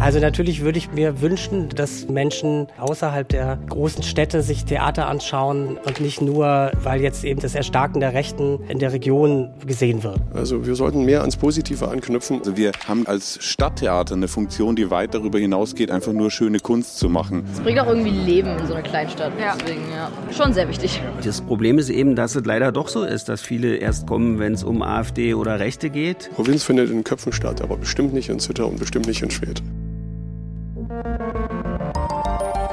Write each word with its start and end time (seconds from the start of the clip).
Also 0.00 0.18
natürlich 0.18 0.62
würde 0.62 0.78
ich 0.78 0.90
mir 0.92 1.20
wünschen, 1.20 1.68
dass 1.68 2.08
Menschen 2.08 2.68
außerhalb 2.78 3.28
der 3.28 3.58
großen 3.68 4.02
Städte 4.02 4.40
sich 4.40 4.64
Theater 4.64 5.08
anschauen 5.08 5.76
und 5.76 6.00
nicht 6.00 6.22
nur, 6.22 6.72
weil 6.82 7.02
jetzt 7.02 7.22
eben 7.22 7.38
das 7.38 7.54
Erstarken 7.54 8.00
der 8.00 8.14
Rechten 8.14 8.60
in 8.68 8.78
der 8.78 8.94
Region 8.94 9.50
gesehen 9.66 10.02
wird. 10.02 10.18
Also 10.32 10.66
wir 10.66 10.74
sollten 10.74 11.04
mehr 11.04 11.20
ans 11.20 11.36
Positive 11.36 11.86
anknüpfen. 11.86 12.38
Also 12.38 12.56
wir 12.56 12.72
haben 12.88 13.06
als 13.06 13.44
Stadttheater 13.44 14.14
eine 14.14 14.26
Funktion, 14.26 14.74
die 14.74 14.90
weit 14.90 15.12
darüber 15.12 15.38
hinausgeht, 15.38 15.90
einfach 15.90 16.14
nur 16.14 16.30
schöne 16.30 16.60
Kunst 16.60 16.98
zu 16.98 17.10
machen. 17.10 17.44
Es 17.52 17.60
bringt 17.60 17.78
auch 17.78 17.86
irgendwie 17.86 18.10
Leben 18.10 18.56
in 18.58 18.66
so 18.66 18.72
einer 18.72 18.82
Kleinstadt. 18.82 19.32
Ja. 19.38 19.54
Deswegen, 19.60 19.82
ja, 19.94 20.10
schon 20.32 20.54
sehr 20.54 20.66
wichtig. 20.66 20.98
Das 21.22 21.42
Problem 21.42 21.78
ist 21.78 21.90
eben, 21.90 22.16
dass 22.16 22.36
es 22.36 22.46
leider 22.46 22.72
doch 22.72 22.88
so 22.88 23.04
ist, 23.04 23.28
dass 23.28 23.42
viele 23.42 23.76
erst 23.76 24.06
kommen, 24.06 24.38
wenn 24.38 24.54
es 24.54 24.64
um 24.64 24.80
AfD 24.80 25.34
oder 25.34 25.60
Rechte 25.60 25.90
geht. 25.90 26.30
Provinz 26.34 26.64
findet 26.64 26.90
in 26.90 27.04
Köpfen 27.04 27.34
statt, 27.34 27.60
aber 27.60 27.76
bestimmt 27.76 28.14
nicht 28.14 28.30
in 28.30 28.38
Zitter 28.40 28.66
und 28.66 28.78
bestimmt 28.78 29.06
nicht 29.06 29.20
in 29.20 29.30
Schwedt. 29.30 29.62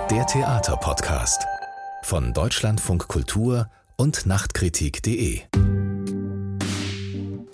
Der 0.09 0.25
Theaterpodcast 0.25 1.45
von 2.03 2.31
Deutschlandfunk 2.33 3.09
Kultur 3.09 3.69
und 3.97 4.25
Nachtkritik.de. 4.25 5.41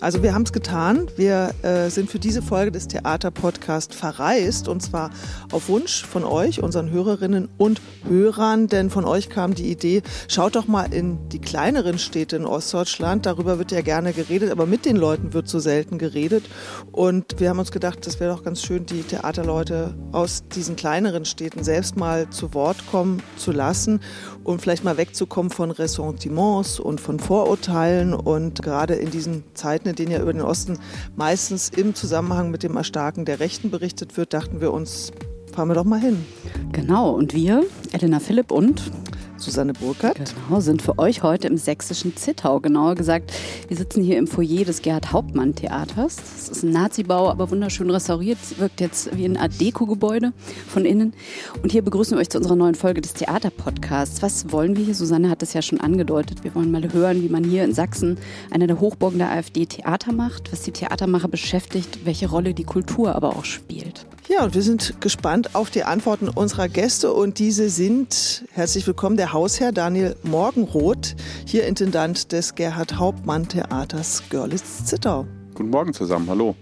Also 0.04 0.22
wir 0.22 0.34
haben 0.34 0.42
es 0.42 0.52
getan. 0.52 1.08
Wir 1.16 1.54
äh, 1.62 1.88
sind 1.88 2.10
für 2.10 2.18
diese 2.18 2.42
Folge 2.42 2.70
des 2.70 2.88
Theaterpodcasts 2.88 3.96
verreist 3.96 4.68
und 4.68 4.82
zwar 4.82 5.08
auf 5.50 5.70
Wunsch 5.70 6.04
von 6.04 6.24
euch, 6.24 6.62
unseren 6.62 6.90
Hörerinnen 6.90 7.48
und 7.56 7.80
Hörern, 8.06 8.66
denn 8.66 8.90
von 8.90 9.06
euch 9.06 9.30
kam 9.30 9.54
die 9.54 9.70
Idee, 9.70 10.02
schaut 10.28 10.56
doch 10.56 10.66
mal 10.66 10.92
in 10.92 11.30
die 11.30 11.38
kleineren 11.38 11.98
Städte 11.98 12.36
in 12.36 12.44
Ostdeutschland. 12.44 13.24
Darüber 13.24 13.58
wird 13.58 13.72
ja 13.72 13.80
gerne 13.80 14.12
geredet, 14.12 14.50
aber 14.50 14.66
mit 14.66 14.84
den 14.84 14.96
Leuten 14.96 15.32
wird 15.32 15.48
so 15.48 15.58
selten 15.58 15.96
geredet. 15.96 16.44
Und 16.92 17.40
wir 17.40 17.48
haben 17.48 17.58
uns 17.58 17.72
gedacht, 17.72 18.06
das 18.06 18.20
wäre 18.20 18.34
doch 18.36 18.44
ganz 18.44 18.60
schön, 18.60 18.84
die 18.84 19.04
Theaterleute 19.04 19.94
aus 20.12 20.46
diesen 20.54 20.76
kleineren 20.76 21.24
Städten 21.24 21.64
selbst 21.64 21.96
mal 21.96 22.28
zu 22.28 22.52
Wort 22.52 22.76
kommen 22.90 23.22
zu 23.38 23.52
lassen 23.52 24.00
und 24.44 24.60
vielleicht 24.60 24.84
mal 24.84 24.96
wegzukommen 24.96 25.50
von 25.50 25.70
Ressentiments 25.70 26.78
und 26.78 27.00
von 27.00 27.18
Vorurteilen 27.18 28.14
und 28.14 28.62
gerade 28.62 28.94
in 28.94 29.10
diesen 29.10 29.42
Zeiten, 29.54 29.88
in 29.88 29.96
denen 29.96 30.12
ja 30.12 30.20
über 30.20 30.32
den 30.32 30.42
Osten 30.42 30.78
meistens 31.16 31.70
im 31.70 31.94
Zusammenhang 31.94 32.50
mit 32.50 32.62
dem 32.62 32.76
Erstarken 32.76 33.24
der 33.24 33.40
Rechten 33.40 33.70
berichtet 33.70 34.16
wird, 34.16 34.34
dachten 34.34 34.60
wir 34.60 34.72
uns, 34.72 35.12
fahren 35.52 35.68
wir 35.68 35.74
doch 35.74 35.84
mal 35.84 36.00
hin. 36.00 36.24
Genau, 36.72 37.10
und 37.10 37.34
wir, 37.34 37.64
Elena 37.92 38.20
Philipp 38.20 38.50
und 38.50 38.92
Susanne 39.36 39.72
Burkhardt. 39.72 40.34
Genau, 40.48 40.60
sind 40.60 40.80
für 40.80 40.98
euch 40.98 41.22
heute 41.22 41.48
im 41.48 41.56
sächsischen 41.56 42.16
Zittau. 42.16 42.60
Genauer 42.60 42.94
gesagt, 42.94 43.32
wir 43.68 43.76
sitzen 43.76 44.02
hier 44.02 44.18
im 44.18 44.26
Foyer 44.26 44.64
des 44.64 44.82
Gerhard 44.82 45.12
Hauptmann 45.12 45.54
Theaters. 45.54 46.16
Das 46.16 46.48
ist 46.48 46.62
ein 46.62 46.70
Nazibau, 46.70 47.28
aber 47.28 47.50
wunderschön 47.50 47.90
restauriert. 47.90 48.38
Wirkt 48.58 48.80
jetzt 48.80 49.16
wie 49.16 49.24
ein 49.24 49.36
Art 49.36 49.60
Deko-Gebäude 49.60 50.32
von 50.68 50.84
innen. 50.84 51.14
Und 51.62 51.72
hier 51.72 51.82
begrüßen 51.82 52.16
wir 52.16 52.20
euch 52.20 52.30
zu 52.30 52.38
unserer 52.38 52.56
neuen 52.56 52.74
Folge 52.74 53.00
des 53.00 53.14
Theaterpodcasts. 53.14 54.22
Was 54.22 54.52
wollen 54.52 54.76
wir 54.76 54.84
hier? 54.84 54.94
Susanne 54.94 55.30
hat 55.30 55.42
es 55.42 55.52
ja 55.52 55.62
schon 55.62 55.80
angedeutet. 55.80 56.44
Wir 56.44 56.54
wollen 56.54 56.70
mal 56.70 56.92
hören, 56.92 57.22
wie 57.22 57.28
man 57.28 57.44
hier 57.44 57.64
in 57.64 57.74
Sachsen, 57.74 58.18
einer 58.50 58.66
der 58.66 58.80
Hochburgen 58.80 59.18
der 59.18 59.30
AfD, 59.30 59.66
Theater 59.66 60.12
macht, 60.12 60.52
was 60.52 60.62
die 60.62 60.72
Theatermacher 60.72 61.28
beschäftigt, 61.28 62.04
welche 62.04 62.28
Rolle 62.28 62.54
die 62.54 62.64
Kultur 62.64 63.14
aber 63.14 63.30
auch 63.30 63.44
spielt. 63.44 64.06
Ja, 64.26 64.42
und 64.42 64.54
wir 64.54 64.62
sind 64.62 65.02
gespannt 65.02 65.54
auf 65.54 65.68
die 65.68 65.84
Antworten 65.84 66.30
unserer 66.30 66.68
Gäste 66.68 67.12
und 67.12 67.38
diese 67.38 67.68
sind, 67.68 68.46
herzlich 68.52 68.86
willkommen, 68.86 69.18
der 69.18 69.34
Hausherr 69.34 69.70
Daniel 69.70 70.16
Morgenroth, 70.22 71.14
hier 71.46 71.66
Intendant 71.66 72.32
des 72.32 72.54
Gerhard 72.54 72.98
Hauptmann 72.98 73.46
Theaters 73.48 74.22
Görlitz-Zittau. 74.30 75.26
Guten 75.54 75.68
Morgen 75.68 75.92
zusammen, 75.92 76.30
hallo. 76.30 76.56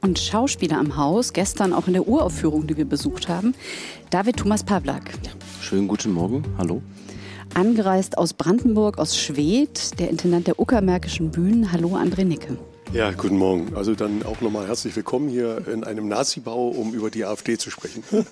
Und 0.00 0.18
Schauspieler 0.18 0.78
am 0.78 0.96
Haus, 0.96 1.34
gestern 1.34 1.74
auch 1.74 1.86
in 1.86 1.92
der 1.92 2.08
Uraufführung, 2.08 2.66
die 2.66 2.78
wir 2.78 2.86
besucht 2.86 3.28
haben, 3.28 3.54
David 4.08 4.38
Thomas 4.38 4.64
Pawlak. 4.64 5.10
Ja, 5.22 5.32
schönen 5.60 5.88
guten 5.88 6.12
Morgen, 6.12 6.42
hallo. 6.56 6.80
Angereist 7.52 8.16
aus 8.16 8.32
Brandenburg, 8.32 8.96
aus 8.96 9.18
Schwedt, 9.18 9.98
der 10.00 10.08
Intendant 10.08 10.46
der 10.46 10.58
Uckermärkischen 10.58 11.30
Bühnen. 11.30 11.72
Hallo, 11.72 11.94
André 11.94 12.24
Nicke. 12.24 12.56
Ja, 12.92 13.10
guten 13.10 13.38
Morgen. 13.38 13.74
Also 13.74 13.94
dann 13.94 14.22
auch 14.22 14.42
nochmal 14.42 14.68
herzlich 14.68 14.94
willkommen 14.94 15.30
hier 15.30 15.66
in 15.66 15.82
einem 15.82 16.08
Nazi-Bau, 16.08 16.68
um 16.68 16.92
über 16.92 17.10
die 17.10 17.24
AfD 17.24 17.56
zu 17.56 17.70
sprechen. 17.70 18.04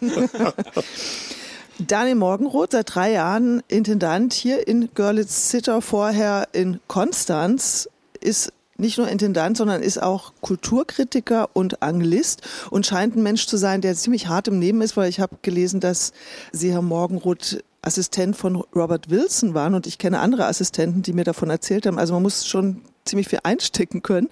Daniel 1.79 2.17
Morgenroth, 2.17 2.73
seit 2.73 2.95
drei 2.95 3.13
Jahren 3.13 3.63
Intendant 3.69 4.35
hier 4.35 4.69
in 4.69 4.91
Görlitz-Zittau, 4.95 5.81
vorher 5.81 6.49
in 6.53 6.79
Konstanz, 6.89 7.89
ist 8.21 8.53
nicht 8.77 8.99
nur 8.99 9.09
Intendant, 9.09 9.57
sondern 9.57 9.81
ist 9.81 10.03
auch 10.03 10.35
Kulturkritiker 10.43 11.49
und 11.55 11.83
Anglist 11.83 12.43
und 12.71 12.85
scheint 12.85 13.17
ein 13.17 13.23
Mensch 13.23 13.47
zu 13.47 13.57
sein, 13.57 13.81
der 13.81 13.95
ziemlich 13.95 14.29
hart 14.29 14.49
im 14.49 14.61
Leben 14.61 14.83
ist, 14.83 14.95
weil 14.95 15.09
ich 15.09 15.21
habe 15.21 15.39
gelesen, 15.41 15.81
dass 15.81 16.13
Sie, 16.53 16.71
Herr 16.71 16.83
Morgenroth, 16.83 17.65
Assistent 17.81 18.37
von 18.37 18.57
Robert 18.75 19.09
Wilson 19.09 19.55
waren 19.55 19.75
und 19.75 19.87
ich 19.87 19.97
kenne 19.97 20.19
andere 20.19 20.45
Assistenten, 20.45 21.01
die 21.01 21.15
mir 21.15 21.25
davon 21.25 21.49
erzählt 21.49 21.87
haben. 21.87 21.99
Also 21.99 22.13
man 22.13 22.23
muss 22.23 22.47
schon 22.47 22.83
ziemlich 23.05 23.29
viel 23.29 23.41
einstecken 23.43 24.03
können. 24.03 24.29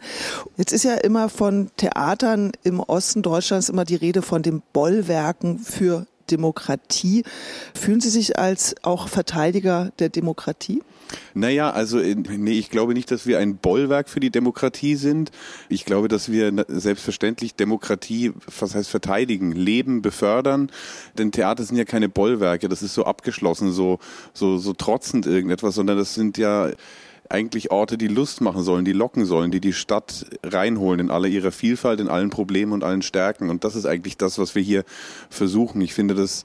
Jetzt 0.56 0.73
ist 0.73 0.84
ja 0.84 0.95
immer 0.95 1.29
von 1.29 1.71
Theatern 1.77 2.53
im 2.62 2.81
Osten 2.81 3.23
Deutschlands 3.23 3.69
immer 3.69 3.84
die 3.84 3.97
Rede 3.97 4.23
von 4.23 4.43
den 4.43 4.62
Bollwerken 4.73 5.59
für 5.59 6.06
Demokratie. 6.31 7.25
Fühlen 7.75 8.01
Sie 8.01 8.11
sich 8.11 8.39
als 8.39 8.75
auch 8.83 9.09
Verteidiger 9.09 9.93
der 9.99 10.09
Demokratie? 10.11 10.83
Naja, 11.33 11.71
also 11.71 11.99
nee, 11.99 12.59
ich 12.59 12.71
glaube 12.71 12.93
nicht, 12.93 13.11
dass 13.11 13.27
wir 13.27 13.39
ein 13.39 13.56
Bollwerk 13.56 14.11
für 14.11 14.21
die 14.21 14.31
Demokratie 14.31 14.95
sind. 14.95 15.31
Ich 15.71 15.87
glaube, 15.87 16.09
dass 16.09 16.31
wir 16.31 16.53
selbstverständlich 16.69 17.55
Demokratie, 17.55 18.33
was 18.59 18.75
heißt 18.75 18.91
verteidigen, 18.91 19.53
leben, 19.53 20.03
befördern. 20.03 20.71
Denn 21.17 21.33
Theater 21.33 21.65
sind 21.65 21.77
ja 21.77 21.85
keine 21.85 22.11
Bollwerke, 22.11 22.69
das 22.69 22.83
ist 22.83 22.93
so 22.93 23.05
abgeschlossen, 23.05 23.73
so, 23.73 23.99
so, 24.35 24.59
so 24.59 24.75
trotzend 24.75 25.25
irgendetwas, 25.25 25.75
sondern 25.75 25.97
das 25.97 26.15
sind 26.15 26.37
ja 26.37 26.71
eigentlich 27.28 27.71
Orte, 27.71 27.99
die 27.99 28.09
Lust 28.09 28.41
machen 28.41 28.62
sollen, 28.62 28.84
die 28.84 28.93
locken 28.93 29.27
sollen, 29.27 29.50
die 29.50 29.61
die 29.61 29.72
Stadt 29.72 30.27
reinholen 30.43 31.00
in 31.00 31.11
aller 31.11 31.28
ihrer 31.28 31.53
Vielfalt, 31.53 32.00
in 32.00 32.09
allen 32.09 32.31
Problemen 32.31 32.72
und 32.72 32.84
allen 32.84 33.03
Stärken. 33.03 33.50
Und 33.50 33.65
das 33.65 33.77
ist 33.77 33.87
eigentlich 33.87 34.16
das, 34.16 34.39
was 34.39 34.55
wir 34.55 34.62
hier 34.62 34.84
versuchen. 35.28 35.81
Ich 35.81 35.94
finde, 35.94 36.15
das 36.15 36.44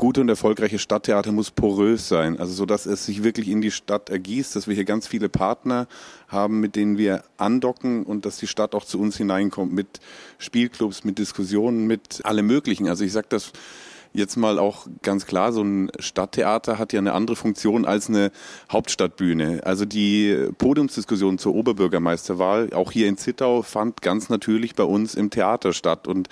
gute 0.00 0.22
und 0.22 0.30
erfolgreiche 0.30 0.78
Stadttheater 0.78 1.30
muss 1.30 1.50
porös 1.50 2.08
sein, 2.08 2.38
also 2.38 2.54
so, 2.54 2.64
dass 2.64 2.86
es 2.86 3.04
sich 3.04 3.22
wirklich 3.22 3.48
in 3.48 3.60
die 3.60 3.70
Stadt 3.70 4.08
ergießt, 4.08 4.56
dass 4.56 4.66
wir 4.66 4.74
hier 4.74 4.86
ganz 4.86 5.06
viele 5.06 5.28
Partner 5.28 5.88
haben, 6.26 6.58
mit 6.58 6.74
denen 6.74 6.96
wir 6.96 7.22
andocken 7.36 8.04
und 8.04 8.24
dass 8.24 8.38
die 8.38 8.46
Stadt 8.46 8.74
auch 8.74 8.86
zu 8.86 8.98
uns 8.98 9.18
hineinkommt 9.18 9.74
mit 9.74 10.00
Spielclubs, 10.38 11.04
mit 11.04 11.18
Diskussionen, 11.18 11.86
mit 11.86 12.24
allem 12.24 12.46
Möglichen. 12.46 12.88
Also 12.88 13.04
ich 13.04 13.12
sage 13.12 13.26
das 13.28 13.52
jetzt 14.12 14.36
mal 14.36 14.58
auch 14.58 14.86
ganz 15.02 15.26
klar, 15.26 15.52
so 15.52 15.62
ein 15.62 15.90
Stadttheater 15.98 16.78
hat 16.78 16.92
ja 16.92 16.98
eine 16.98 17.12
andere 17.12 17.36
Funktion 17.36 17.84
als 17.84 18.08
eine 18.08 18.32
Hauptstadtbühne. 18.70 19.60
Also 19.64 19.84
die 19.84 20.48
Podiumsdiskussion 20.58 21.38
zur 21.38 21.54
Oberbürgermeisterwahl, 21.54 22.72
auch 22.72 22.92
hier 22.92 23.08
in 23.08 23.16
Zittau, 23.16 23.62
fand 23.62 24.02
ganz 24.02 24.28
natürlich 24.28 24.74
bei 24.74 24.84
uns 24.84 25.14
im 25.14 25.30
Theater 25.30 25.72
statt 25.72 26.08
und 26.08 26.28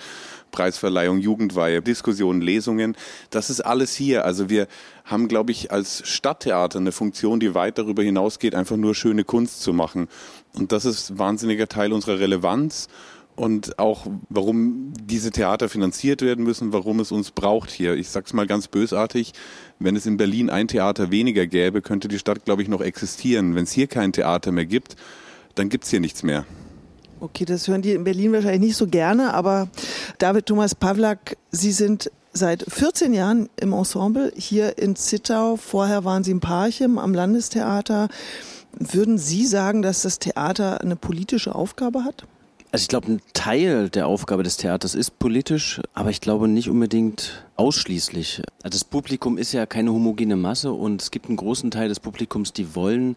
Preisverleihung, 0.51 1.19
Jugendweihe, 1.19 1.81
Diskussionen, 1.81 2.41
Lesungen, 2.41 2.97
das 3.29 3.49
ist 3.49 3.61
alles 3.61 3.93
hier. 3.95 4.25
Also 4.25 4.49
wir 4.49 4.67
haben, 5.05 5.27
glaube 5.27 5.51
ich, 5.51 5.71
als 5.71 6.07
Stadttheater 6.07 6.79
eine 6.79 6.91
Funktion, 6.91 7.39
die 7.39 7.53
weit 7.53 7.77
darüber 7.77 8.03
hinausgeht, 8.03 8.55
einfach 8.55 8.77
nur 8.77 8.95
schöne 8.95 9.23
Kunst 9.23 9.61
zu 9.61 9.73
machen. 9.73 10.07
Und 10.53 10.71
das 10.71 10.85
ist 10.85 11.17
wahnsinniger 11.17 11.67
Teil 11.67 11.93
unserer 11.93 12.19
Relevanz 12.19 12.87
und 13.39 13.79
auch 13.79 14.05
warum 14.29 14.91
diese 15.01 15.31
Theater 15.31 15.69
finanziert 15.69 16.21
werden 16.21 16.43
müssen, 16.43 16.73
warum 16.73 16.99
es 16.99 17.11
uns 17.11 17.31
braucht 17.31 17.71
hier. 17.71 17.95
Ich 17.95 18.09
sag's 18.09 18.33
mal 18.33 18.45
ganz 18.45 18.67
bösartig, 18.67 19.31
wenn 19.79 19.95
es 19.95 20.05
in 20.05 20.17
Berlin 20.17 20.49
ein 20.49 20.67
Theater 20.67 21.09
weniger 21.09 21.47
gäbe, 21.47 21.81
könnte 21.81 22.09
die 22.09 22.19
Stadt, 22.19 22.43
glaube 22.43 22.61
ich, 22.61 22.67
noch 22.67 22.81
existieren. 22.81 23.55
Wenn 23.55 23.63
es 23.63 23.71
hier 23.71 23.87
kein 23.87 24.11
Theater 24.11 24.51
mehr 24.51 24.65
gibt, 24.65 24.97
dann 25.55 25.69
gibt's 25.69 25.89
hier 25.89 26.01
nichts 26.01 26.21
mehr. 26.21 26.45
Okay, 27.21 27.45
das 27.45 27.67
hören 27.67 27.81
die 27.81 27.93
in 27.93 28.03
Berlin 28.03 28.33
wahrscheinlich 28.33 28.61
nicht 28.61 28.77
so 28.77 28.87
gerne, 28.87 29.33
aber 29.33 29.69
David 30.17 30.45
Thomas 30.45 30.75
Pawlak, 30.75 31.37
Sie 31.51 31.71
sind 31.71 32.11
seit 32.33 32.65
14 32.67 33.13
Jahren 33.13 33.49
im 33.59 33.71
Ensemble 33.71 34.33
hier 34.35 34.77
in 34.77 34.97
Zittau. 34.97 35.55
Vorher 35.55 36.03
waren 36.03 36.25
Sie 36.25 36.31
in 36.31 36.41
Parchim 36.41 36.97
am 36.97 37.13
Landestheater. 37.13 38.09
Würden 38.77 39.17
Sie 39.17 39.45
sagen, 39.45 39.81
dass 39.81 40.01
das 40.01 40.19
Theater 40.19 40.81
eine 40.81 40.95
politische 40.95 41.55
Aufgabe 41.55 42.03
hat? 42.03 42.25
Also 42.71 42.83
ich 42.83 42.87
glaube, 42.87 43.11
ein 43.13 43.21
Teil 43.33 43.89
der 43.89 44.05
Aufgabe 44.05 44.43
des 44.43 44.57
Theaters 44.57 44.93
ist 44.93 45.17
politisch, 45.17 45.81
aber 45.95 46.11
ich 46.11 46.21
glaube 46.21 46.47
nicht 46.47 46.69
unbedingt 46.69 47.43
ausschließlich. 47.55 48.43
Also 48.61 48.77
das 48.77 48.83
Publikum 48.83 49.39
ist 49.39 49.53
ja 49.53 49.65
keine 49.65 49.91
homogene 49.91 50.35
Masse 50.35 50.71
und 50.71 51.01
es 51.01 51.09
gibt 51.09 51.27
einen 51.27 51.37
großen 51.37 51.71
Teil 51.71 51.89
des 51.89 51.99
Publikums, 51.99 52.53
die 52.53 52.75
wollen 52.75 53.15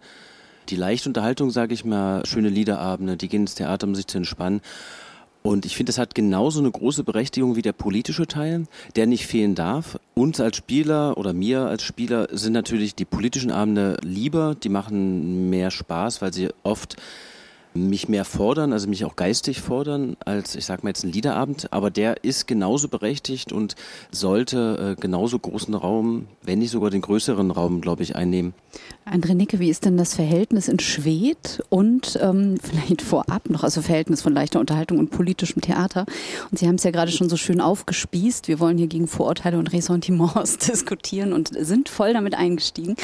die 0.70 0.76
leichte 0.76 1.10
Unterhaltung, 1.10 1.50
sage 1.50 1.74
ich 1.74 1.84
mal, 1.84 2.24
schöne 2.24 2.48
Liederabende, 2.48 3.18
die 3.18 3.28
gehen 3.28 3.42
ins 3.42 3.54
Theater, 3.54 3.86
um 3.86 3.94
sich 3.94 4.06
zu 4.06 4.16
entspannen. 4.16 4.62
Und 5.42 5.66
ich 5.66 5.76
finde, 5.76 5.90
das 5.90 5.98
hat 5.98 6.14
genauso 6.14 6.60
eine 6.60 6.70
große 6.70 7.04
Berechtigung 7.04 7.54
wie 7.56 7.62
der 7.62 7.72
politische 7.72 8.28
Teil, 8.28 8.66
der 8.96 9.06
nicht 9.06 9.26
fehlen 9.26 9.54
darf. 9.54 9.98
Uns 10.14 10.40
als 10.40 10.56
Spieler 10.56 11.18
oder 11.18 11.34
mir 11.34 11.66
als 11.66 11.82
Spieler 11.82 12.28
sind 12.30 12.52
natürlich 12.52 12.94
die 12.94 13.04
politischen 13.04 13.50
Abende 13.50 13.98
lieber, 14.02 14.54
die 14.54 14.68
machen 14.70 15.50
mehr 15.50 15.70
Spaß, 15.70 16.22
weil 16.22 16.32
sie 16.32 16.48
oft 16.62 16.96
mich 17.74 18.08
mehr 18.08 18.24
fordern, 18.24 18.72
also 18.72 18.88
mich 18.88 19.04
auch 19.04 19.16
geistig 19.16 19.60
fordern, 19.60 20.16
als 20.24 20.54
ich 20.54 20.66
sag 20.66 20.82
mal 20.82 20.90
jetzt 20.90 21.04
ein 21.04 21.12
Liederabend, 21.12 21.72
aber 21.72 21.90
der 21.90 22.24
ist 22.24 22.46
genauso 22.46 22.88
berechtigt 22.88 23.52
und 23.52 23.76
sollte 24.10 24.96
äh, 24.96 25.00
genauso 25.00 25.38
großen 25.38 25.74
Raum, 25.74 26.26
wenn 26.42 26.58
nicht 26.58 26.70
sogar 26.70 26.90
den 26.90 27.00
größeren 27.00 27.50
Raum, 27.50 27.80
glaube 27.80 28.02
ich, 28.02 28.16
einnehmen. 28.16 28.54
André 29.04 29.34
Nicke, 29.34 29.58
wie 29.58 29.68
ist 29.68 29.84
denn 29.84 29.96
das 29.96 30.14
Verhältnis 30.14 30.68
in 30.68 30.78
Schwedt 30.78 31.62
und 31.70 32.18
ähm, 32.22 32.56
vielleicht 32.62 33.02
vorab 33.02 33.50
noch, 33.50 33.64
also 33.64 33.82
Verhältnis 33.82 34.22
von 34.22 34.32
leichter 34.32 34.60
Unterhaltung 34.60 34.98
und 34.98 35.10
politischem 35.10 35.60
Theater? 35.60 36.06
Und 36.50 36.58
Sie 36.58 36.68
haben 36.68 36.76
es 36.76 36.84
ja 36.84 36.92
gerade 36.92 37.10
schon 37.10 37.28
so 37.28 37.36
schön 37.36 37.60
aufgespießt. 37.60 38.48
Wir 38.48 38.60
wollen 38.60 38.78
hier 38.78 38.86
gegen 38.86 39.08
Vorurteile 39.08 39.58
und 39.58 39.72
Ressentiments 39.72 40.58
diskutieren 40.68 41.32
und 41.32 41.50
sind 41.58 41.88
voll 41.88 42.12
damit 42.12 42.34
eingestiegen. 42.34 42.96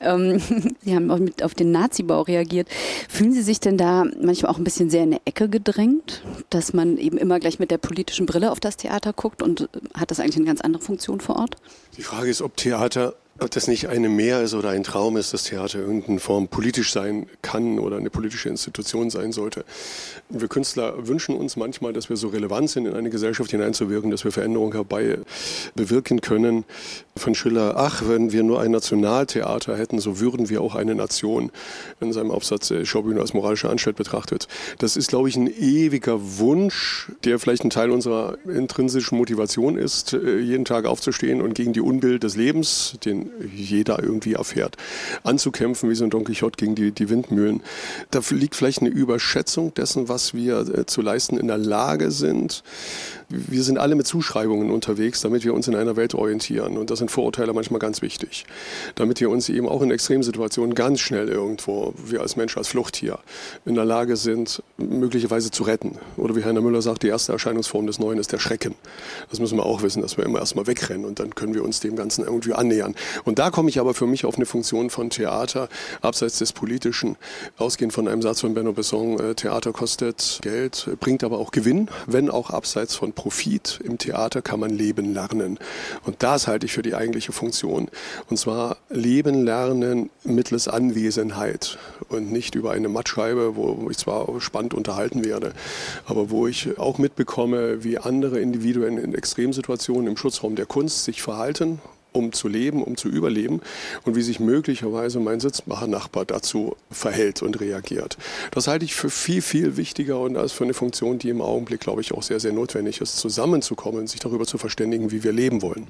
Ähm, 0.00 0.40
Sie 0.82 0.94
haben 0.94 1.10
auch 1.10 1.18
mit 1.18 1.42
auf 1.42 1.54
den 1.54 1.72
Nazibau 1.72 2.22
reagiert. 2.22 2.68
Fühlen 3.08 3.32
Sie 3.32 3.42
sich 3.42 3.58
denn 3.58 3.76
da 3.76 4.04
manchmal 4.22 4.52
auch 4.52 4.58
ein 4.58 4.64
bisschen 4.64 4.88
sehr 4.88 5.02
in 5.02 5.10
eine 5.10 5.20
Ecke 5.24 5.48
gedrängt, 5.48 6.22
dass 6.50 6.72
man 6.72 6.96
eben 6.96 7.18
immer 7.18 7.40
gleich 7.40 7.58
mit 7.58 7.70
der 7.70 7.78
politischen 7.78 8.26
Brille 8.26 8.52
auf 8.52 8.60
das 8.60 8.76
Theater 8.76 9.12
guckt 9.12 9.42
und 9.42 9.68
hat 9.94 10.10
das 10.10 10.20
eigentlich 10.20 10.36
eine 10.36 10.46
ganz 10.46 10.60
andere 10.60 10.82
Funktion 10.82 11.20
vor 11.20 11.36
Ort? 11.36 11.56
Die 11.96 12.02
Frage 12.02 12.30
ist, 12.30 12.40
ob 12.40 12.56
Theater 12.56 13.14
ob 13.40 13.50
das 13.50 13.68
nicht 13.68 13.88
eine 13.88 14.08
Mehr 14.08 14.42
ist 14.42 14.54
oder 14.54 14.70
ein 14.70 14.84
Traum 14.84 15.16
ist, 15.16 15.32
dass 15.32 15.44
Theater 15.44 15.78
irgendeine 15.78 16.20
Form 16.20 16.48
politisch 16.48 16.92
sein 16.92 17.26
kann 17.42 17.78
oder 17.78 17.96
eine 17.96 18.10
politische 18.10 18.48
Institution 18.48 19.10
sein 19.10 19.32
sollte. 19.32 19.64
Wir 20.28 20.48
Künstler 20.48 21.06
wünschen 21.06 21.36
uns 21.36 21.56
manchmal, 21.56 21.92
dass 21.92 22.08
wir 22.08 22.16
so 22.16 22.28
relevant 22.28 22.70
sind, 22.70 22.86
in 22.86 22.94
eine 22.94 23.10
Gesellschaft 23.10 23.50
hineinzuwirken, 23.50 24.10
dass 24.10 24.24
wir 24.24 24.32
Veränderungen 24.32 24.72
herbei 24.72 25.18
bewirken 25.74 26.20
können. 26.20 26.64
Von 27.20 27.34
Schiller, 27.34 27.74
ach, 27.76 28.04
wenn 28.06 28.32
wir 28.32 28.42
nur 28.42 28.62
ein 28.62 28.70
Nationaltheater 28.70 29.76
hätten, 29.76 29.98
so 29.98 30.20
würden 30.20 30.48
wir 30.48 30.62
auch 30.62 30.74
eine 30.74 30.94
Nation 30.94 31.50
in 32.00 32.14
seinem 32.14 32.30
Aufsatz 32.30 32.70
äh, 32.70 32.86
Schaubühne 32.86 33.20
als 33.20 33.34
moralische 33.34 33.68
Anstalt 33.68 33.96
betrachtet. 33.96 34.48
Das 34.78 34.96
ist, 34.96 35.08
glaube 35.08 35.28
ich, 35.28 35.36
ein 35.36 35.46
ewiger 35.46 36.38
Wunsch, 36.38 37.12
der 37.24 37.38
vielleicht 37.38 37.62
ein 37.62 37.68
Teil 37.68 37.90
unserer 37.90 38.38
intrinsischen 38.46 39.18
Motivation 39.18 39.76
ist, 39.76 40.14
äh, 40.14 40.38
jeden 40.38 40.64
Tag 40.64 40.86
aufzustehen 40.86 41.42
und 41.42 41.52
gegen 41.52 41.74
die 41.74 41.82
Unbild 41.82 42.22
des 42.22 42.36
Lebens, 42.36 42.94
den 43.04 43.30
jeder 43.54 44.02
irgendwie 44.02 44.32
erfährt, 44.32 44.78
anzukämpfen 45.22 45.90
wie 45.90 45.96
so 45.96 46.04
ein 46.04 46.10
Don 46.10 46.24
Quixote 46.24 46.56
gegen 46.56 46.74
die, 46.74 46.90
die 46.90 47.10
Windmühlen. 47.10 47.62
Da 48.10 48.20
liegt 48.30 48.56
vielleicht 48.56 48.80
eine 48.80 48.88
Überschätzung 48.88 49.74
dessen, 49.74 50.08
was 50.08 50.32
wir 50.32 50.60
äh, 50.60 50.86
zu 50.86 51.02
leisten 51.02 51.36
in 51.36 51.48
der 51.48 51.58
Lage 51.58 52.12
sind. 52.12 52.62
Wir 53.32 53.62
sind 53.62 53.78
alle 53.78 53.94
mit 53.94 54.08
Zuschreibungen 54.08 54.72
unterwegs, 54.72 55.20
damit 55.20 55.44
wir 55.44 55.54
uns 55.54 55.68
in 55.68 55.76
einer 55.76 55.94
Welt 55.94 56.14
orientieren. 56.16 56.76
Und 56.76 56.90
da 56.90 56.96
sind 56.96 57.12
Vorurteile 57.12 57.52
manchmal 57.52 57.78
ganz 57.78 58.02
wichtig. 58.02 58.44
Damit 58.96 59.20
wir 59.20 59.30
uns 59.30 59.48
eben 59.48 59.68
auch 59.68 59.82
in 59.82 59.92
Extremsituationen 59.92 60.74
ganz 60.74 60.98
schnell 60.98 61.28
irgendwo, 61.28 61.94
wir 61.96 62.22
als 62.22 62.34
Mensch, 62.34 62.56
als 62.56 62.66
Fluchttier, 62.66 63.20
in 63.64 63.76
der 63.76 63.84
Lage 63.84 64.16
sind, 64.16 64.64
möglicherweise 64.78 65.52
zu 65.52 65.62
retten. 65.62 65.96
Oder 66.16 66.34
wie 66.34 66.42
Heiner 66.42 66.60
Müller 66.60 66.82
sagt, 66.82 67.04
die 67.04 67.08
erste 67.08 67.30
Erscheinungsform 67.30 67.86
des 67.86 68.00
Neuen 68.00 68.18
ist 68.18 68.32
der 68.32 68.40
Schrecken. 68.40 68.74
Das 69.30 69.38
müssen 69.38 69.58
wir 69.58 69.64
auch 69.64 69.82
wissen, 69.82 70.02
dass 70.02 70.16
wir 70.16 70.24
immer 70.24 70.40
erstmal 70.40 70.66
wegrennen 70.66 71.04
und 71.04 71.20
dann 71.20 71.32
können 71.36 71.54
wir 71.54 71.62
uns 71.62 71.78
dem 71.78 71.94
Ganzen 71.94 72.24
irgendwie 72.24 72.54
annähern. 72.54 72.96
Und 73.22 73.38
da 73.38 73.50
komme 73.50 73.68
ich 73.68 73.78
aber 73.78 73.94
für 73.94 74.08
mich 74.08 74.24
auf 74.24 74.36
eine 74.36 74.46
Funktion 74.46 74.90
von 74.90 75.08
Theater, 75.08 75.68
abseits 76.00 76.38
des 76.38 76.52
Politischen, 76.52 77.16
ausgehend 77.58 77.92
von 77.92 78.08
einem 78.08 78.22
Satz 78.22 78.40
von 78.40 78.54
Benno 78.54 78.72
Besson, 78.72 79.20
äh, 79.20 79.34
Theater 79.36 79.72
kostet 79.72 80.40
Geld, 80.42 80.90
bringt 80.98 81.22
aber 81.22 81.38
auch 81.38 81.52
Gewinn, 81.52 81.88
wenn 82.08 82.28
auch 82.28 82.50
abseits 82.50 82.96
von 82.96 83.12
Profit. 83.20 83.80
Im 83.84 83.98
Theater 83.98 84.40
kann 84.40 84.60
man 84.60 84.70
leben 84.70 85.12
lernen. 85.12 85.58
Und 86.06 86.22
das 86.22 86.46
halte 86.46 86.64
ich 86.64 86.72
für 86.72 86.80
die 86.80 86.94
eigentliche 86.94 87.32
Funktion. 87.32 87.88
Und 88.30 88.38
zwar 88.38 88.78
leben 88.88 89.44
lernen 89.44 90.08
mittels 90.24 90.68
Anwesenheit 90.68 91.76
und 92.08 92.32
nicht 92.32 92.54
über 92.54 92.70
eine 92.70 92.88
Mattscheibe, 92.88 93.56
wo 93.56 93.90
ich 93.90 93.98
zwar 93.98 94.40
spannend 94.40 94.72
unterhalten 94.72 95.22
werde, 95.22 95.52
aber 96.06 96.30
wo 96.30 96.46
ich 96.46 96.78
auch 96.78 96.96
mitbekomme, 96.96 97.84
wie 97.84 97.98
andere 97.98 98.40
Individuen 98.40 98.96
in 98.96 99.14
Extremsituationen 99.14 100.06
im 100.06 100.16
Schutzraum 100.16 100.56
der 100.56 100.64
Kunst 100.64 101.04
sich 101.04 101.20
verhalten 101.20 101.78
um 102.12 102.32
zu 102.32 102.48
leben, 102.48 102.82
um 102.82 102.96
zu 102.96 103.08
überleben 103.08 103.60
und 104.04 104.16
wie 104.16 104.22
sich 104.22 104.40
möglicherweise 104.40 105.20
mein 105.20 105.40
Sitzmacher-Nachbar 105.40 106.24
dazu 106.24 106.76
verhält 106.90 107.42
und 107.42 107.60
reagiert. 107.60 108.16
Das 108.50 108.66
halte 108.66 108.84
ich 108.84 108.94
für 108.94 109.10
viel, 109.10 109.42
viel 109.42 109.76
wichtiger 109.76 110.20
und 110.20 110.36
als 110.36 110.52
für 110.52 110.64
eine 110.64 110.74
Funktion, 110.74 111.18
die 111.18 111.28
im 111.28 111.40
Augenblick, 111.40 111.80
glaube 111.80 112.00
ich, 112.00 112.12
auch 112.12 112.22
sehr, 112.22 112.40
sehr 112.40 112.52
notwendig 112.52 113.00
ist, 113.00 113.16
zusammenzukommen, 113.16 114.06
sich 114.06 114.20
darüber 114.20 114.46
zu 114.46 114.58
verständigen, 114.58 115.10
wie 115.10 115.22
wir 115.22 115.32
leben 115.32 115.62
wollen. 115.62 115.86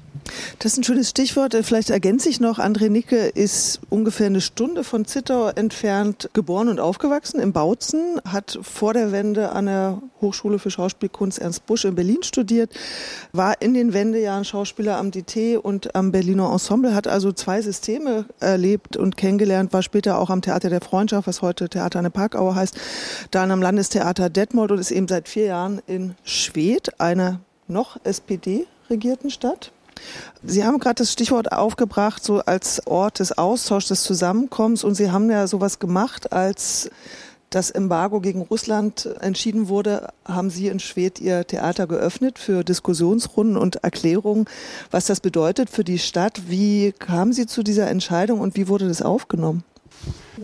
Das 0.59 0.73
ist 0.73 0.79
ein 0.79 0.83
schönes 0.83 1.09
Stichwort. 1.09 1.55
Vielleicht 1.63 1.89
ergänze 1.89 2.29
ich 2.29 2.39
noch, 2.39 2.59
André 2.59 2.89
Nicke 2.89 3.27
ist 3.27 3.79
ungefähr 3.89 4.27
eine 4.27 4.41
Stunde 4.41 4.83
von 4.83 5.05
Zittau 5.05 5.49
entfernt 5.49 6.29
geboren 6.33 6.69
und 6.69 6.79
aufgewachsen 6.79 7.39
im 7.39 7.53
Bautzen, 7.53 8.21
hat 8.25 8.59
vor 8.61 8.93
der 8.93 9.11
Wende 9.11 9.51
an 9.51 9.65
der 9.65 10.01
Hochschule 10.21 10.59
für 10.59 10.71
Schauspielkunst 10.71 11.39
Ernst 11.39 11.65
Busch 11.65 11.85
in 11.85 11.95
Berlin 11.95 12.23
studiert, 12.23 12.71
war 13.31 13.61
in 13.61 13.73
den 13.73 13.93
Wendejahren 13.93 14.45
Schauspieler 14.45 14.97
am 14.97 15.11
DT 15.11 15.57
und 15.57 15.95
am 15.95 16.10
Berliner 16.11 16.51
Ensemble, 16.51 16.93
hat 16.93 17.07
also 17.07 17.31
zwei 17.31 17.61
Systeme 17.61 18.25
erlebt 18.39 18.97
und 18.97 19.17
kennengelernt, 19.17 19.73
war 19.73 19.81
später 19.81 20.19
auch 20.19 20.29
am 20.29 20.41
Theater 20.41 20.69
der 20.69 20.81
Freundschaft, 20.81 21.27
was 21.27 21.41
heute 21.41 21.69
Theater 21.69 21.99
an 21.99 22.03
der 22.03 22.09
Parkauer 22.11 22.55
heißt, 22.55 22.77
dann 23.31 23.51
am 23.51 23.61
Landestheater 23.61 24.29
Detmold 24.29 24.71
und 24.71 24.79
ist 24.79 24.91
eben 24.91 25.07
seit 25.07 25.27
vier 25.27 25.45
Jahren 25.45 25.81
in 25.87 26.15
Schwedt, 26.23 26.99
einer 26.99 27.39
noch 27.67 27.97
SPD-regierten 28.03 29.29
Stadt. 29.29 29.71
Sie 30.43 30.63
haben 30.63 30.79
gerade 30.79 30.95
das 30.95 31.11
Stichwort 31.11 31.51
aufgebracht, 31.51 32.23
so 32.23 32.39
als 32.39 32.85
Ort 32.87 33.19
des 33.19 33.37
Austauschs, 33.37 33.87
des 33.87 34.03
Zusammenkommens. 34.03 34.83
Und 34.83 34.95
Sie 34.95 35.11
haben 35.11 35.29
ja 35.29 35.45
sowas 35.47 35.79
gemacht, 35.79 36.33
als 36.33 36.89
das 37.51 37.69
Embargo 37.69 38.21
gegen 38.21 38.41
Russland 38.41 39.07
entschieden 39.19 39.67
wurde, 39.67 40.07
haben 40.25 40.49
Sie 40.49 40.67
in 40.67 40.79
Schwedt 40.79 41.19
Ihr 41.19 41.45
Theater 41.45 41.85
geöffnet 41.85 42.39
für 42.39 42.63
Diskussionsrunden 42.63 43.57
und 43.57 43.83
Erklärungen, 43.83 44.45
was 44.89 45.05
das 45.05 45.19
bedeutet 45.19 45.69
für 45.69 45.83
die 45.83 45.99
Stadt. 45.99 46.43
Wie 46.47 46.93
kamen 46.93 47.33
Sie 47.33 47.45
zu 47.45 47.61
dieser 47.61 47.89
Entscheidung 47.89 48.39
und 48.39 48.55
wie 48.55 48.67
wurde 48.67 48.87
das 48.87 49.01
aufgenommen? 49.01 49.63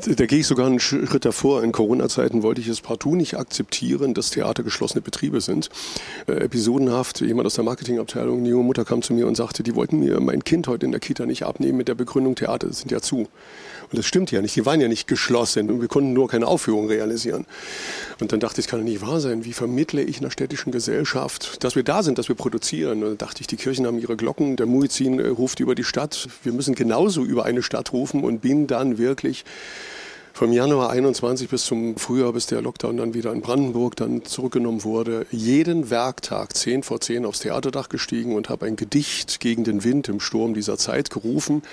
Da 0.05 0.25
gehe 0.25 0.39
ich 0.39 0.47
sogar 0.47 0.67
einen 0.67 0.79
Schritt 0.79 1.25
davor. 1.25 1.63
In 1.63 1.71
Corona-Zeiten 1.71 2.43
wollte 2.43 2.61
ich 2.61 2.67
es 2.67 2.81
partout 2.81 3.15
nicht 3.15 3.37
akzeptieren, 3.37 4.13
dass 4.13 4.29
Theater 4.29 4.61
geschlossene 4.61 5.01
Betriebe 5.01 5.41
sind. 5.41 5.69
Äh, 6.27 6.33
episodenhaft, 6.33 7.21
jemand 7.21 7.47
aus 7.47 7.55
der 7.55 7.63
Marketingabteilung, 7.63 8.43
die 8.43 8.51
junge 8.51 8.65
Mutter 8.65 8.85
kam 8.85 9.01
zu 9.01 9.13
mir 9.13 9.27
und 9.27 9.35
sagte, 9.35 9.63
die 9.63 9.75
wollten 9.75 9.99
mir 9.99 10.19
mein 10.19 10.43
Kind 10.43 10.67
heute 10.67 10.85
in 10.85 10.91
der 10.91 10.99
Kita 10.99 11.25
nicht 11.25 11.43
abnehmen 11.43 11.77
mit 11.77 11.87
der 11.87 11.95
Begründung, 11.95 12.35
Theater 12.35 12.71
sind 12.73 12.91
ja 12.91 13.01
zu. 13.01 13.27
Und 13.89 13.97
das 13.97 14.05
stimmt 14.05 14.31
ja 14.31 14.41
nicht. 14.41 14.55
Die 14.55 14.65
waren 14.65 14.81
ja 14.81 14.87
nicht 14.87 15.07
geschlossen 15.07 15.69
und 15.69 15.81
wir 15.81 15.87
konnten 15.87 16.13
nur 16.13 16.27
keine 16.27 16.47
Aufführung 16.47 16.87
realisieren. 16.87 17.45
Und 18.19 18.31
dann 18.31 18.39
dachte 18.39 18.59
ich, 18.59 18.65
das 18.65 18.71
kann 18.71 18.81
doch 18.81 18.85
nicht 18.85 19.01
wahr 19.01 19.19
sein. 19.19 19.45
Wie 19.45 19.53
vermittle 19.53 20.01
ich 20.01 20.19
einer 20.19 20.31
städtischen 20.31 20.71
Gesellschaft, 20.71 21.63
dass 21.63 21.75
wir 21.75 21.83
da 21.83 22.03
sind, 22.03 22.17
dass 22.17 22.27
wir 22.27 22.35
produzieren? 22.35 23.03
Und 23.03 23.09
dann 23.09 23.17
dachte 23.17 23.41
ich, 23.41 23.47
die 23.47 23.55
Kirchen 23.55 23.85
haben 23.85 23.99
ihre 23.99 24.17
Glocken, 24.17 24.57
der 24.57 24.65
Muizin 24.65 25.19
äh, 25.19 25.27
ruft 25.27 25.59
über 25.59 25.75
die 25.75 25.85
Stadt. 25.85 26.27
Wir 26.43 26.51
müssen 26.51 26.75
genauso 26.75 27.23
über 27.23 27.45
eine 27.45 27.63
Stadt 27.63 27.93
rufen 27.93 28.23
und 28.23 28.41
bin 28.41 28.67
dann 28.67 28.97
wirklich 28.97 29.45
vom 30.37 30.53
Januar 30.53 30.91
21 30.91 31.49
bis 31.49 31.65
zum 31.65 31.97
Frühjahr, 31.97 32.31
bis 32.31 32.45
der 32.45 32.61
Lockdown 32.61 32.97
dann 32.97 33.15
wieder 33.15 33.33
in 33.33 33.41
Brandenburg 33.41 33.95
dann 33.95 34.23
zurückgenommen 34.23 34.83
wurde, 34.83 35.25
jeden 35.31 35.89
Werktag 35.89 36.55
10 36.55 36.83
vor 36.83 37.01
10 37.01 37.25
aufs 37.25 37.39
Theaterdach 37.39 37.89
gestiegen 37.89 38.35
und 38.35 38.47
habe 38.47 38.67
ein 38.67 38.75
Gedicht 38.75 39.39
gegen 39.39 39.63
den 39.63 39.83
Wind 39.83 40.09
im 40.09 40.19
Sturm 40.19 40.53
dieser 40.53 40.77
Zeit 40.77 41.09
gerufen 41.09 41.63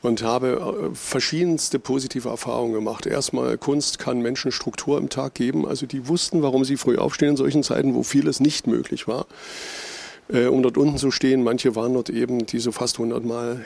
und 0.00 0.22
habe 0.22 0.88
äh, 0.92 0.94
verschiedenste 0.94 1.78
positive 1.78 2.30
Erfahrungen 2.30 2.72
gemacht. 2.72 3.04
Erstmal, 3.04 3.58
Kunst 3.58 3.98
kann 3.98 4.22
Menschen 4.22 4.50
Struktur 4.50 4.96
im 4.96 5.10
Tag 5.10 5.34
geben. 5.34 5.68
Also 5.68 5.84
die 5.84 6.08
wussten, 6.08 6.40
warum 6.40 6.64
sie 6.64 6.78
früh 6.78 6.96
aufstehen 6.96 7.32
in 7.32 7.36
solchen 7.36 7.62
Zeiten, 7.62 7.94
wo 7.94 8.02
vieles 8.02 8.40
nicht 8.40 8.66
möglich 8.66 9.06
war 9.06 9.26
äh, 10.32 10.46
um 10.46 10.62
dort 10.62 10.78
unten 10.78 10.96
zu 10.96 11.10
stehen. 11.10 11.44
Manche 11.44 11.76
waren 11.76 11.92
dort 11.92 12.08
eben 12.08 12.46
diese 12.46 12.72
fast 12.72 12.96
100 12.96 13.26
Mal 13.26 13.62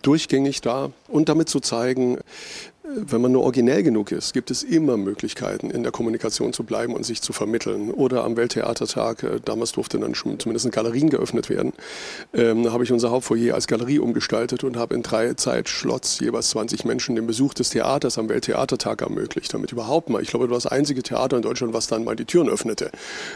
durchgängig 0.00 0.62
da 0.62 0.90
und 1.08 1.28
damit 1.28 1.50
zu 1.50 1.60
zeigen, 1.60 2.18
wenn 2.84 3.20
man 3.20 3.30
nur 3.30 3.44
originell 3.44 3.84
genug 3.84 4.10
ist, 4.10 4.32
gibt 4.32 4.50
es 4.50 4.64
immer 4.64 4.96
Möglichkeiten, 4.96 5.70
in 5.70 5.84
der 5.84 5.92
Kommunikation 5.92 6.52
zu 6.52 6.64
bleiben 6.64 6.94
und 6.94 7.06
sich 7.06 7.22
zu 7.22 7.32
vermitteln. 7.32 7.92
Oder 7.92 8.24
am 8.24 8.36
Welttheatertag, 8.36 9.22
äh, 9.22 9.40
damals 9.44 9.70
durfte 9.70 10.00
dann 10.00 10.16
schon 10.16 10.40
zumindest 10.40 10.70
Galerien 10.72 11.08
geöffnet 11.08 11.48
werden, 11.48 11.74
ähm, 12.34 12.72
habe 12.72 12.82
ich 12.82 12.90
unser 12.90 13.12
Hauptfoyer 13.12 13.54
als 13.54 13.68
Galerie 13.68 14.00
umgestaltet 14.00 14.64
und 14.64 14.76
habe 14.76 14.96
in 14.96 15.02
drei 15.02 15.34
Zeitschlots 15.34 16.18
jeweils 16.18 16.50
20 16.50 16.84
Menschen 16.84 17.14
den 17.14 17.26
Besuch 17.26 17.54
des 17.54 17.70
Theaters 17.70 18.18
am 18.18 18.28
Welttheatertag 18.28 19.02
ermöglicht, 19.02 19.54
damit 19.54 19.70
überhaupt 19.70 20.10
mal, 20.10 20.20
ich 20.20 20.30
glaube, 20.30 20.48
das 20.48 20.66
einzige 20.66 21.04
Theater 21.04 21.36
in 21.36 21.42
Deutschland, 21.42 21.74
was 21.74 21.86
dann 21.86 22.02
mal 22.02 22.16
die 22.16 22.24
Türen 22.24 22.48
öffnete. 22.48 22.90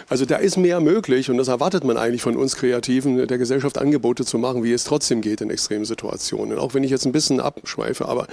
Also 0.09 0.25
da 0.25 0.37
ist 0.37 0.57
mehr 0.57 0.81
möglich 0.81 1.31
und 1.31 1.39
das 1.39 1.47
erwartet 1.47 1.85
man 1.85 1.97
eigentlich 1.97 2.23
von 2.23 2.37
uns 2.37 2.57
Kreativen, 2.57 3.29
der 3.29 3.39
Gesellschaft 3.39 3.79
Angebote 3.79 4.25
zu 4.25 4.39
machen, 4.39 4.65
wie 4.65 4.73
es 4.73 4.83
trotzdem 4.83 5.21
geht 5.21 5.41
in 5.41 5.51
extremen 5.51 5.85
Situationen. 5.85 6.59
Auch 6.59 6.75
wenn 6.75 6.83
ich 6.83 6.91
jetzt 6.91 7.07
ein 7.07 7.13
bisschen 7.13 7.39
abschweife, 7.39 8.09
aber 8.09 8.27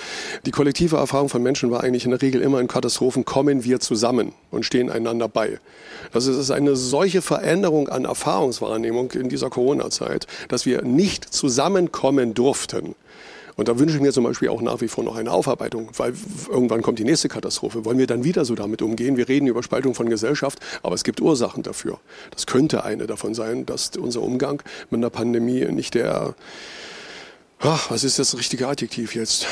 die 0.47 0.51
kollektive 0.51 1.02
Erfahrung 1.03 1.29
von 1.29 1.43
Menschen 1.43 1.71
war 1.71 1.83
eigentlich 1.83 2.05
in 2.05 2.11
der 2.11 2.21
Regel 2.21 2.41
immer 2.41 2.59
in 2.59 2.67
Katastrophen, 2.67 3.25
kommen 3.25 3.63
wir 3.63 3.79
zusammen 3.79 4.33
und 4.51 4.65
stehen 4.65 4.89
einander 4.89 5.27
bei. 5.27 5.59
Das 6.11 6.25
ist 6.27 6.51
eine 6.51 6.75
solche 6.75 7.21
Veränderung 7.21 7.89
an 7.89 8.05
Erfahrungswahrnehmung 8.05 9.11
in 9.11 9.29
dieser 9.29 9.49
Corona-Zeit, 9.49 10.27
dass 10.47 10.65
wir 10.65 10.81
nicht 10.81 11.33
zusammenkommen 11.33 12.33
durften 12.33 12.95
Und 13.55 13.67
da 13.67 13.77
wünsche 13.77 13.95
ich 13.95 14.01
mir 14.01 14.11
zum 14.11 14.23
Beispiel 14.23 14.49
auch 14.49 14.61
nach 14.61 14.81
wie 14.81 14.87
vor 14.87 15.03
noch 15.03 15.15
eine 15.15 15.31
Aufarbeitung, 15.31 15.89
weil 15.97 16.13
irgendwann 16.49 16.81
kommt 16.81 16.99
die 16.99 17.03
nächste 17.03 17.29
Katastrophe. 17.29 17.85
Wollen 17.85 17.97
wir 17.97 18.07
dann 18.07 18.23
wieder 18.23 18.45
so 18.45 18.55
damit 18.55 18.81
umgehen? 18.81 19.17
Wir 19.17 19.27
reden 19.29 19.47
über 19.47 19.61
Spaltung 19.61 19.93
von 19.93 20.09
Gesellschaft, 20.09 20.59
aber 20.81 20.95
es 20.95 21.03
gibt 21.03 21.21
Ursachen 21.21 21.63
dafür. 21.63 21.99
Das 22.31 22.47
könnte 22.47 22.83
eine 22.83 23.05
davon 23.05 23.33
sein, 23.33 23.65
dass 23.65 23.91
unser 23.97 24.21
Umgang 24.21 24.61
mit 24.89 24.99
einer 24.99 25.09
Pandemie 25.09 25.65
nicht 25.65 25.93
der, 25.93 26.35
ach, 27.59 27.91
was 27.91 28.03
ist 28.03 28.17
das 28.17 28.37
richtige 28.37 28.67
Adjektiv 28.67 29.13
jetzt? 29.13 29.45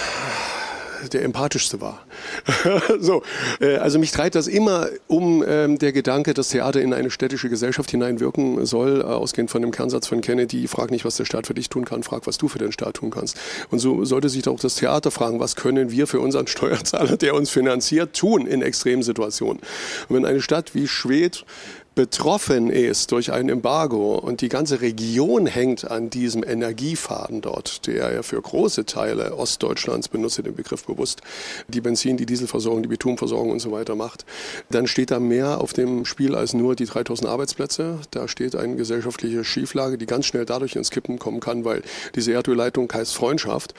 Der 1.09 1.23
empathischste 1.23 1.81
war. 1.81 2.05
so, 2.99 3.23
äh, 3.59 3.77
also 3.77 3.99
mich 3.99 4.11
treibt 4.11 4.35
das 4.35 4.47
immer 4.47 4.87
um 5.07 5.43
ähm, 5.47 5.77
der 5.77 5.91
Gedanke, 5.91 6.33
dass 6.33 6.49
Theater 6.49 6.81
in 6.81 6.93
eine 6.93 7.11
städtische 7.11 7.49
Gesellschaft 7.49 7.91
hineinwirken 7.91 8.65
soll, 8.65 9.01
äh, 9.01 9.03
ausgehend 9.03 9.51
von 9.51 9.61
dem 9.61 9.71
Kernsatz 9.71 10.07
von 10.07 10.21
Kennedy, 10.21 10.67
frag 10.67 10.91
nicht, 10.91 11.05
was 11.05 11.17
der 11.17 11.25
Staat 11.25 11.47
für 11.47 11.53
dich 11.53 11.69
tun 11.69 11.85
kann, 11.85 12.03
frag, 12.03 12.27
was 12.27 12.37
du 12.37 12.47
für 12.47 12.59
den 12.59 12.71
Staat 12.71 12.95
tun 12.95 13.11
kannst. 13.11 13.37
Und 13.69 13.79
so 13.79 14.05
sollte 14.05 14.29
sich 14.29 14.43
doch 14.43 14.59
das 14.59 14.75
Theater 14.75 15.11
fragen, 15.11 15.39
was 15.39 15.55
können 15.55 15.91
wir 15.91 16.07
für 16.07 16.19
unseren 16.19 16.47
Steuerzahler, 16.47 17.17
der 17.17 17.35
uns 17.35 17.49
finanziert, 17.49 18.15
tun 18.15 18.45
in 18.45 18.61
extremen 18.61 19.03
Situationen. 19.03 19.61
Und 20.09 20.15
wenn 20.15 20.25
eine 20.25 20.41
Stadt 20.41 20.75
wie 20.75 20.87
Schwedt 20.87 21.45
betroffen 21.93 22.69
ist 22.69 23.11
durch 23.11 23.33
ein 23.33 23.49
Embargo 23.49 24.15
und 24.15 24.39
die 24.39 24.47
ganze 24.47 24.79
Region 24.79 25.45
hängt 25.45 25.91
an 25.91 26.09
diesem 26.09 26.41
Energiefaden 26.43 27.41
dort, 27.41 27.85
der 27.85 28.13
ja 28.13 28.23
für 28.23 28.41
große 28.41 28.85
Teile 28.85 29.35
Ostdeutschlands, 29.35 30.07
benutze 30.07 30.41
den 30.41 30.55
Begriff 30.55 30.85
bewusst, 30.85 31.21
die 31.67 31.81
Benzin, 31.81 32.15
die 32.15 32.25
Dieselversorgung, 32.25 32.81
die 32.81 32.87
Betonversorgung 32.87 33.51
und 33.51 33.59
so 33.59 33.73
weiter 33.73 33.95
macht, 33.95 34.25
dann 34.69 34.87
steht 34.87 35.11
da 35.11 35.19
mehr 35.19 35.59
auf 35.59 35.73
dem 35.73 36.05
Spiel 36.05 36.33
als 36.33 36.53
nur 36.53 36.75
die 36.75 36.85
3000 36.85 37.29
Arbeitsplätze. 37.29 37.99
Da 38.11 38.29
steht 38.29 38.55
eine 38.55 38.77
gesellschaftliche 38.77 39.43
Schieflage, 39.43 39.97
die 39.97 40.05
ganz 40.05 40.25
schnell 40.25 40.45
dadurch 40.45 40.77
ins 40.77 40.91
Kippen 40.91 41.19
kommen 41.19 41.41
kann, 41.41 41.65
weil 41.65 41.81
diese 42.15 42.31
Erdölleitung 42.31 42.91
heißt 42.91 43.13
Freundschaft. 43.13 43.73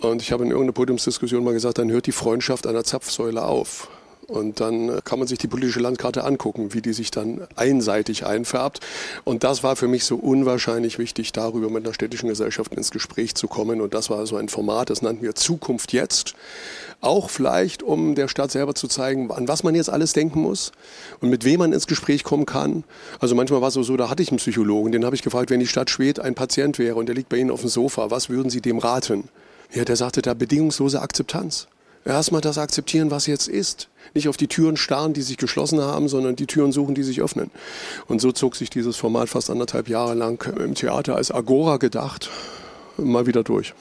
Und 0.00 0.20
ich 0.20 0.32
habe 0.32 0.44
in 0.44 0.50
irgendeiner 0.50 0.72
Podiumsdiskussion 0.72 1.42
mal 1.42 1.54
gesagt, 1.54 1.78
dann 1.78 1.90
hört 1.90 2.06
die 2.06 2.12
Freundschaft 2.12 2.66
der 2.66 2.84
Zapfsäule 2.84 3.44
auf. 3.44 3.88
Und 4.30 4.60
dann 4.60 4.88
äh, 4.88 5.00
kann 5.04 5.18
man 5.18 5.26
sich 5.26 5.38
die 5.38 5.48
politische 5.48 5.80
Landkarte 5.80 6.22
angucken, 6.22 6.72
wie 6.72 6.80
die 6.80 6.92
sich 6.92 7.10
dann 7.10 7.48
einseitig 7.56 8.24
einfärbt. 8.24 8.78
Und 9.24 9.42
das 9.42 9.64
war 9.64 9.74
für 9.74 9.88
mich 9.88 10.04
so 10.04 10.16
unwahrscheinlich 10.16 10.98
wichtig, 11.00 11.32
darüber 11.32 11.68
mit 11.68 11.84
einer 11.84 11.94
städtischen 11.94 12.28
Gesellschaft 12.28 12.72
ins 12.72 12.92
Gespräch 12.92 13.34
zu 13.34 13.48
kommen. 13.48 13.80
Und 13.80 13.92
das 13.92 14.08
war 14.08 14.24
so 14.26 14.36
ein 14.36 14.48
Format, 14.48 14.88
das 14.88 15.02
nannten 15.02 15.22
wir 15.22 15.34
Zukunft 15.34 15.92
jetzt. 15.92 16.34
Auch 17.00 17.28
vielleicht, 17.28 17.82
um 17.82 18.14
der 18.14 18.28
Stadt 18.28 18.52
selber 18.52 18.76
zu 18.76 18.86
zeigen, 18.86 19.32
an 19.32 19.48
was 19.48 19.64
man 19.64 19.74
jetzt 19.74 19.90
alles 19.90 20.12
denken 20.12 20.42
muss 20.42 20.70
und 21.20 21.30
mit 21.30 21.44
wem 21.44 21.58
man 21.58 21.72
ins 21.72 21.88
Gespräch 21.88 22.22
kommen 22.22 22.46
kann. 22.46 22.84
Also 23.18 23.34
manchmal 23.34 23.62
war 23.62 23.68
es 23.68 23.74
so, 23.74 23.96
da 23.96 24.10
hatte 24.10 24.22
ich 24.22 24.30
einen 24.30 24.38
Psychologen, 24.38 24.92
den 24.92 25.04
habe 25.04 25.16
ich 25.16 25.22
gefragt, 25.22 25.50
wenn 25.50 25.60
die 25.60 25.66
Stadt 25.66 25.90
Schwedt 25.90 26.20
ein 26.20 26.36
Patient 26.36 26.78
wäre 26.78 26.94
und 26.96 27.06
der 27.06 27.16
liegt 27.16 27.30
bei 27.30 27.38
Ihnen 27.38 27.50
auf 27.50 27.62
dem 27.62 27.70
Sofa, 27.70 28.10
was 28.10 28.28
würden 28.28 28.50
Sie 28.50 28.60
dem 28.60 28.78
raten? 28.78 29.28
Ja, 29.72 29.84
der 29.84 29.96
sagte 29.96 30.22
da 30.22 30.34
bedingungslose 30.34 31.00
Akzeptanz. 31.00 31.66
Erstmal 32.04 32.40
das 32.40 32.58
akzeptieren, 32.58 33.10
was 33.10 33.26
jetzt 33.26 33.48
ist. 33.48 33.88
Nicht 34.14 34.28
auf 34.28 34.36
die 34.36 34.48
Türen 34.48 34.76
starren, 34.76 35.12
die 35.12 35.22
sich 35.22 35.36
geschlossen 35.36 35.80
haben, 35.80 36.08
sondern 36.08 36.34
die 36.34 36.46
Türen 36.46 36.72
suchen, 36.72 36.94
die 36.94 37.02
sich 37.02 37.20
öffnen. 37.20 37.50
Und 38.08 38.20
so 38.20 38.32
zog 38.32 38.56
sich 38.56 38.70
dieses 38.70 38.96
Format 38.96 39.28
fast 39.28 39.50
anderthalb 39.50 39.88
Jahre 39.88 40.14
lang 40.14 40.42
im 40.58 40.74
Theater 40.74 41.16
als 41.16 41.30
Agora 41.30 41.76
gedacht 41.76 42.30
mal 43.00 43.26
wieder 43.26 43.42
durch. 43.42 43.74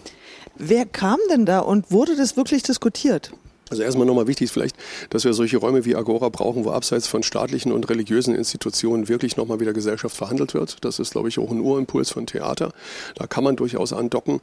Wer 0.58 0.86
kam 0.86 1.20
denn 1.30 1.46
da 1.46 1.60
und 1.60 1.92
wurde 1.92 2.16
das 2.16 2.36
wirklich 2.36 2.64
diskutiert? 2.64 3.32
Also 3.70 3.84
erstmal 3.84 4.08
nochmal 4.08 4.26
wichtig 4.26 4.46
ist 4.46 4.52
vielleicht, 4.52 4.76
dass 5.12 5.26
wir 5.26 5.34
solche 5.34 5.58
Räume 5.58 5.86
wie 5.86 5.96
Agora 5.96 6.30
brauchen, 6.30 6.66
wo 6.66 6.72
abseits 6.72 7.08
von 7.08 7.22
staatlichen 7.22 7.72
und 7.72 7.88
religiösen 7.90 8.34
Institutionen 8.34 9.08
wirklich 9.08 9.38
nochmal 9.38 9.60
wieder 9.60 9.74
Gesellschaft 9.74 10.18
verhandelt 10.18 10.56
wird. 10.56 10.84
Das 10.84 10.98
ist, 10.98 11.12
glaube 11.12 11.30
ich, 11.30 11.38
auch 11.38 11.52
ein 11.52 11.62
Urimpuls 11.62 12.10
von 12.10 12.26
Theater. 12.26 12.74
Da 13.16 13.28
kann 13.28 13.44
man 13.44 13.56
durchaus 13.56 13.94
andocken. 13.94 14.42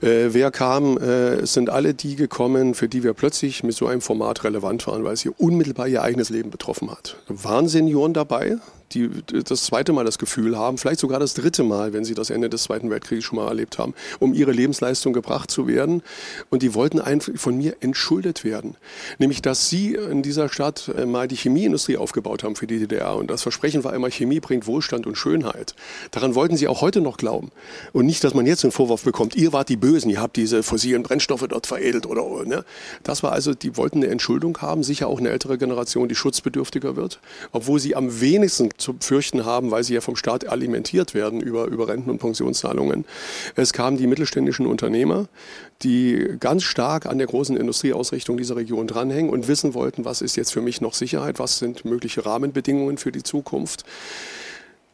Äh, 0.00 0.32
wer 0.32 0.50
kam? 0.50 0.98
Äh, 0.98 1.42
es 1.42 1.54
sind 1.54 1.70
alle 1.70 1.94
die 1.94 2.16
gekommen, 2.16 2.74
für 2.74 2.88
die 2.88 3.02
wir 3.02 3.14
plötzlich 3.14 3.62
mit 3.62 3.74
so 3.74 3.86
einem 3.86 4.00
Format 4.00 4.44
relevant 4.44 4.86
waren, 4.86 5.04
weil 5.04 5.14
es 5.14 5.22
hier 5.22 5.38
unmittelbar 5.38 5.88
ihr 5.88 6.02
eigenes 6.02 6.30
Leben 6.30 6.50
betroffen 6.50 6.90
hat. 6.90 7.16
Da 7.28 7.44
waren 7.44 7.68
Senioren 7.68 8.12
dabei, 8.12 8.58
die 8.92 9.10
das 9.26 9.64
zweite 9.64 9.92
Mal 9.92 10.04
das 10.04 10.18
Gefühl 10.18 10.56
haben, 10.56 10.78
vielleicht 10.78 11.00
sogar 11.00 11.20
das 11.20 11.34
dritte 11.34 11.62
Mal, 11.62 11.92
wenn 11.92 12.04
sie 12.04 12.14
das 12.14 12.30
Ende 12.30 12.48
des 12.48 12.64
Zweiten 12.64 12.90
Weltkriegs 12.90 13.24
schon 13.24 13.36
mal 13.36 13.48
erlebt 13.48 13.78
haben, 13.78 13.94
um 14.20 14.34
ihre 14.34 14.52
Lebensleistung 14.52 15.12
gebracht 15.12 15.50
zu 15.50 15.66
werden. 15.66 16.02
Und 16.50 16.62
die 16.62 16.74
wollten 16.74 17.00
von 17.20 17.56
mir 17.56 17.76
entschuldet 17.80 18.44
werden. 18.44 18.76
Nämlich, 19.18 19.42
dass 19.42 19.68
sie 19.68 19.94
in 19.94 20.22
dieser 20.22 20.48
Stadt 20.48 20.90
äh, 20.96 21.06
mal 21.06 21.28
die 21.28 21.36
Chemieindustrie 21.36 21.96
aufgebaut 21.96 22.44
haben 22.44 22.56
für 22.56 22.66
die 22.66 22.78
DDR. 22.78 23.16
Und 23.16 23.30
das 23.30 23.42
Versprechen 23.42 23.84
war 23.84 23.94
immer, 23.94 24.10
Chemie 24.10 24.40
bringt 24.40 24.66
Wohlstand 24.66 25.06
und 25.06 25.16
Schönheit. 25.16 25.74
Daran 26.10 26.34
wollten 26.34 26.56
sie 26.56 26.68
auch 26.68 26.80
heute 26.80 27.00
noch 27.00 27.16
glauben. 27.16 27.50
Und 27.92 28.06
nicht, 28.06 28.24
dass 28.24 28.34
man 28.34 28.46
jetzt 28.46 28.64
einen 28.64 28.72
Vorwurf 28.72 29.04
bekommt, 29.04 29.34
ihr 29.36 29.52
wart 29.52 29.68
die 29.68 29.76
Bösen, 29.76 30.10
ihr 30.10 30.20
habt 30.20 30.36
diese 30.36 30.62
fossilen 30.62 31.02
Brennstoffe 31.02 31.46
dort 31.48 31.66
veredelt 31.66 32.06
oder, 32.06 32.44
ne? 32.44 32.64
Das 33.02 33.22
war 33.22 33.32
also, 33.32 33.54
die 33.54 33.76
wollten 33.76 33.98
eine 33.98 34.08
Entschuldigung 34.08 34.58
haben, 34.58 34.82
sicher 34.82 35.08
auch 35.08 35.18
eine 35.18 35.30
ältere 35.30 35.58
Generation, 35.58 36.08
die 36.08 36.14
schutzbedürftiger 36.14 36.96
wird, 36.96 37.20
obwohl 37.52 37.80
sie 37.80 37.96
am 37.96 38.20
wenigsten 38.20 38.70
zu 38.76 38.96
fürchten 39.00 39.44
haben, 39.44 39.70
weil 39.70 39.84
sie 39.84 39.94
ja 39.94 40.00
vom 40.00 40.16
Staat 40.16 40.48
alimentiert 40.48 41.14
werden 41.14 41.40
über, 41.40 41.66
über 41.66 41.88
Renten- 41.88 42.10
und 42.10 42.18
Pensionszahlungen. 42.18 43.04
Es 43.54 43.72
kamen 43.72 43.96
die 43.96 44.06
mittelständischen 44.06 44.66
Unternehmer, 44.66 45.26
die 45.82 46.36
ganz 46.40 46.64
stark 46.64 47.06
an 47.06 47.18
der 47.18 47.26
großen 47.26 47.56
Industrieausrichtung 47.56 48.36
dieser 48.36 48.56
Region 48.56 48.86
dranhängen 48.86 49.30
und 49.30 49.48
wissen 49.48 49.74
wollten, 49.74 50.04
was 50.04 50.22
ist 50.22 50.36
jetzt 50.36 50.52
für 50.52 50.60
mich 50.60 50.80
noch 50.80 50.94
Sicherheit, 50.94 51.38
was 51.38 51.58
sind 51.58 51.84
mögliche 51.84 52.24
Rahmenbedingungen 52.26 52.98
für 52.98 53.12
die 53.12 53.22
Zukunft. 53.22 53.84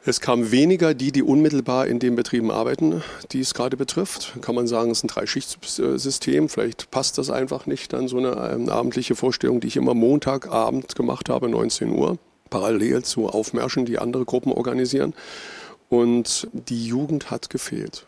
Es 0.03 0.23
kamen 0.23 0.51
weniger 0.51 0.95
die, 0.95 1.13
die 1.13 1.23
unmittelbar 1.23 1.87
in 1.87 1.99
den 1.99 2.17
Betrieben 2.17 2.51
arbeiten, 2.51 3.03
die 3.33 3.41
es 3.41 3.53
gerade 3.53 3.77
betrifft. 3.77 4.33
Kann 4.41 4.55
man 4.55 4.67
sagen, 4.67 4.91
es 4.91 4.99
ist 4.99 5.05
ein 5.05 5.09
Dreischichtsystem. 5.09 6.49
Vielleicht 6.49 6.91
passt 6.91 7.19
das 7.19 7.29
einfach 7.29 7.67
nicht 7.67 7.93
an 7.93 8.09
so 8.09 8.17
eine 8.17 8.51
ähm, 8.51 8.71
abendliche 8.71 9.15
Vorstellung, 9.15 9.61
die 9.61 9.67
ich 9.67 9.77
immer 9.77 9.93
Montagabend 9.93 10.95
gemacht 10.95 11.29
habe, 11.29 11.51
19 11.51 11.91
Uhr 11.91 12.19
parallel 12.51 13.03
zu 13.03 13.29
Aufmärschen, 13.29 13.87
die 13.87 13.99
andere 13.99 14.25
Gruppen 14.25 14.53
organisieren. 14.53 15.15
Und 15.89 16.49
die 16.53 16.87
Jugend 16.87 17.31
hat 17.31 17.51
gefehlt. 17.51 18.07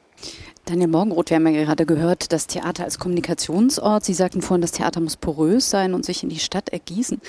Daniel 0.65 0.89
Morgenroth, 0.89 1.31
wir 1.31 1.37
haben 1.39 1.47
ja 1.49 1.65
gerade 1.65 1.85
gehört, 1.87 2.33
das 2.33 2.47
Theater 2.47 2.85
als 2.85 3.01
Kommunikationsort. 3.01 4.05
Sie 4.05 4.15
sagten 4.15 4.43
vorhin, 4.43 4.63
das 4.63 4.71
Theater 4.71 5.01
muss 5.01 5.17
porös 5.17 5.69
sein 5.69 5.93
und 5.93 6.05
sich 6.05 6.23
in 6.23 6.29
die 6.29 6.39
Stadt 6.39 6.69
ergießen. 6.69 7.21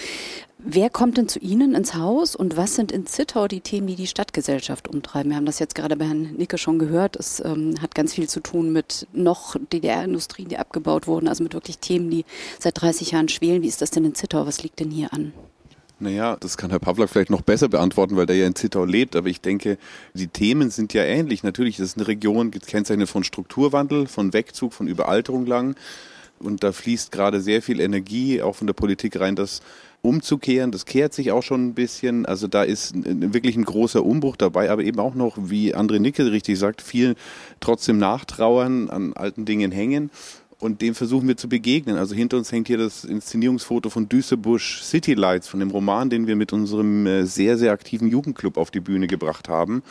Wer 0.60 0.92
kommt 0.92 1.18
denn 1.18 1.28
zu 1.28 1.40
Ihnen 1.40 1.74
ins 1.74 1.96
Haus 1.96 2.36
und 2.36 2.56
was 2.56 2.76
sind 2.76 2.92
in 2.92 3.08
Zittau 3.08 3.48
die 3.48 3.62
Themen, 3.62 3.88
die 3.88 3.96
die 3.96 4.08
Stadtgesellschaft 4.08 4.88
umtreiben? 4.88 5.32
Wir 5.32 5.36
haben 5.38 5.48
das 5.48 5.58
jetzt 5.58 5.74
gerade 5.74 5.98
bei 5.98 6.06
Herrn 6.06 6.36
Nicke 6.38 6.60
schon 6.60 6.78
gehört. 6.78 7.16
Es 7.16 7.44
ähm, 7.44 7.74
hat 7.82 7.96
ganz 7.96 8.14
viel 8.14 8.30
zu 8.30 8.40
tun 8.40 8.72
mit 8.72 9.08
noch 9.12 9.56
DDR-Industrien, 9.74 10.48
die 10.48 10.60
abgebaut 10.60 11.08
wurden, 11.08 11.28
also 11.28 11.44
mit 11.44 11.56
wirklich 11.56 11.80
Themen, 11.80 12.12
die 12.12 12.26
seit 12.60 12.80
30 12.80 13.12
Jahren 13.12 13.30
schwelen. 13.30 13.64
Wie 13.64 13.68
ist 13.68 13.82
das 13.82 13.90
denn 13.90 14.06
in 14.06 14.16
Zittau? 14.16 14.46
Was 14.46 14.62
liegt 14.62 14.80
denn 14.80 14.92
hier 14.92 15.12
an? 15.12 15.34
Naja, 16.04 16.36
das 16.38 16.58
kann 16.58 16.70
Herr 16.70 16.80
Pawlak 16.80 17.10
vielleicht 17.10 17.30
noch 17.30 17.44
besser 17.44 17.70
beantworten, 17.70 18.18
weil 18.18 18.26
der 18.26 18.36
ja 18.36 18.46
in 18.46 18.56
Zittau 18.56 18.84
lebt. 18.84 19.16
Aber 19.16 19.30
ich 19.30 19.40
denke, 19.40 19.78
die 20.14 20.28
Themen 20.28 20.70
sind 20.70 20.94
ja 20.94 21.04
ähnlich. 21.04 21.44
Natürlich 21.44 21.80
ist 21.80 21.92
es 21.92 21.98
eine 21.98 22.10
Region 22.10 22.52
gekennzeichnet 22.52 23.08
von 23.08 23.24
Strukturwandel, 23.24 24.08
von 24.08 24.34
Wegzug, 24.34 24.74
von 24.74 24.88
Überalterung 24.88 25.46
lang. 25.46 25.76
Und 26.40 26.62
da 26.62 26.74
fließt 26.74 27.14
gerade 27.14 27.40
sehr 27.40 27.62
viel 27.62 27.80
Energie 27.80 28.42
auch 28.42 28.58
von 28.58 28.68
der 28.68 28.74
Politik 28.74 29.18
rein, 29.18 29.38
das 29.38 29.62
umzukehren. 30.02 30.72
Das 30.72 30.86
kehrt 30.86 31.14
sich 31.14 31.32
auch 31.32 31.42
schon 31.42 31.68
ein 31.68 31.74
bisschen. 31.74 32.26
Also 32.26 32.48
da 32.48 32.64
ist 32.64 32.94
wirklich 32.96 33.56
ein 33.56 33.64
großer 33.64 34.04
Umbruch 34.04 34.36
dabei, 34.36 34.70
aber 34.70 34.84
eben 34.84 35.00
auch 35.00 35.16
noch, 35.16 35.38
wie 35.40 35.74
André 35.74 36.00
Nickel 36.00 36.28
richtig 36.28 36.60
sagt, 36.60 36.82
viel 36.82 37.16
trotzdem 37.62 37.98
nachtrauern, 37.98 38.90
an 38.90 39.14
alten 39.14 39.46
Dingen 39.46 39.72
hängen. 39.72 40.12
Und 40.64 40.82
dem 40.82 40.96
versuchen 40.96 41.28
wir 41.28 41.36
zu 41.36 41.50
begegnen. 41.50 41.98
Also 41.98 42.16
hinter 42.16 42.38
uns 42.38 42.50
hängt 42.54 42.68
hier 42.68 42.78
das 42.78 43.04
Inszenierungsfoto 43.04 43.90
von 43.90 44.08
Düsselbusch 44.08 44.82
City 44.82 45.14
Lights, 45.14 45.50
von 45.50 45.60
dem 45.60 45.72
Roman, 45.72 46.10
den 46.10 46.26
wir 46.26 46.38
mit 46.38 46.54
unserem 46.54 47.06
äh, 47.06 47.26
sehr, 47.26 47.58
sehr 47.58 47.74
aktiven 47.74 48.08
Jugendclub 48.08 48.56
auf 48.56 48.72
die 48.72 48.80
Bühne 48.80 49.08
gebracht 49.08 49.50
haben. 49.50 49.84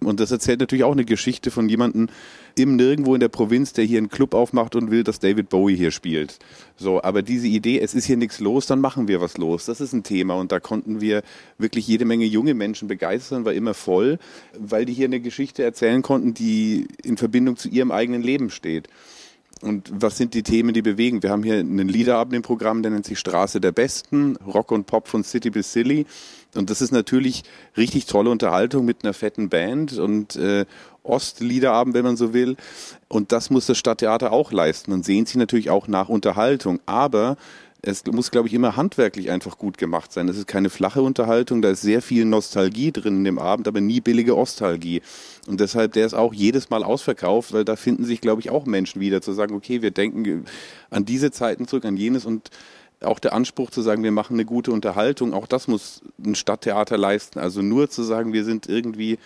Und 0.00 0.18
das 0.18 0.32
erzählt 0.32 0.58
natürlich 0.58 0.82
auch 0.82 0.90
eine 0.90 1.04
Geschichte 1.04 1.52
von 1.52 1.68
jemandem 1.68 2.08
im 2.56 2.74
Nirgendwo 2.74 3.14
in 3.14 3.20
der 3.20 3.28
Provinz, 3.28 3.72
der 3.72 3.84
hier 3.84 3.98
einen 3.98 4.08
Club 4.08 4.34
aufmacht 4.34 4.74
und 4.74 4.90
will, 4.90 5.04
dass 5.04 5.20
David 5.20 5.48
Bowie 5.48 5.76
hier 5.76 5.92
spielt. 5.92 6.40
So, 6.76 7.00
aber 7.00 7.22
diese 7.22 7.46
Idee, 7.46 7.78
es 7.78 7.94
ist 7.94 8.06
hier 8.06 8.16
nichts 8.16 8.40
los, 8.40 8.66
dann 8.66 8.80
machen 8.80 9.06
wir 9.06 9.20
was 9.20 9.38
los. 9.38 9.66
Das 9.66 9.80
ist 9.80 9.92
ein 9.92 10.02
Thema 10.02 10.34
und 10.34 10.50
da 10.50 10.58
konnten 10.58 11.00
wir 11.00 11.22
wirklich 11.56 11.86
jede 11.86 12.04
Menge 12.04 12.24
junge 12.24 12.54
Menschen 12.54 12.88
begeistern, 12.88 13.44
war 13.44 13.52
immer 13.52 13.74
voll, 13.74 14.18
weil 14.58 14.86
die 14.86 14.92
hier 14.92 15.06
eine 15.06 15.20
Geschichte 15.20 15.62
erzählen 15.62 16.02
konnten, 16.02 16.34
die 16.34 16.88
in 17.04 17.16
Verbindung 17.16 17.56
zu 17.56 17.68
ihrem 17.68 17.92
eigenen 17.92 18.22
Leben 18.22 18.50
steht. 18.50 18.88
Und 19.62 19.90
was 19.92 20.16
sind 20.16 20.32
die 20.32 20.42
Themen, 20.42 20.72
die 20.72 20.80
bewegen? 20.80 21.22
Wir 21.22 21.30
haben 21.30 21.42
hier 21.42 21.58
einen 21.58 21.88
Liederabend 21.88 22.34
im 22.34 22.42
Programm, 22.42 22.82
der 22.82 22.92
nennt 22.92 23.04
sich 23.04 23.18
Straße 23.18 23.60
der 23.60 23.72
Besten, 23.72 24.36
Rock 24.36 24.72
und 24.72 24.86
Pop 24.86 25.06
von 25.06 25.22
City 25.22 25.50
bis 25.50 25.72
Silly. 25.72 26.06
Und 26.54 26.70
das 26.70 26.80
ist 26.80 26.92
natürlich 26.92 27.44
richtig 27.76 28.06
tolle 28.06 28.30
Unterhaltung 28.30 28.84
mit 28.84 29.04
einer 29.04 29.12
fetten 29.12 29.48
Band 29.50 29.98
und 29.98 30.36
äh, 30.36 30.64
Ostliederabend, 31.02 31.94
wenn 31.94 32.04
man 32.04 32.16
so 32.16 32.32
will. 32.32 32.56
Und 33.08 33.32
das 33.32 33.50
muss 33.50 33.66
das 33.66 33.78
Stadttheater 33.78 34.32
auch 34.32 34.50
leisten 34.50 34.92
und 34.92 35.04
sehen 35.04 35.26
sich 35.26 35.36
natürlich 35.36 35.70
auch 35.70 35.88
nach 35.88 36.08
Unterhaltung. 36.08 36.80
Aber 36.86 37.36
es 37.82 38.04
muss, 38.06 38.30
glaube 38.30 38.48
ich, 38.48 38.54
immer 38.54 38.76
handwerklich 38.76 39.30
einfach 39.30 39.56
gut 39.56 39.78
gemacht 39.78 40.12
sein. 40.12 40.28
Es 40.28 40.36
ist 40.36 40.46
keine 40.46 40.68
flache 40.68 41.00
Unterhaltung, 41.00 41.62
da 41.62 41.70
ist 41.70 41.80
sehr 41.80 42.02
viel 42.02 42.24
Nostalgie 42.24 42.92
drin 42.92 43.18
in 43.18 43.24
dem 43.24 43.38
Abend, 43.38 43.68
aber 43.68 43.80
nie 43.80 44.00
billige 44.00 44.36
Ostalgie. 44.36 45.00
Und 45.46 45.60
deshalb, 45.60 45.92
der 45.94 46.04
ist 46.04 46.14
auch 46.14 46.34
jedes 46.34 46.68
Mal 46.70 46.84
ausverkauft, 46.84 47.52
weil 47.52 47.64
da 47.64 47.76
finden 47.76 48.04
sich, 48.04 48.20
glaube 48.20 48.42
ich, 48.42 48.50
auch 48.50 48.66
Menschen 48.66 49.00
wieder, 49.00 49.22
zu 49.22 49.32
sagen, 49.32 49.54
okay, 49.54 49.80
wir 49.80 49.90
denken 49.90 50.44
an 50.90 51.04
diese 51.04 51.30
Zeiten 51.30 51.66
zurück, 51.66 51.84
an 51.86 51.96
jenes 51.96 52.26
und 52.26 52.50
auch 53.02 53.18
der 53.18 53.32
Anspruch 53.32 53.70
zu 53.70 53.80
sagen, 53.80 54.02
wir 54.02 54.12
machen 54.12 54.34
eine 54.34 54.44
gute 54.44 54.72
Unterhaltung, 54.72 55.32
auch 55.32 55.46
das 55.46 55.66
muss 55.66 56.02
ein 56.22 56.34
Stadttheater 56.34 56.98
leisten. 56.98 57.38
Also 57.38 57.62
nur 57.62 57.88
zu 57.88 58.02
sagen, 58.02 58.34
wir 58.34 58.44
sind 58.44 58.68
irgendwie 58.68 59.18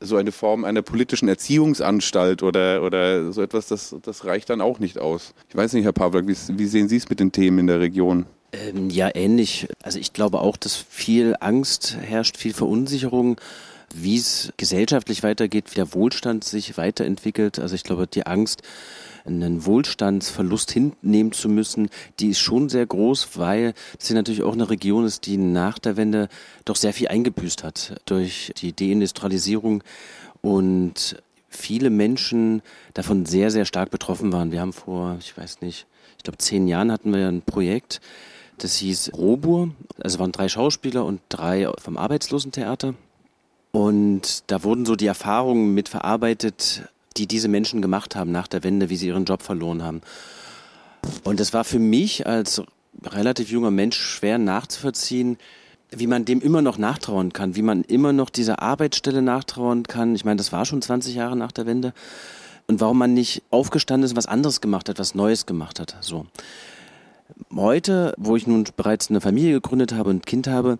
so 0.00 0.16
eine 0.16 0.32
Form 0.32 0.64
einer 0.64 0.82
politischen 0.82 1.28
Erziehungsanstalt 1.28 2.42
oder, 2.42 2.82
oder 2.82 3.32
so 3.32 3.42
etwas, 3.42 3.66
das, 3.66 3.94
das 4.02 4.24
reicht 4.24 4.50
dann 4.50 4.60
auch 4.60 4.78
nicht 4.78 4.98
aus. 4.98 5.34
Ich 5.48 5.56
weiß 5.56 5.72
nicht, 5.74 5.84
Herr 5.84 5.92
Pawlak, 5.92 6.26
wie, 6.26 6.36
wie 6.58 6.66
sehen 6.66 6.88
Sie 6.88 6.96
es 6.96 7.08
mit 7.08 7.20
den 7.20 7.32
Themen 7.32 7.60
in 7.60 7.66
der 7.66 7.80
Region? 7.80 8.26
Ähm, 8.52 8.90
ja, 8.90 9.10
ähnlich. 9.14 9.68
Also 9.82 9.98
ich 9.98 10.12
glaube 10.12 10.40
auch, 10.40 10.56
dass 10.56 10.76
viel 10.76 11.36
Angst 11.40 11.96
herrscht, 12.00 12.36
viel 12.36 12.52
Verunsicherung, 12.52 13.40
wie 13.94 14.16
es 14.16 14.52
gesellschaftlich 14.56 15.22
weitergeht, 15.22 15.70
wie 15.70 15.76
der 15.76 15.94
Wohlstand 15.94 16.44
sich 16.44 16.76
weiterentwickelt. 16.76 17.58
Also 17.58 17.74
ich 17.74 17.84
glaube, 17.84 18.06
die 18.06 18.26
Angst, 18.26 18.62
einen 19.24 19.64
Wohlstandsverlust 19.64 20.70
hinnehmen 20.70 21.32
zu 21.32 21.48
müssen, 21.48 21.88
die 22.20 22.28
ist 22.28 22.40
schon 22.40 22.68
sehr 22.68 22.86
groß, 22.86 23.38
weil 23.38 23.74
das 23.98 24.08
hier 24.08 24.16
natürlich 24.16 24.42
auch 24.42 24.52
eine 24.52 24.70
Region 24.70 25.04
ist, 25.04 25.26
die 25.26 25.36
nach 25.36 25.78
der 25.78 25.96
Wende 25.96 26.28
doch 26.64 26.76
sehr 26.76 26.92
viel 26.92 27.08
eingebüßt 27.08 27.64
hat 27.64 28.00
durch 28.06 28.52
die 28.56 28.72
Deindustrialisierung 28.72 29.82
und 30.40 31.22
viele 31.48 31.90
Menschen 31.90 32.62
davon 32.94 33.26
sehr, 33.26 33.50
sehr 33.50 33.64
stark 33.64 33.90
betroffen 33.90 34.32
waren. 34.32 34.52
Wir 34.52 34.60
haben 34.60 34.72
vor, 34.72 35.16
ich 35.20 35.36
weiß 35.36 35.60
nicht, 35.60 35.86
ich 36.18 36.24
glaube 36.24 36.38
zehn 36.38 36.66
Jahren 36.68 36.90
hatten 36.90 37.12
wir 37.12 37.28
ein 37.28 37.42
Projekt, 37.42 38.00
das 38.58 38.76
hieß 38.76 39.12
Robur. 39.14 39.70
Also 40.00 40.18
waren 40.18 40.32
drei 40.32 40.48
Schauspieler 40.48 41.04
und 41.04 41.20
drei 41.28 41.68
vom 41.78 41.96
Arbeitslosentheater. 41.96 42.94
Und 43.72 44.44
da 44.48 44.62
wurden 44.62 44.84
so 44.84 44.96
die 44.96 45.06
Erfahrungen 45.06 45.74
mit 45.74 45.88
verarbeitet, 45.88 46.82
die 47.16 47.26
diese 47.26 47.48
Menschen 47.48 47.82
gemacht 47.82 48.16
haben 48.16 48.32
nach 48.32 48.48
der 48.48 48.64
Wende, 48.64 48.90
wie 48.90 48.96
sie 48.96 49.08
ihren 49.08 49.24
Job 49.24 49.42
verloren 49.42 49.82
haben. 49.82 50.00
Und 51.24 51.40
es 51.40 51.52
war 51.52 51.64
für 51.64 51.78
mich 51.78 52.26
als 52.26 52.62
relativ 53.04 53.50
junger 53.50 53.70
Mensch 53.70 53.96
schwer 53.96 54.38
nachzuvollziehen, 54.38 55.38
wie 55.90 56.06
man 56.06 56.24
dem 56.24 56.40
immer 56.40 56.62
noch 56.62 56.78
nachtrauern 56.78 57.32
kann, 57.32 57.54
wie 57.54 57.62
man 57.62 57.82
immer 57.82 58.12
noch 58.12 58.30
dieser 58.30 58.62
Arbeitsstelle 58.62 59.20
nachtrauern 59.20 59.82
kann. 59.82 60.14
Ich 60.14 60.24
meine, 60.24 60.36
das 60.36 60.52
war 60.52 60.64
schon 60.64 60.80
20 60.80 61.14
Jahre 61.14 61.36
nach 61.36 61.52
der 61.52 61.66
Wende. 61.66 61.92
Und 62.66 62.80
warum 62.80 62.98
man 62.98 63.12
nicht 63.12 63.42
aufgestanden 63.50 64.04
ist 64.04 64.12
und 64.12 64.16
was 64.16 64.26
anderes 64.26 64.60
gemacht 64.60 64.88
hat, 64.88 64.98
was 64.98 65.14
Neues 65.14 65.44
gemacht 65.46 65.80
hat. 65.80 65.96
So. 66.00 66.26
Heute, 67.54 68.14
wo 68.16 68.36
ich 68.36 68.46
nun 68.46 68.64
bereits 68.76 69.10
eine 69.10 69.20
Familie 69.20 69.52
gegründet 69.52 69.92
habe 69.92 70.10
und 70.10 70.16
ein 70.16 70.24
Kind 70.24 70.46
habe, 70.46 70.78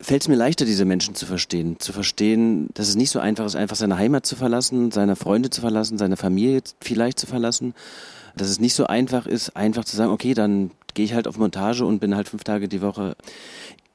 fällt 0.00 0.22
es 0.22 0.28
mir 0.28 0.36
leichter, 0.36 0.64
diese 0.64 0.84
Menschen 0.84 1.14
zu 1.14 1.26
verstehen. 1.26 1.78
Zu 1.78 1.92
verstehen, 1.92 2.68
dass 2.74 2.88
es 2.88 2.96
nicht 2.96 3.10
so 3.10 3.20
einfach 3.20 3.44
ist, 3.44 3.56
einfach 3.56 3.76
seine 3.76 3.98
Heimat 3.98 4.26
zu 4.26 4.36
verlassen, 4.36 4.90
seine 4.90 5.16
Freunde 5.16 5.50
zu 5.50 5.60
verlassen, 5.60 5.98
seine 5.98 6.16
Familie 6.16 6.62
vielleicht 6.80 7.18
zu 7.18 7.26
verlassen. 7.26 7.74
Dass 8.36 8.48
es 8.48 8.60
nicht 8.60 8.74
so 8.74 8.86
einfach 8.86 9.26
ist, 9.26 9.56
einfach 9.56 9.84
zu 9.84 9.96
sagen, 9.96 10.12
okay, 10.12 10.34
dann 10.34 10.70
gehe 10.94 11.04
ich 11.04 11.14
halt 11.14 11.28
auf 11.28 11.38
Montage 11.38 11.84
und 11.84 12.00
bin 12.00 12.14
halt 12.16 12.28
fünf 12.28 12.44
Tage 12.44 12.68
die 12.68 12.82
Woche 12.82 13.16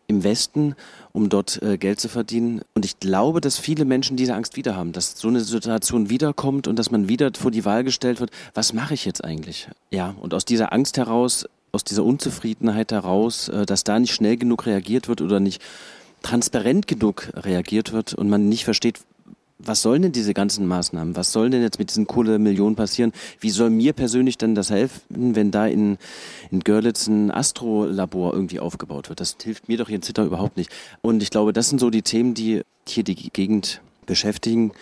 im 0.07 0.23
Westen, 0.23 0.75
um 1.13 1.29
dort 1.29 1.61
äh, 1.63 1.77
Geld 1.77 1.99
zu 1.99 2.09
verdienen. 2.09 2.61
Und 2.75 2.85
ich 2.85 2.99
glaube, 2.99 3.41
dass 3.41 3.57
viele 3.57 3.85
Menschen 3.85 4.17
diese 4.17 4.35
Angst 4.35 4.55
wieder 4.55 4.75
haben, 4.75 4.91
dass 4.91 5.17
so 5.17 5.27
eine 5.27 5.39
Situation 5.39 6.09
wiederkommt 6.09 6.67
und 6.67 6.77
dass 6.77 6.91
man 6.91 7.09
wieder 7.09 7.31
vor 7.33 7.51
die 7.51 7.65
Wahl 7.65 7.83
gestellt 7.83 8.19
wird, 8.19 8.31
was 8.53 8.73
mache 8.73 8.93
ich 8.93 9.05
jetzt 9.05 9.23
eigentlich? 9.23 9.67
Ja, 9.91 10.15
und 10.21 10.33
aus 10.33 10.45
dieser 10.45 10.73
Angst 10.73 10.97
heraus, 10.97 11.47
aus 11.75 11.83
dieser 11.83 12.03
Unzufriedenheit 12.03 12.91
heraus, 12.91 13.49
äh, 13.49 13.65
dass 13.65 13.83
da 13.83 13.99
nicht 13.99 14.13
schnell 14.13 14.37
genug 14.37 14.65
reagiert 14.65 15.07
wird 15.07 15.21
oder 15.21 15.39
nicht 15.39 15.61
transparent 16.23 16.87
genug 16.87 17.29
reagiert 17.35 17.91
wird 17.93 18.15
und 18.15 18.29
man 18.29 18.49
nicht 18.49 18.65
versteht, 18.65 18.99
was 19.57 19.81
sollen 19.81 20.01
denn 20.01 20.11
diese 20.11 20.33
ganzen 20.33 20.65
Maßnahmen? 20.67 21.15
Was 21.15 21.31
soll 21.31 21.49
denn 21.49 21.61
jetzt 21.61 21.79
mit 21.79 21.89
diesen 21.89 22.07
Kohlemillionen 22.07 22.75
passieren? 22.75 23.13
Wie 23.39 23.49
soll 23.49 23.69
mir 23.69 23.93
persönlich 23.93 24.37
denn 24.37 24.53
das 24.53 24.69
helfen, 24.69 25.35
wenn 25.35 25.51
da 25.51 25.65
in, 25.65 25.97
in 26.51 26.59
Görlitz 26.59 27.07
ein 27.07 27.31
Astrolabor 27.31 28.33
irgendwie 28.33 28.59
aufgebaut 28.59 29.07
wird? 29.07 29.21
Das 29.21 29.37
hilft 29.41 29.69
mir 29.69 29.77
doch 29.77 29.87
hier 29.87 29.95
in 29.95 30.01
Zittau 30.01 30.25
überhaupt 30.25 30.57
nicht. 30.57 30.71
Und 31.01 31.23
ich 31.23 31.29
glaube, 31.29 31.53
das 31.53 31.69
sind 31.69 31.79
so 31.79 31.89
die 31.89 32.01
Themen, 32.01 32.33
die 32.33 32.63
hier 32.87 33.03
die 33.03 33.15
Gegend 33.15 33.81
beschäftigen. 34.05 34.73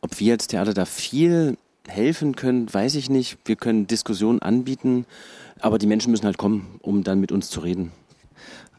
Ob 0.00 0.18
wir 0.18 0.32
als 0.32 0.48
Theater 0.48 0.74
da 0.74 0.84
viel 0.84 1.56
helfen 1.86 2.34
können, 2.34 2.72
weiß 2.72 2.96
ich 2.96 3.10
nicht. 3.10 3.38
Wir 3.44 3.56
können 3.56 3.86
Diskussionen 3.86 4.40
anbieten, 4.40 5.06
aber 5.60 5.78
die 5.78 5.86
Menschen 5.86 6.10
müssen 6.10 6.26
halt 6.26 6.38
kommen, 6.38 6.78
um 6.82 7.04
dann 7.04 7.20
mit 7.20 7.32
uns 7.32 7.50
zu 7.50 7.60
reden. 7.60 7.92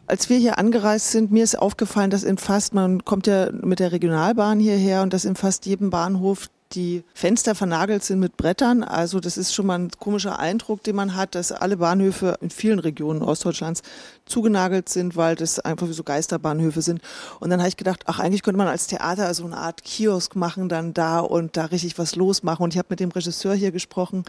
Als 0.08 0.30
wir 0.30 0.38
hier 0.38 0.58
angereist 0.58 1.12
sind, 1.12 1.32
mir 1.32 1.44
ist 1.44 1.60
aufgefallen, 1.60 2.10
dass 2.10 2.24
in 2.24 2.38
fast, 2.38 2.74
man 2.74 3.06
kommt 3.06 3.28
ja 3.28 3.52
mit 3.52 3.80
der 3.80 3.92
Regionalbahn 3.92 4.60
hierher 4.60 5.04
und 5.04 5.14
dass 5.14 5.24
in 5.24 5.36
fast 5.36 5.68
jedem 5.68 5.92
Bahnhof 5.92 6.50
die 6.74 7.04
Fenster 7.14 7.56
vernagelt 7.56 8.04
sind 8.04 8.20
mit 8.20 8.38
Brettern. 8.38 8.84
Also 8.84 9.20
das 9.20 9.38
ist 9.38 9.54
schon 9.54 9.66
mal 9.66 9.80
ein 9.80 9.92
komischer 10.00 10.40
Eindruck, 10.40 10.84
den 10.84 10.96
man 10.96 11.16
hat, 11.16 11.36
dass 11.36 11.52
alle 11.52 11.78
Bahnhöfe 11.78 12.38
in 12.42 12.50
vielen 12.50 12.80
Regionen 12.80 13.22
Ostdeutschlands 13.22 13.82
zugenagelt 14.26 14.90
sind, 14.90 15.16
weil 15.16 15.36
das 15.36 15.60
einfach 15.60 15.88
wie 15.88 15.94
so 15.94 16.04
Geisterbahnhöfe 16.04 16.82
sind. 16.82 17.02
Und 17.40 17.50
dann 17.50 17.60
habe 17.60 17.70
ich 17.70 17.78
gedacht, 17.78 18.04
ach, 18.06 18.20
eigentlich 18.20 18.44
könnte 18.44 18.60
man 18.60 18.68
als 18.68 18.88
Theater 18.88 19.34
so 19.34 19.46
eine 19.46 19.58
Art 19.58 19.84
Kiosk 19.84 20.36
machen 20.36 20.70
dann 20.70 20.94
da 20.94 21.20
und 21.20 21.58
da 21.58 21.66
richtig 21.66 21.98
was 21.98 22.16
losmachen. 22.16 22.64
Und 22.64 22.74
ich 22.74 22.78
habe 22.78 22.88
mit 22.92 23.00
dem 23.00 23.12
Regisseur 23.12 23.54
hier 23.54 23.72
gesprochen, 23.72 24.24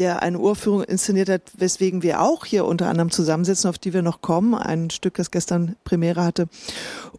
der 0.00 0.22
eine 0.22 0.38
Urführung 0.38 0.82
inszeniert 0.82 1.28
hat, 1.28 1.42
weswegen 1.56 2.02
wir 2.02 2.22
auch 2.22 2.46
hier 2.46 2.64
unter 2.64 2.88
anderem 2.88 3.10
zusammensitzen, 3.10 3.68
auf 3.68 3.78
die 3.78 3.92
wir 3.92 4.02
noch 4.02 4.22
kommen. 4.22 4.54
Ein 4.54 4.90
Stück, 4.90 5.14
das 5.14 5.30
gestern 5.30 5.76
Premiere 5.84 6.24
hatte. 6.24 6.48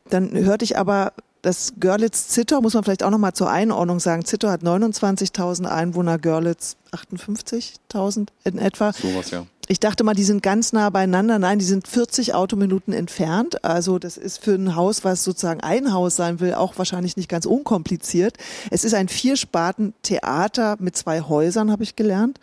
Dann 0.10 0.34
hörte 0.34 0.66
ich 0.66 0.78
aber 0.78 1.14
das 1.42 1.74
Görlitz-Zittau, 1.80 2.62
muss 2.62 2.74
man 2.74 2.84
vielleicht 2.84 3.04
auch 3.04 3.10
nochmal 3.10 3.34
zur 3.34 3.50
Einordnung 3.50 4.00
sagen. 4.00 4.26
Zittau 4.26 4.50
hat 4.50 4.64
29.000 4.64 5.66
Einwohner, 5.66 6.18
Görlitz 6.18 6.76
58.000 6.92 8.28
in 8.44 8.58
etwa. 8.58 8.94
Sowas, 8.94 9.32
ja. 9.32 9.46
Ich 9.72 9.80
dachte 9.80 10.04
mal, 10.04 10.14
die 10.14 10.26
sind 10.26 10.44
ganz 10.44 10.74
nah 10.74 10.90
beieinander. 10.90 11.40
Nein, 11.40 11.58
die 11.58 11.64
sind 11.64 11.88
40 11.88 12.34
Autominuten 12.34 12.92
entfernt. 12.92 13.64
Also 13.64 14.00
das 14.00 14.18
ist 14.18 14.44
für 14.44 14.54
ein 14.54 14.76
Haus, 14.76 15.06
was 15.06 15.24
sozusagen 15.24 15.62
ein 15.62 15.94
Haus 15.94 16.18
sein 16.18 16.42
will, 16.42 16.56
auch 16.56 16.78
wahrscheinlich 16.78 17.16
nicht 17.16 17.30
ganz 17.30 17.46
unkompliziert. 17.46 18.36
Es 18.70 18.84
ist 18.84 18.94
ein 18.94 19.08
Viersparten-Theater 19.08 20.76
mit 20.80 20.98
zwei 20.98 21.22
Häusern, 21.22 21.72
habe 21.72 21.84
ich 21.84 21.96
gelernt. 21.96 22.38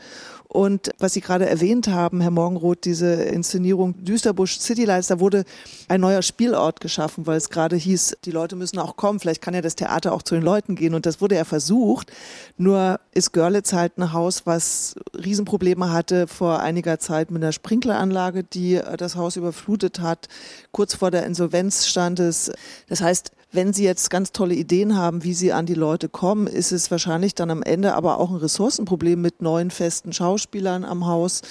Und 0.49 0.91
was 0.99 1.13
Sie 1.13 1.21
gerade 1.21 1.47
erwähnt 1.47 1.89
haben, 1.89 2.23
Herr 2.23 2.31
Morgenroth, 2.31 2.87
diese 2.87 3.13
Inszenierung 3.13 4.03
Düsterbusch 4.03 4.59
City 4.59 4.87
Lights, 4.87 5.09
da 5.09 5.21
wurde 5.21 5.45
ein 5.89 6.01
neuer 6.01 6.23
Spielort 6.23 6.81
geschaffen, 6.81 7.27
weil 7.27 7.37
es 7.37 7.51
gerade 7.51 7.77
hieß, 7.77 8.17
die 8.25 8.31
Leute 8.31 8.57
müssen 8.57 8.79
auch 8.79 8.97
kommen. 8.97 9.21
Vielleicht 9.21 9.43
kann 9.43 9.53
ja 9.53 9.61
das 9.61 9.77
Theater 9.77 10.15
auch 10.15 10.23
zu 10.23 10.35
den 10.35 10.43
Leuten 10.43 10.75
gehen. 10.75 10.95
Und 10.95 11.05
das 11.05 11.21
wurde 11.21 11.35
ja 11.35 11.45
versucht. 11.45 12.11
Nur 12.57 12.99
ist 13.13 13.33
Görlitz 13.33 13.75
halt 13.75 13.99
ein 13.99 14.15
Haus, 14.15 14.47
was 14.47 14.95
Riesenprobleme 15.15 15.93
hatte 15.93 16.27
vor 16.27 16.61
einiger 16.61 16.99
Zeit 16.99 17.31
mit 17.31 17.43
einer 17.43 17.53
Sprinkleranlage, 17.53 18.43
die 18.43 18.81
das 18.97 19.17
Haus 19.17 19.37
überflutet 19.37 20.01
hat. 20.01 20.29
Kurz 20.73 20.95
vor 20.95 21.11
der 21.11 21.27
Insolvenz 21.27 21.87
stand 21.87 22.21
es. 22.21 22.51
Das 22.89 23.03
heißt, 23.03 23.33
wenn 23.51 23.73
Sie 23.73 23.85
jetzt 23.85 24.11
ganz 24.11 24.33
tolle 24.33 24.55
Ideen 24.55 24.97
haben, 24.97 25.25
wie 25.25 25.35
Sie 25.35 25.53
an 25.53 25.67
die 25.67 25.75
Leute 25.75 26.09
kommen, 26.09 26.47
ist 26.47 26.73
es 26.73 26.91
wahrscheinlich 26.91 27.35
dann 27.35 27.51
am 27.51 27.63
Ende 27.63 27.95
aber 27.95 28.19
auch 28.19 28.31
ein 28.31 28.37
Ressourcenproblem 28.37 29.21
mit 29.21 29.41
neuen 29.41 29.71
festen 29.71 30.13
Schauspielern 30.13 30.85
am 30.85 31.07
Haus, 31.07 31.43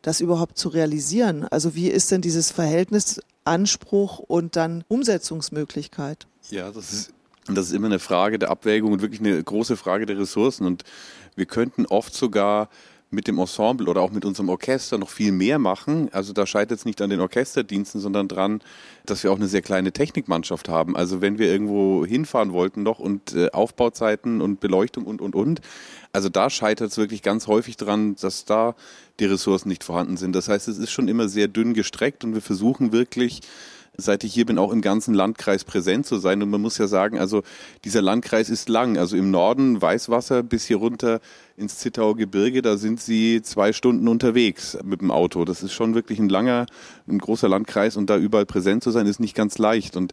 das 0.00 0.20
überhaupt 0.20 0.58
zu 0.58 0.68
realisieren. 0.68 1.44
Also 1.44 1.74
wie 1.74 1.88
ist 1.88 2.10
denn 2.10 2.22
dieses 2.22 2.50
Verhältnis 2.50 3.20
Anspruch 3.44 4.18
und 4.18 4.56
dann 4.56 4.84
Umsetzungsmöglichkeit? 4.88 6.26
Ja, 6.50 6.70
das 6.70 6.92
ist, 6.92 7.12
das 7.46 7.66
ist 7.66 7.72
immer 7.72 7.86
eine 7.86 7.98
Frage 7.98 8.38
der 8.38 8.50
Abwägung 8.50 8.92
und 8.92 9.02
wirklich 9.02 9.20
eine 9.20 9.42
große 9.42 9.76
Frage 9.76 10.06
der 10.06 10.18
Ressourcen. 10.18 10.66
Und 10.66 10.84
wir 11.36 11.46
könnten 11.46 11.86
oft 11.86 12.14
sogar 12.14 12.68
mit 13.12 13.28
dem 13.28 13.38
Ensemble 13.38 13.88
oder 13.88 14.00
auch 14.00 14.10
mit 14.10 14.24
unserem 14.24 14.48
Orchester 14.48 14.96
noch 14.96 15.10
viel 15.10 15.32
mehr 15.32 15.58
machen. 15.58 16.08
Also 16.12 16.32
da 16.32 16.46
scheitert 16.46 16.78
es 16.78 16.84
nicht 16.84 17.00
an 17.02 17.10
den 17.10 17.20
Orchesterdiensten, 17.20 18.00
sondern 18.00 18.26
dran, 18.26 18.62
dass 19.04 19.22
wir 19.22 19.30
auch 19.30 19.36
eine 19.36 19.48
sehr 19.48 19.60
kleine 19.60 19.92
Technikmannschaft 19.92 20.68
haben. 20.68 20.96
Also 20.96 21.20
wenn 21.20 21.38
wir 21.38 21.46
irgendwo 21.50 22.06
hinfahren 22.06 22.52
wollten 22.52 22.82
noch 22.82 22.98
und 22.98 23.34
äh, 23.34 23.50
Aufbauzeiten 23.50 24.40
und 24.40 24.60
Beleuchtung 24.60 25.04
und, 25.04 25.20
und, 25.20 25.34
und. 25.34 25.60
Also 26.12 26.30
da 26.30 26.48
scheitert 26.48 26.90
es 26.90 26.96
wirklich 26.96 27.22
ganz 27.22 27.46
häufig 27.46 27.76
dran, 27.76 28.16
dass 28.20 28.46
da 28.46 28.74
die 29.20 29.26
Ressourcen 29.26 29.68
nicht 29.68 29.84
vorhanden 29.84 30.16
sind. 30.16 30.34
Das 30.34 30.48
heißt, 30.48 30.68
es 30.68 30.78
ist 30.78 30.90
schon 30.90 31.08
immer 31.08 31.28
sehr 31.28 31.48
dünn 31.48 31.74
gestreckt 31.74 32.24
und 32.24 32.34
wir 32.34 32.42
versuchen 32.42 32.92
wirklich, 32.92 33.42
seit 33.96 34.24
ich 34.24 34.32
hier 34.32 34.46
bin, 34.46 34.58
auch 34.58 34.72
im 34.72 34.80
ganzen 34.80 35.14
Landkreis 35.14 35.64
präsent 35.64 36.06
zu 36.06 36.18
sein. 36.18 36.42
Und 36.42 36.50
man 36.50 36.60
muss 36.60 36.78
ja 36.78 36.86
sagen, 36.86 37.18
also 37.18 37.42
dieser 37.84 38.02
Landkreis 38.02 38.48
ist 38.48 38.68
lang. 38.68 38.96
Also 38.96 39.16
im 39.16 39.30
Norden 39.30 39.80
Weißwasser 39.80 40.42
bis 40.42 40.64
hier 40.64 40.78
runter 40.78 41.20
ins 41.56 41.78
Zittauer 41.78 42.16
Gebirge, 42.16 42.62
da 42.62 42.76
sind 42.76 43.00
sie 43.00 43.42
zwei 43.42 43.72
Stunden 43.72 44.08
unterwegs 44.08 44.78
mit 44.82 45.02
dem 45.02 45.10
Auto. 45.10 45.44
Das 45.44 45.62
ist 45.62 45.72
schon 45.72 45.94
wirklich 45.94 46.18
ein 46.18 46.30
langer, 46.30 46.66
ein 47.06 47.18
großer 47.18 47.48
Landkreis 47.48 47.96
und 47.96 48.08
da 48.08 48.16
überall 48.16 48.46
präsent 48.46 48.82
zu 48.82 48.90
sein, 48.90 49.06
ist 49.06 49.20
nicht 49.20 49.36
ganz 49.36 49.58
leicht. 49.58 49.96
Und 49.96 50.12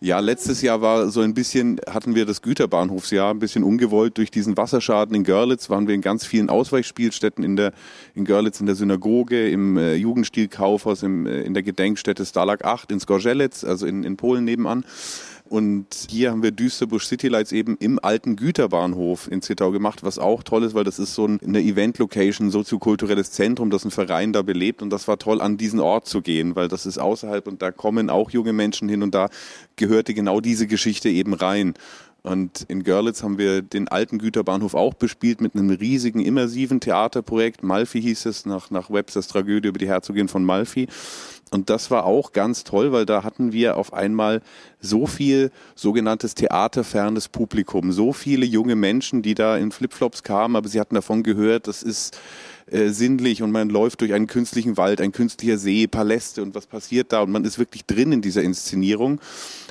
Ja, 0.00 0.20
letztes 0.20 0.62
Jahr 0.62 0.80
war 0.80 1.10
so 1.10 1.22
ein 1.22 1.34
bisschen, 1.34 1.80
hatten 1.90 2.14
wir 2.14 2.24
das 2.24 2.40
Güterbahnhofsjahr 2.40 3.34
ein 3.34 3.40
bisschen 3.40 3.64
ungewollt 3.64 4.16
durch 4.16 4.30
diesen 4.30 4.56
Wasserschaden 4.56 5.12
in 5.16 5.24
Görlitz, 5.24 5.70
waren 5.70 5.88
wir 5.88 5.94
in 5.96 6.02
ganz 6.02 6.24
vielen 6.24 6.50
Ausweichspielstätten 6.50 7.42
in 7.42 7.56
der, 7.56 7.72
in 8.14 8.24
Görlitz 8.24 8.60
in 8.60 8.66
der 8.66 8.76
Synagoge, 8.76 9.50
im 9.50 9.76
äh, 9.76 9.94
Jugendstil-Kaufhaus, 9.94 11.02
im, 11.02 11.26
äh, 11.26 11.40
in 11.40 11.52
der 11.52 11.64
Gedenkstätte 11.64 12.24
Stalag 12.24 12.64
8 12.64 12.92
in 12.92 13.00
Skorzelec, 13.00 13.64
also 13.64 13.86
in, 13.86 14.04
in 14.04 14.16
Polen 14.16 14.44
nebenan. 14.44 14.84
Und 15.48 15.86
hier 16.10 16.30
haben 16.30 16.42
wir 16.42 16.50
Düsterbusch 16.50 17.06
City 17.06 17.28
Lights 17.28 17.52
eben 17.52 17.76
im 17.78 17.98
alten 18.02 18.36
Güterbahnhof 18.36 19.30
in 19.30 19.40
Zittau 19.40 19.70
gemacht, 19.70 20.02
was 20.02 20.18
auch 20.18 20.42
toll 20.42 20.62
ist, 20.62 20.74
weil 20.74 20.84
das 20.84 20.98
ist 20.98 21.14
so 21.14 21.24
eine 21.24 21.60
Event-Location, 21.60 22.50
soziokulturelles 22.50 23.32
Zentrum, 23.32 23.70
das 23.70 23.84
ein 23.84 23.90
Verein 23.90 24.32
da 24.32 24.42
belebt. 24.42 24.82
Und 24.82 24.90
das 24.90 25.08
war 25.08 25.18
toll, 25.18 25.40
an 25.40 25.56
diesen 25.56 25.80
Ort 25.80 26.06
zu 26.06 26.20
gehen, 26.20 26.54
weil 26.54 26.68
das 26.68 26.84
ist 26.84 26.98
außerhalb 26.98 27.46
und 27.46 27.62
da 27.62 27.70
kommen 27.70 28.10
auch 28.10 28.30
junge 28.30 28.52
Menschen 28.52 28.88
hin 28.88 29.02
und 29.02 29.14
da 29.14 29.28
gehörte 29.76 30.12
genau 30.12 30.40
diese 30.40 30.66
Geschichte 30.66 31.08
eben 31.08 31.32
rein. 31.32 31.74
Und 32.22 32.66
in 32.68 32.82
Görlitz 32.82 33.22
haben 33.22 33.38
wir 33.38 33.62
den 33.62 33.88
alten 33.88 34.18
Güterbahnhof 34.18 34.74
auch 34.74 34.94
bespielt 34.94 35.40
mit 35.40 35.54
einem 35.54 35.70
riesigen 35.70 36.20
immersiven 36.20 36.80
Theaterprojekt. 36.80 37.62
Malfi 37.62 38.02
hieß 38.02 38.26
es 38.26 38.44
nach, 38.44 38.70
nach 38.70 38.90
Websters 38.90 39.28
Tragödie 39.28 39.68
über 39.68 39.78
die 39.78 39.88
Herzogin 39.88 40.28
von 40.28 40.44
Malfi. 40.44 40.88
Und 41.50 41.70
das 41.70 41.90
war 41.90 42.04
auch 42.04 42.32
ganz 42.32 42.64
toll, 42.64 42.92
weil 42.92 43.06
da 43.06 43.24
hatten 43.24 43.52
wir 43.52 43.76
auf 43.76 43.92
einmal 43.92 44.42
so 44.80 45.06
viel 45.06 45.50
sogenanntes 45.74 46.34
theaterfernes 46.34 47.28
Publikum, 47.28 47.92
so 47.92 48.12
viele 48.12 48.46
junge 48.46 48.76
Menschen, 48.76 49.22
die 49.22 49.34
da 49.34 49.56
in 49.56 49.72
Flipflops 49.72 50.22
kamen, 50.22 50.56
aber 50.56 50.68
sie 50.68 50.80
hatten 50.80 50.94
davon 50.94 51.22
gehört, 51.22 51.66
das 51.66 51.82
ist 51.82 52.18
äh, 52.70 52.88
sinnlich 52.88 53.42
und 53.42 53.50
man 53.50 53.70
läuft 53.70 54.02
durch 54.02 54.12
einen 54.12 54.26
künstlichen 54.26 54.76
Wald, 54.76 55.00
ein 55.00 55.12
künstlicher 55.12 55.56
See, 55.56 55.86
Paläste 55.86 56.42
und 56.42 56.54
was 56.54 56.66
passiert 56.66 57.12
da 57.12 57.22
und 57.22 57.30
man 57.30 57.44
ist 57.44 57.58
wirklich 57.58 57.86
drin 57.86 58.12
in 58.12 58.20
dieser 58.20 58.42
Inszenierung. 58.42 59.20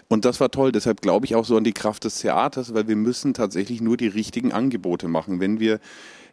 Und 0.09 0.25
das 0.25 0.39
war 0.39 0.49
toll. 0.49 0.71
Deshalb 0.71 1.01
glaube 1.01 1.25
ich 1.25 1.35
auch 1.35 1.45
so 1.45 1.57
an 1.57 1.65
die 1.65 1.73
Kraft 1.73 2.05
des 2.05 2.19
Theaters, 2.19 2.73
weil 2.73 2.87
wir 2.87 2.95
müssen 2.95 3.33
tatsächlich 3.33 3.81
nur 3.81 3.97
die 3.97 4.07
richtigen 4.07 4.53
Angebote 4.53 5.07
machen. 5.09 5.39
Wenn 5.39 5.59
wir 5.59 5.79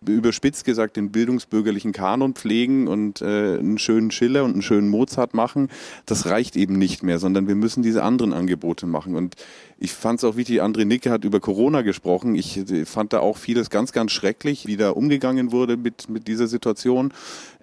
überspitzt 0.07 0.65
gesagt 0.65 0.97
den 0.97 1.11
bildungsbürgerlichen 1.11 1.93
Kanon 1.93 2.35
pflegen 2.35 2.89
und 2.89 3.23
äh, 3.23 3.59
einen 3.59 3.79
schönen 3.79 4.11
Schiller 4.11 4.45
und 4.45 4.53
einen 4.53 4.63
schönen 4.63 4.89
Mozart 4.89 5.35
machen, 5.35 5.69
das 6.07 6.27
reicht 6.27 6.57
eben 6.57 6.79
nicht 6.79 7.03
mehr, 7.03 7.19
sondern 7.19 7.49
wir 7.49 7.55
müssen 7.55 7.83
diese 7.83 8.03
anderen 8.03 8.33
Angebote 8.33 8.87
machen. 8.87 9.15
Und 9.15 9.37
ich 9.79 9.93
fand 9.93 10.21
es 10.21 10.25
auch 10.25 10.37
wichtig, 10.37 10.63
André 10.63 10.85
Nicke 10.85 11.11
hat 11.11 11.25
über 11.25 11.41
Corona 11.41 11.83
gesprochen. 11.83 12.35
Ich 12.35 12.57
äh, 12.71 12.85
fand 12.85 13.13
da 13.13 13.21
auch 13.21 13.37
vieles 13.37 13.71
ganz, 13.71 13.93
ganz 13.93 14.13
schrecklich, 14.13 14.67
wie 14.67 14.77
da 14.77 14.91
umgegangen 14.91 15.53
wurde 15.53 15.77
mit, 15.77 16.09
mit 16.09 16.29
dieser 16.29 16.47
Situation. 16.47 17.13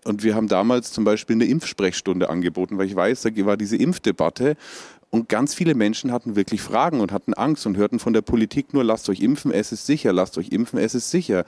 Und 0.04 0.24
wir 0.24 0.36
haben 0.36 0.48
damals 0.48 0.92
zum 0.92 1.04
Beispiel 1.04 1.36
eine 1.36 1.46
Impfsprechstunde 1.46 2.30
angeboten, 2.30 2.78
weil 2.78 2.88
ich 2.88 2.96
weiß, 2.96 3.22
da 3.22 3.30
war 3.46 3.58
diese 3.58 3.78
Impfdebatte 3.78 4.56
und 5.12 5.28
ganz 5.28 5.54
viele 5.54 5.76
Menschen 5.76 6.14
hatten 6.14 6.38
wirklich 6.38 6.62
Fragen 6.62 7.02
und 7.02 7.12
hatten 7.12 7.34
Angst 7.34 7.66
und 7.66 7.76
hörten 7.76 8.00
von 8.00 8.14
der 8.14 8.22
Politik 8.22 8.74
nur, 8.74 8.86
lasst 8.86 9.10
euch 9.10 9.20
impfen, 9.20 9.52
es 9.52 9.74
ist 9.74 9.86
sicher, 9.86 10.14
lasst 10.14 10.38
euch 10.38 10.50
impfen, 10.50 10.80
es 10.80 10.96
ist 10.96 11.12
sicher. 11.12 11.44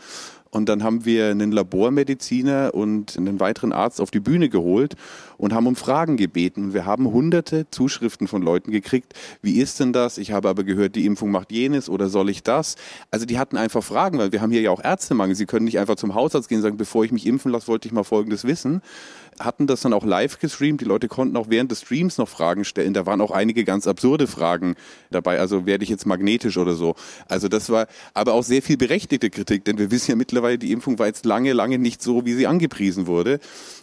Und 0.53 0.69
dann 0.69 0.83
haben 0.83 1.03
wir 1.03 1.31
einen 1.31 1.51
Labormediziner 1.51 2.75
und 2.75 3.17
einen 3.17 3.39
weiteren 3.39 3.73
Arzt 3.73 3.99
auf 3.99 4.11
die 4.11 4.19
Bühne 4.19 4.49
geholt 4.49 4.93
und 5.37 5.51
haben 5.51 5.65
um 5.65 5.75
Fragen 5.75 6.15
gebeten. 6.15 6.75
Wir 6.75 6.85
haben 6.85 7.11
hunderte 7.11 7.65
Zuschriften 7.71 8.27
von 8.27 8.43
Leuten 8.43 8.69
gekriegt. 8.69 9.13
Wie 9.41 9.59
ist 9.59 9.79
denn 9.79 9.93
das? 9.93 10.19
Ich 10.19 10.31
habe 10.31 10.49
aber 10.49 10.63
gehört, 10.63 10.95
die 10.95 11.07
Impfung 11.07 11.31
macht 11.31 11.51
jenes 11.51 11.89
oder 11.89 12.07
soll 12.07 12.29
ich 12.29 12.43
das? 12.43 12.75
Also 13.09 13.25
die 13.25 13.39
hatten 13.39 13.57
einfach 13.57 13.83
Fragen, 13.83 14.19
weil 14.19 14.31
wir 14.31 14.41
haben 14.41 14.51
hier 14.51 14.61
ja 14.61 14.69
auch 14.69 14.83
Ärztemangel. 14.83 15.33
Sie 15.33 15.47
können 15.47 15.65
nicht 15.65 15.79
einfach 15.79 15.95
zum 15.95 16.13
Hausarzt 16.13 16.49
gehen 16.49 16.59
und 16.59 16.61
sagen, 16.61 16.77
bevor 16.77 17.03
ich 17.03 17.11
mich 17.11 17.25
impfen 17.25 17.51
lasse, 17.51 17.67
wollte 17.67 17.87
ich 17.87 17.91
mal 17.91 18.03
Folgendes 18.03 18.43
wissen. 18.43 18.83
Hatten 19.39 19.67
das 19.67 19.81
dann 19.81 19.93
auch 19.93 20.05
live 20.05 20.39
gestreamt. 20.39 20.81
Die 20.81 20.85
Leute 20.85 21.07
konnten 21.07 21.37
auch 21.37 21.47
während 21.49 21.71
des 21.71 21.81
Streams 21.81 22.17
noch 22.17 22.29
Fragen 22.29 22.65
stellen. 22.65 22.93
Da 22.93 23.05
waren 23.05 23.21
auch 23.21 23.31
einige 23.31 23.63
ganz 23.63 23.87
absurde 23.87 24.27
Fragen 24.27 24.75
dabei. 25.11 25.39
Also 25.39 25.65
werde 25.65 25.83
ich 25.83 25.89
jetzt 25.89 26.05
magnetisch 26.05 26.57
oder 26.57 26.75
so. 26.75 26.95
Also 27.27 27.47
das 27.47 27.69
war 27.69 27.87
aber 28.13 28.33
auch 28.33 28.43
sehr 28.43 28.61
viel 28.61 28.77
berechtigte 28.77 29.29
Kritik, 29.29 29.65
denn 29.65 29.77
wir 29.77 29.91
wissen 29.91 30.11
ja 30.11 30.15
mittlerweile, 30.15 30.57
die 30.57 30.71
Impfung 30.71 30.99
war 30.99 31.07
jetzt 31.07 31.25
lange, 31.25 31.53
lange 31.53 31.77
nicht 31.77 32.01
so, 32.01 32.25
wie 32.25 32.33
sie 32.33 32.47
angepriesen 32.47 33.07
wurde. 33.07 33.39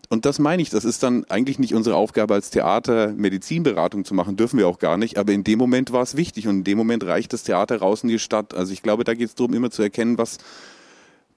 Und 0.09 0.27
das 0.27 0.41
meine 0.41 0.61
ich, 0.61 0.71
das 0.71 0.85
ist 0.85 1.05
dann 1.05 1.25
eigentlich 1.29 1.61
nicht 1.61 1.73
unsere 1.73 1.95
Aufgabe 1.95 2.35
als 2.35 2.51
Theater, 2.51 3.13
Medizinberatung 3.13 4.05
zu 4.05 4.13
machen, 4.13 4.37
dürfen 4.37 4.59
wir 4.59 4.67
auch 4.67 4.81
gar 4.81 4.97
nicht. 4.97 5.19
Aber 5.19 5.33
in 5.33 5.45
dem 5.45 5.59
Moment 5.59 5.93
war 5.93 6.03
es 6.03 6.17
wichtig 6.17 6.49
und 6.49 6.59
in 6.59 6.65
dem 6.65 6.79
Moment 6.79 7.05
reicht 7.05 7.33
das 7.33 7.45
Theater 7.45 7.79
raus 7.79 8.03
in 8.03 8.09
die 8.09 8.19
Stadt. 8.19 8.53
Also 8.53 8.73
ich 8.73 8.83
glaube, 8.83 9.05
da 9.05 9.15
geht 9.15 9.29
es 9.29 9.35
darum, 9.37 9.55
immer 9.55 9.71
zu 9.71 9.83
erkennen, 9.83 10.19
was 10.19 10.39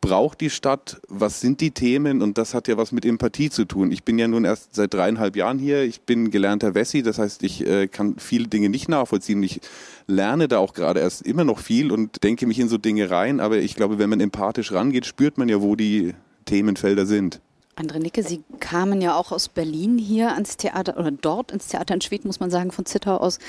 braucht 0.03 0.41
die 0.41 0.49
Stadt, 0.49 0.99
was 1.07 1.39
sind 1.39 1.61
die 1.61 1.71
Themen 1.71 2.21
und 2.21 2.37
das 2.37 2.53
hat 2.53 2.67
ja 2.67 2.75
was 2.75 2.91
mit 2.91 3.05
Empathie 3.05 3.49
zu 3.49 3.63
tun. 3.63 3.89
Ich 3.89 4.03
bin 4.03 4.19
ja 4.19 4.27
nun 4.27 4.43
erst 4.43 4.75
seit 4.75 4.93
dreieinhalb 4.93 5.37
Jahren 5.37 5.57
hier, 5.57 5.83
ich 5.83 6.01
bin 6.01 6.29
gelernter 6.29 6.75
Wessi, 6.75 7.03
das 7.03 7.19
heißt, 7.19 7.41
ich 7.41 7.65
äh, 7.65 7.87
kann 7.87 8.15
viele 8.17 8.49
Dinge 8.49 8.67
nicht 8.67 8.89
nachvollziehen. 8.89 9.41
Ich 9.41 9.61
lerne 10.05 10.49
da 10.49 10.57
auch 10.57 10.73
gerade 10.73 10.99
erst 10.99 11.25
immer 11.25 11.45
noch 11.45 11.59
viel 11.59 11.89
und 11.89 12.21
denke 12.21 12.45
mich 12.47 12.59
in 12.59 12.67
so 12.67 12.77
Dinge 12.77 13.11
rein, 13.11 13.39
aber 13.39 13.59
ich 13.59 13.75
glaube, 13.75 13.97
wenn 13.97 14.09
man 14.09 14.19
empathisch 14.19 14.73
rangeht, 14.73 15.05
spürt 15.05 15.37
man 15.37 15.47
ja, 15.47 15.61
wo 15.61 15.77
die 15.77 16.13
Themenfelder 16.43 17.05
sind. 17.05 17.39
Andre 17.75 17.99
Nicke, 17.99 18.21
Sie 18.21 18.43
kamen 18.59 19.01
ja 19.01 19.15
auch 19.15 19.31
aus 19.31 19.49
Berlin 19.49 19.97
hier 19.97 20.33
ans 20.33 20.57
Theater 20.57 20.97
oder 20.97 21.09
dort 21.09 21.51
ins 21.51 21.67
Theater 21.67 21.95
in 21.95 22.01
Schwedt, 22.01 22.23
muss 22.23 22.39
man 22.39 22.51
sagen, 22.51 22.71
von 22.71 22.85
Zittau 22.85 23.17
aus. 23.17 23.39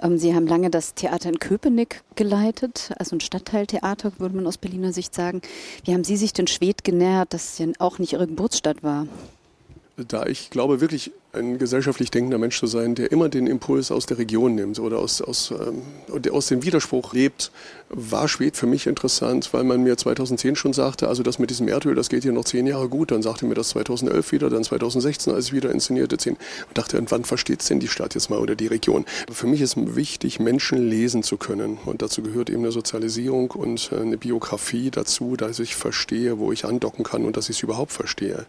Ähm, 0.00 0.18
Sie 0.18 0.34
haben 0.34 0.46
lange 0.46 0.70
das 0.70 0.94
Theater 0.94 1.28
in 1.28 1.40
Köpenick 1.40 2.02
geleitet, 2.14 2.92
also 2.98 3.16
ein 3.16 3.20
Stadtteiltheater, 3.20 4.12
würde 4.18 4.36
man 4.36 4.46
aus 4.46 4.56
Berliner 4.56 4.92
Sicht 4.92 5.14
sagen. 5.14 5.42
Wie 5.84 5.94
haben 5.94 6.04
Sie 6.04 6.16
sich 6.16 6.32
den 6.32 6.46
Schwedt 6.46 6.84
genähert, 6.84 7.34
das 7.34 7.58
ja 7.58 7.66
auch 7.80 7.98
nicht 7.98 8.12
Ihre 8.12 8.28
Geburtsstadt 8.28 8.82
war? 8.84 9.06
Da 9.96 10.26
ich 10.26 10.50
glaube 10.50 10.80
wirklich 10.80 11.12
ein 11.34 11.56
gesellschaftlich 11.56 12.10
denkender 12.10 12.36
Mensch 12.36 12.58
zu 12.58 12.66
sein, 12.66 12.94
der 12.94 13.10
immer 13.10 13.30
den 13.30 13.46
Impuls 13.46 13.90
aus 13.90 14.04
der 14.04 14.18
Region 14.18 14.54
nimmt 14.54 14.78
oder 14.78 14.98
aus, 14.98 15.22
aus, 15.22 15.50
ähm, 15.50 15.82
aus 16.30 16.48
dem 16.48 16.62
Widerspruch 16.62 17.14
lebt, 17.14 17.50
war 17.88 18.28
Schwed 18.28 18.54
für 18.54 18.66
mich 18.66 18.86
interessant, 18.86 19.48
weil 19.52 19.64
man 19.64 19.82
mir 19.82 19.96
2010 19.96 20.56
schon 20.56 20.74
sagte, 20.74 21.08
also 21.08 21.22
das 21.22 21.38
mit 21.38 21.48
diesem 21.48 21.68
Erdöl, 21.68 21.94
das 21.94 22.10
geht 22.10 22.22
hier 22.22 22.32
noch 22.32 22.44
zehn 22.44 22.66
Jahre 22.66 22.88
gut. 22.88 23.12
Dann 23.12 23.22
sagte 23.22 23.46
mir 23.46 23.54
das 23.54 23.70
2011 23.70 24.32
wieder, 24.32 24.50
dann 24.50 24.62
2016, 24.62 25.32
als 25.32 25.46
ich 25.46 25.52
wieder 25.54 25.70
inszenierte, 25.70 26.18
zehn. 26.18 26.34
Und 26.68 26.76
dachte, 26.76 26.98
und 26.98 27.10
wann 27.10 27.24
versteht 27.24 27.62
es 27.62 27.68
denn 27.68 27.80
die 27.80 27.88
Stadt 27.88 28.14
jetzt 28.14 28.28
mal 28.28 28.38
oder 28.38 28.54
die 28.54 28.66
Region? 28.66 29.06
Für 29.30 29.46
mich 29.46 29.62
ist 29.62 29.76
wichtig, 29.96 30.38
Menschen 30.38 30.86
lesen 30.86 31.22
zu 31.22 31.38
können. 31.38 31.78
Und 31.86 32.02
dazu 32.02 32.22
gehört 32.22 32.50
eben 32.50 32.60
eine 32.60 32.72
Sozialisierung 32.72 33.52
und 33.52 33.90
äh, 33.90 34.00
eine 34.00 34.18
Biografie 34.18 34.90
dazu, 34.90 35.36
dass 35.36 35.58
ich 35.60 35.76
verstehe, 35.76 36.38
wo 36.38 36.52
ich 36.52 36.66
andocken 36.66 37.04
kann 37.04 37.24
und 37.24 37.38
dass 37.38 37.48
ich 37.48 37.56
es 37.56 37.62
überhaupt 37.62 37.92
verstehe. 37.92 38.44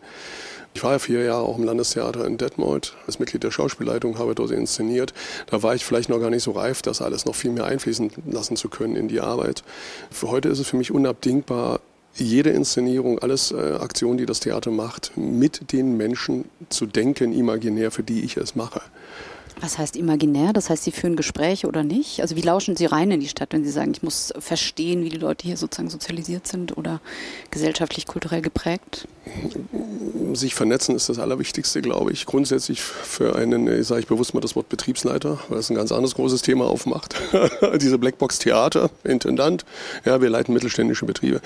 Ich 0.75 0.83
war 0.83 0.93
ja 0.93 0.99
vier 0.99 1.23
Jahre 1.23 1.43
auch 1.43 1.57
im 1.57 1.63
Landestheater 1.63 2.25
in 2.25 2.37
Detmold 2.37 2.95
als 3.05 3.19
Mitglied 3.19 3.43
der 3.43 3.51
Schauspielleitung, 3.51 4.17
habe 4.17 4.33
dort 4.33 4.51
inszeniert. 4.51 5.13
Da 5.47 5.61
war 5.61 5.75
ich 5.75 5.85
vielleicht 5.85 6.09
noch 6.09 6.19
gar 6.19 6.31
nicht 6.31 6.43
so 6.43 6.51
reif, 6.51 6.81
das 6.81 7.01
alles 7.01 7.25
noch 7.25 7.35
viel 7.35 7.51
mehr 7.51 7.65
einfließen 7.65 8.11
lassen 8.25 8.55
zu 8.55 8.69
können 8.69 8.95
in 8.95 9.07
die 9.07 9.21
Arbeit. 9.21 9.63
Für 10.09 10.29
heute 10.29 10.49
ist 10.49 10.59
es 10.59 10.67
für 10.67 10.77
mich 10.77 10.91
unabdingbar, 10.91 11.79
jede 12.15 12.51
Inszenierung, 12.51 13.19
alles 13.19 13.51
äh, 13.51 13.77
Aktionen, 13.79 14.17
die 14.17 14.25
das 14.25 14.39
Theater 14.39 14.71
macht, 14.71 15.13
mit 15.15 15.71
den 15.71 15.97
Menschen 15.97 16.45
zu 16.69 16.85
denken, 16.85 17.33
imaginär, 17.33 17.89
für 17.91 18.03
die 18.03 18.21
ich 18.21 18.37
es 18.37 18.55
mache. 18.55 18.81
Was 19.61 19.77
heißt 19.77 19.95
imaginär? 19.95 20.53
Das 20.53 20.69
heißt, 20.69 20.83
Sie 20.83 20.91
führen 20.91 21.15
Gespräche 21.15 21.67
oder 21.67 21.83
nicht? 21.83 22.21
Also 22.21 22.35
wie 22.35 22.41
lauschen 22.41 22.75
Sie 22.75 22.85
rein 22.85 23.11
in 23.11 23.19
die 23.19 23.27
Stadt, 23.27 23.53
wenn 23.53 23.63
Sie 23.63 23.71
sagen, 23.71 23.91
ich 23.93 24.03
muss 24.03 24.33
verstehen, 24.39 25.03
wie 25.03 25.09
die 25.09 25.17
Leute 25.17 25.47
hier 25.47 25.57
sozusagen 25.57 25.89
sozialisiert 25.89 26.47
sind 26.47 26.77
oder 26.77 26.99
gesellschaftlich, 27.51 28.07
kulturell 28.07 28.41
geprägt? 28.41 29.07
Sich 30.33 30.55
vernetzen 30.55 30.95
ist 30.95 31.07
das 31.09 31.19
Allerwichtigste, 31.19 31.81
glaube 31.81 32.11
ich. 32.11 32.25
Grundsätzlich 32.25 32.81
für 32.81 33.35
einen, 33.35 33.67
ich 33.79 33.87
sage 33.87 34.01
ich 34.01 34.07
bewusst 34.07 34.33
mal 34.33 34.41
das 34.41 34.55
Wort 34.55 34.67
Betriebsleiter, 34.67 35.39
weil 35.47 35.59
es 35.59 35.69
ein 35.69 35.75
ganz 35.75 35.91
anderes 35.91 36.15
großes 36.15 36.41
Thema 36.41 36.65
aufmacht. 36.65 37.15
Diese 37.81 37.97
Blackbox-Theater, 37.97 38.89
Intendant, 39.03 39.63
ja, 40.05 40.21
wir 40.21 40.29
leiten 40.29 40.53
mittelständische 40.53 41.05
Betriebe. 41.05 41.41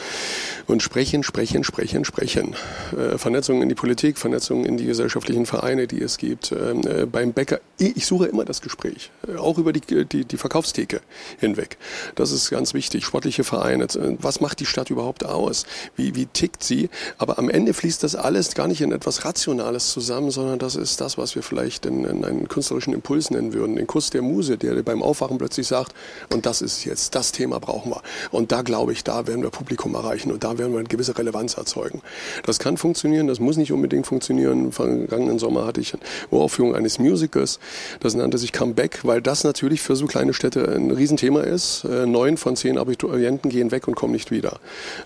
Und 0.66 0.82
sprechen, 0.82 1.24
sprechen, 1.24 1.64
sprechen, 1.64 2.06
sprechen. 2.06 2.56
Äh, 2.98 3.18
Vernetzung 3.18 3.62
in 3.62 3.70
die 3.70 3.76
Politik, 3.76 4.18
Vernetzung 4.18 4.66
in 4.66 4.78
die 4.78 4.86
gesellschaftlichen 4.86 5.46
Vereine, 5.46 5.88
die 5.88 6.02
es 6.02 6.18
gibt. 6.18 6.52
Ähm, 6.52 6.82
äh, 6.88 7.06
beim 7.06 7.34
Bäcker, 7.34 7.60
ich 7.98 8.06
suche 8.06 8.28
immer 8.28 8.46
das 8.46 8.62
Gespräch, 8.62 9.10
äh, 9.28 9.38
auch 9.38 9.58
über 9.58 9.74
die, 9.74 9.82
die, 10.06 10.24
die 10.24 10.38
Verkaufstheke 10.38 11.02
hinweg. 11.40 11.78
Das 12.14 12.32
ist 12.32 12.52
ganz 12.52 12.76
wichtig. 12.76 13.04
Sportliche 13.04 13.44
Vereine, 13.44 13.86
äh, 13.86 14.16
was 14.20 14.40
macht 14.40 14.60
die 14.60 14.68
Stadt 14.68 14.92
überhaupt 14.92 15.26
aus? 15.26 15.66
Wie, 15.96 16.14
wie 16.14 16.28
tickt 16.28 16.64
sie? 16.64 16.92
Aber 17.18 17.40
am 17.40 17.50
Ende 17.50 17.74
fließt 17.74 18.04
das 18.04 18.16
alles 18.16 18.54
gar 18.54 18.68
nicht 18.68 18.82
in 18.82 18.92
etwas 18.92 19.26
Rationales 19.26 19.92
zusammen, 19.92 20.30
sondern 20.30 20.60
das 20.60 20.76
ist 20.76 21.02
das, 21.02 21.18
was 21.18 21.34
wir 21.34 21.42
vielleicht 21.42 21.88
in, 21.88 22.06
in 22.06 22.24
einen 22.24 22.48
künstlerischen 22.48 22.94
Impuls 22.94 23.32
nennen 23.32 23.54
würden. 23.54 23.76
Den 23.76 23.88
Kuss 23.88 24.12
der 24.12 24.22
Muse, 24.22 24.60
der 24.60 24.84
beim 24.84 25.02
Aufwachen 25.02 25.40
plötzlich 25.40 25.66
sagt, 25.66 25.96
und 26.32 26.46
das 26.46 26.62
ist 26.62 26.86
jetzt, 26.86 27.16
das 27.16 27.32
Thema 27.32 27.60
brauchen 27.60 27.92
wir. 27.92 28.04
Und 28.30 28.52
da 28.52 28.62
glaube 28.62 28.94
ich, 28.94 29.04
da 29.04 29.26
werden 29.26 29.42
wir 29.42 29.50
Publikum 29.50 29.96
erreichen 29.96 30.32
und 30.32 30.44
da 30.44 30.60
werden 30.60 30.72
wir 30.72 30.80
eine 30.80 30.88
gewisse 30.88 31.18
Relevanz 31.18 31.56
erzeugen. 31.56 32.04
Das 32.46 32.60
kann 32.60 32.78
funktionieren, 32.78 33.26
das 33.26 33.40
muss 33.40 33.58
nicht 33.58 33.72
unbedingt 33.72 34.06
funktionieren. 34.06 34.72
Vergangenen 34.72 35.40
Sommer 35.40 35.66
hatte 35.66 35.82
ich 35.82 35.96
eine 35.96 36.04
Uraufführung 36.30 36.76
eines 36.76 37.00
Musicals, 37.00 37.60
das 38.00 38.16
nannte 38.16 38.38
sich 38.38 38.52
Comeback, 38.52 39.00
weil 39.04 39.22
das 39.22 39.44
natürlich 39.44 39.82
für 39.82 39.96
so 39.96 40.06
kleine 40.06 40.34
Städte 40.34 40.68
ein 40.76 40.92
Riesenthema 40.92 41.42
ist. 41.42 41.84
Äh, 41.84 42.06
neun 42.06 42.38
von 42.38 42.56
zehn 42.56 42.78
Abiturienten 42.78 43.50
gehen 43.50 43.72
weg 43.72 43.88
und 43.88 43.96
kommen 43.96 44.14
nicht 44.14 44.32
wieder. 44.32 44.60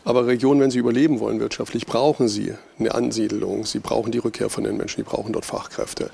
Aber 0.03 0.27
Regionen, 0.27 0.61
wenn 0.61 0.71
sie 0.71 0.79
überleben 0.79 1.19
wollen 1.19 1.39
wirtschaftlich, 1.39 1.85
brauchen 1.85 2.27
sie 2.27 2.53
eine 2.79 2.93
Ansiedlung. 2.93 3.65
Sie 3.65 3.79
brauchen 3.79 4.11
die 4.11 4.19
Rückkehr 4.19 4.49
von 4.49 4.63
den 4.63 4.77
Menschen, 4.77 5.03
die 5.03 5.09
brauchen 5.09 5.33
dort 5.33 5.45
Fachkräfte. 5.45 6.09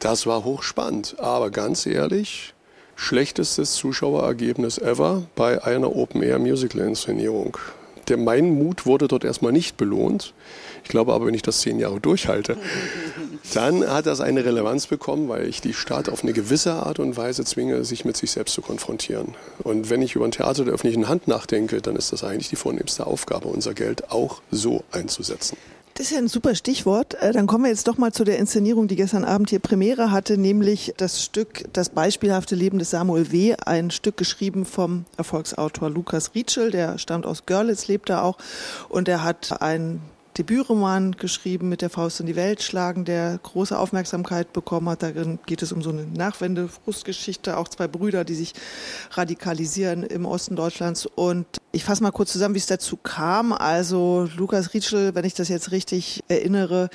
Das 0.00 0.26
war 0.26 0.44
hochspannend. 0.44 1.16
Aber 1.18 1.50
ganz 1.50 1.86
ehrlich, 1.86 2.54
schlechtestes 2.96 3.74
Zuschauerergebnis 3.74 4.78
ever 4.78 5.22
bei 5.34 5.62
einer 5.64 5.94
Open-Air-Musical-Inszenierung. 5.94 7.58
Der, 8.08 8.18
mein 8.18 8.50
Mut 8.50 8.86
wurde 8.86 9.08
dort 9.08 9.24
erstmal 9.24 9.52
nicht 9.52 9.76
belohnt. 9.76 10.34
Ich 10.82 10.90
glaube 10.90 11.14
aber, 11.14 11.26
wenn 11.26 11.34
ich 11.34 11.42
das 11.42 11.60
zehn 11.60 11.78
Jahre 11.78 12.00
durchhalte, 12.00 12.58
dann 13.52 13.86
hat 13.86 14.06
das 14.06 14.20
eine 14.20 14.44
Relevanz 14.44 14.86
bekommen, 14.86 15.28
weil 15.28 15.46
ich 15.46 15.60
die 15.60 15.74
Stadt 15.74 16.08
auf 16.08 16.22
eine 16.22 16.32
gewisse 16.32 16.72
Art 16.74 16.98
und 16.98 17.16
Weise 17.16 17.44
zwinge, 17.44 17.84
sich 17.84 18.04
mit 18.04 18.16
sich 18.16 18.30
selbst 18.30 18.54
zu 18.54 18.62
konfrontieren. 18.62 19.34
Und 19.62 19.90
wenn 19.90 20.02
ich 20.02 20.14
über 20.14 20.24
ein 20.24 20.30
Theater 20.30 20.64
der 20.64 20.74
öffentlichen 20.74 21.08
Hand 21.08 21.28
nachdenke, 21.28 21.82
dann 21.82 21.96
ist 21.96 22.12
das 22.12 22.24
eigentlich 22.24 22.48
die 22.48 22.56
vornehmste 22.56 23.06
Aufgabe, 23.06 23.48
unser 23.48 23.74
Geld 23.74 24.10
auch 24.10 24.40
so 24.50 24.84
einzusetzen. 24.92 25.56
Das 25.96 26.06
ist 26.06 26.12
ja 26.12 26.18
ein 26.18 26.26
super 26.26 26.56
Stichwort. 26.56 27.14
Äh, 27.14 27.30
dann 27.32 27.46
kommen 27.46 27.64
wir 27.64 27.70
jetzt 27.70 27.86
doch 27.86 27.98
mal 27.98 28.12
zu 28.12 28.24
der 28.24 28.38
Inszenierung, 28.38 28.88
die 28.88 28.96
gestern 28.96 29.24
Abend 29.24 29.50
hier 29.50 29.60
Premiere 29.60 30.10
hatte, 30.10 30.36
nämlich 30.36 30.92
das 30.96 31.22
Stück 31.22 31.66
Das 31.72 31.88
beispielhafte 31.88 32.56
Leben 32.56 32.80
des 32.80 32.90
Samuel 32.90 33.30
W., 33.30 33.54
ein 33.64 33.92
Stück 33.92 34.16
geschrieben 34.16 34.64
vom 34.64 35.04
Erfolgsautor 35.16 35.90
Lukas 35.90 36.32
Rietschel, 36.34 36.72
der 36.72 36.98
stammt 36.98 37.26
aus 37.26 37.46
Görlitz, 37.46 37.86
lebt 37.86 38.10
da 38.10 38.22
auch 38.22 38.38
und 38.88 39.08
er 39.08 39.22
hat 39.22 39.62
ein 39.62 40.00
Debütroman 40.36 41.12
geschrieben 41.12 41.68
mit 41.68 41.80
der 41.80 41.90
Faust 41.90 42.18
in 42.18 42.26
die 42.26 42.34
Welt 42.34 42.62
schlagen, 42.62 43.04
der 43.04 43.38
große 43.42 43.78
Aufmerksamkeit 43.78 44.52
bekommen 44.52 44.88
hat. 44.88 45.02
Darin 45.04 45.38
geht 45.46 45.62
es 45.62 45.70
um 45.70 45.80
so 45.80 45.90
eine 45.90 46.06
Nachwende-Frustgeschichte, 46.06 47.56
auch 47.56 47.68
zwei 47.68 47.86
Brüder, 47.86 48.24
die 48.24 48.34
sich 48.34 48.52
radikalisieren 49.12 50.02
im 50.02 50.26
Osten 50.26 50.56
Deutschlands. 50.56 51.06
Und 51.06 51.46
ich 51.70 51.84
fasse 51.84 52.02
mal 52.02 52.10
kurz 52.10 52.32
zusammen, 52.32 52.56
wie 52.56 52.58
es 52.58 52.66
dazu 52.66 52.96
kam. 52.96 53.52
Also 53.52 54.28
Lukas 54.36 54.74
Rietschel, 54.74 55.14
wenn 55.14 55.24
ich 55.24 55.34
das 55.34 55.48
jetzt 55.48 55.70
richtig 55.70 56.24
erinnere, 56.26 56.90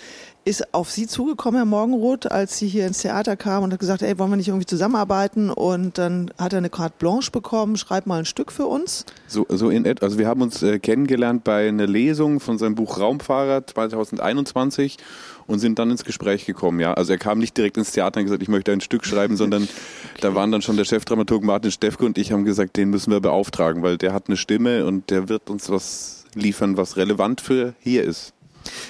ist 0.50 0.74
auf 0.74 0.90
Sie 0.90 1.06
zugekommen, 1.06 1.60
Herr 1.60 1.66
Morgenroth, 1.66 2.32
als 2.32 2.58
Sie 2.58 2.68
hier 2.68 2.88
ins 2.88 3.04
Theater 3.04 3.38
kamen 3.38 3.66
und 3.66 3.74
hat 3.74 3.80
gesagt, 3.80 4.02
ey, 4.02 4.18
wollen 4.18 4.32
wir 4.32 4.38
nicht 4.38 4.48
irgendwie 4.48 4.66
zusammenarbeiten? 4.66 5.52
Und 5.52 6.00
dann 6.00 6.32
hat 6.40 6.54
er 6.54 6.58
eine 6.58 6.72
Carte 6.72 6.96
Blanche 6.98 7.30
bekommen, 7.30 7.78
schreib 7.78 8.08
mal 8.08 8.18
ein 8.18 8.26
Stück 8.26 8.52
für 8.52 8.66
uns. 8.66 9.06
So, 9.28 9.46
so 9.48 9.70
in 9.70 9.86
also 10.02 10.18
wir 10.18 10.28
haben 10.28 10.42
uns 10.42 10.64
äh, 10.64 10.80
kennengelernt 10.80 11.44
bei 11.44 11.68
einer 11.68 11.86
Lesung 11.86 12.40
von 12.40 12.58
seinem 12.58 12.74
Buch 12.74 13.00
Raumfahrer 13.00 13.68
2021 13.68 14.98
und 15.46 15.60
sind 15.60 15.78
dann 15.78 15.92
ins 15.92 16.04
Gespräch 16.04 16.48
gekommen. 16.48 16.80
Ja, 16.80 16.96
also 16.96 17.14
er 17.14 17.20
kam 17.20 17.38
nicht 17.38 17.56
direkt 17.56 17.78
ins 17.78 17.92
Theater 17.92 18.20
und 18.20 18.26
gesagt, 18.26 18.42
ich 18.42 18.50
möchte 18.50 18.72
ein 18.72 18.82
Stück 18.82 19.06
schreiben, 19.06 19.38
sondern 19.38 19.64
okay. 19.64 19.72
da 20.22 20.34
waren 20.34 20.52
dann 20.52 20.64
schon 20.64 20.78
der 20.78 20.86
Chefdramaturg 20.86 21.44
Martin 21.44 21.72
Steffke 21.72 22.06
und 22.06 22.18
ich 22.18 22.32
haben 22.32 22.44
gesagt, 22.44 22.76
den 22.76 22.90
müssen 22.90 23.12
wir 23.12 23.20
beauftragen, 23.20 23.84
weil 23.84 24.00
der 24.00 24.14
hat 24.14 24.28
eine 24.28 24.38
Stimme 24.38 24.88
und 24.88 25.12
der 25.12 25.30
wird 25.30 25.52
uns 25.52 25.70
was 25.70 26.26
liefern, 26.34 26.76
was 26.76 26.98
relevant 26.98 27.40
für 27.40 27.76
hier 27.80 28.04
ist. 28.04 28.34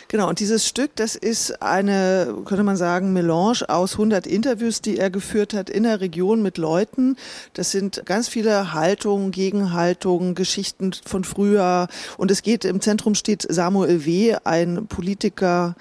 Genau, 0.08 0.27
und 0.27 0.39
dieses 0.39 0.67
Stück, 0.67 0.95
das 0.95 1.15
ist 1.15 1.62
eine, 1.62 2.36
könnte 2.45 2.63
man 2.63 2.77
sagen, 2.77 3.13
Melange 3.13 3.67
aus 3.67 3.93
100 3.93 4.25
Interviews, 4.25 4.82
die 4.82 4.97
er 4.97 5.10
geführt 5.10 5.53
hat 5.53 5.69
in 5.69 5.84
der 5.84 6.01
Region 6.01 6.41
mit 6.41 6.58
Leuten. 6.58 7.15
Das 7.53 7.71
sind 7.71 8.03
ganz 8.05 8.27
viele 8.27 8.73
Haltungen, 8.73 9.32
Gegenhaltungen, 9.32 10.34
Geschichten 10.34 10.93
von 11.05 11.23
früher. 11.23 11.88
Und 12.17 12.32
es 12.32 12.41
geht, 12.41 12.65
im 12.65 12.82
Zentrum 12.82 13.13
steht 13.15 13.45
Samuel 13.47 14.05
W., 14.05 14.36
ein 14.43 14.88
Politiker, 14.88 15.75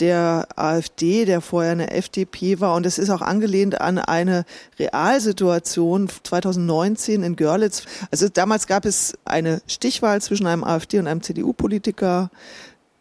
der 0.00 0.48
AfD, 0.56 1.24
der 1.24 1.40
vorher 1.40 1.72
eine 1.72 1.90
FDP 1.90 2.60
war. 2.60 2.74
Und 2.74 2.86
es 2.86 2.98
ist 2.98 3.10
auch 3.10 3.22
angelehnt 3.22 3.80
an 3.80 3.98
eine 3.98 4.44
Realsituation 4.78 6.08
2019 6.22 7.22
in 7.22 7.36
Görlitz. 7.36 7.84
Also 8.10 8.28
damals 8.28 8.66
gab 8.66 8.84
es 8.84 9.16
eine 9.24 9.60
Stichwahl 9.66 10.20
zwischen 10.20 10.46
einem 10.46 10.64
AfD 10.64 10.98
und 10.98 11.06
einem 11.06 11.22
CDU-Politiker 11.22 12.30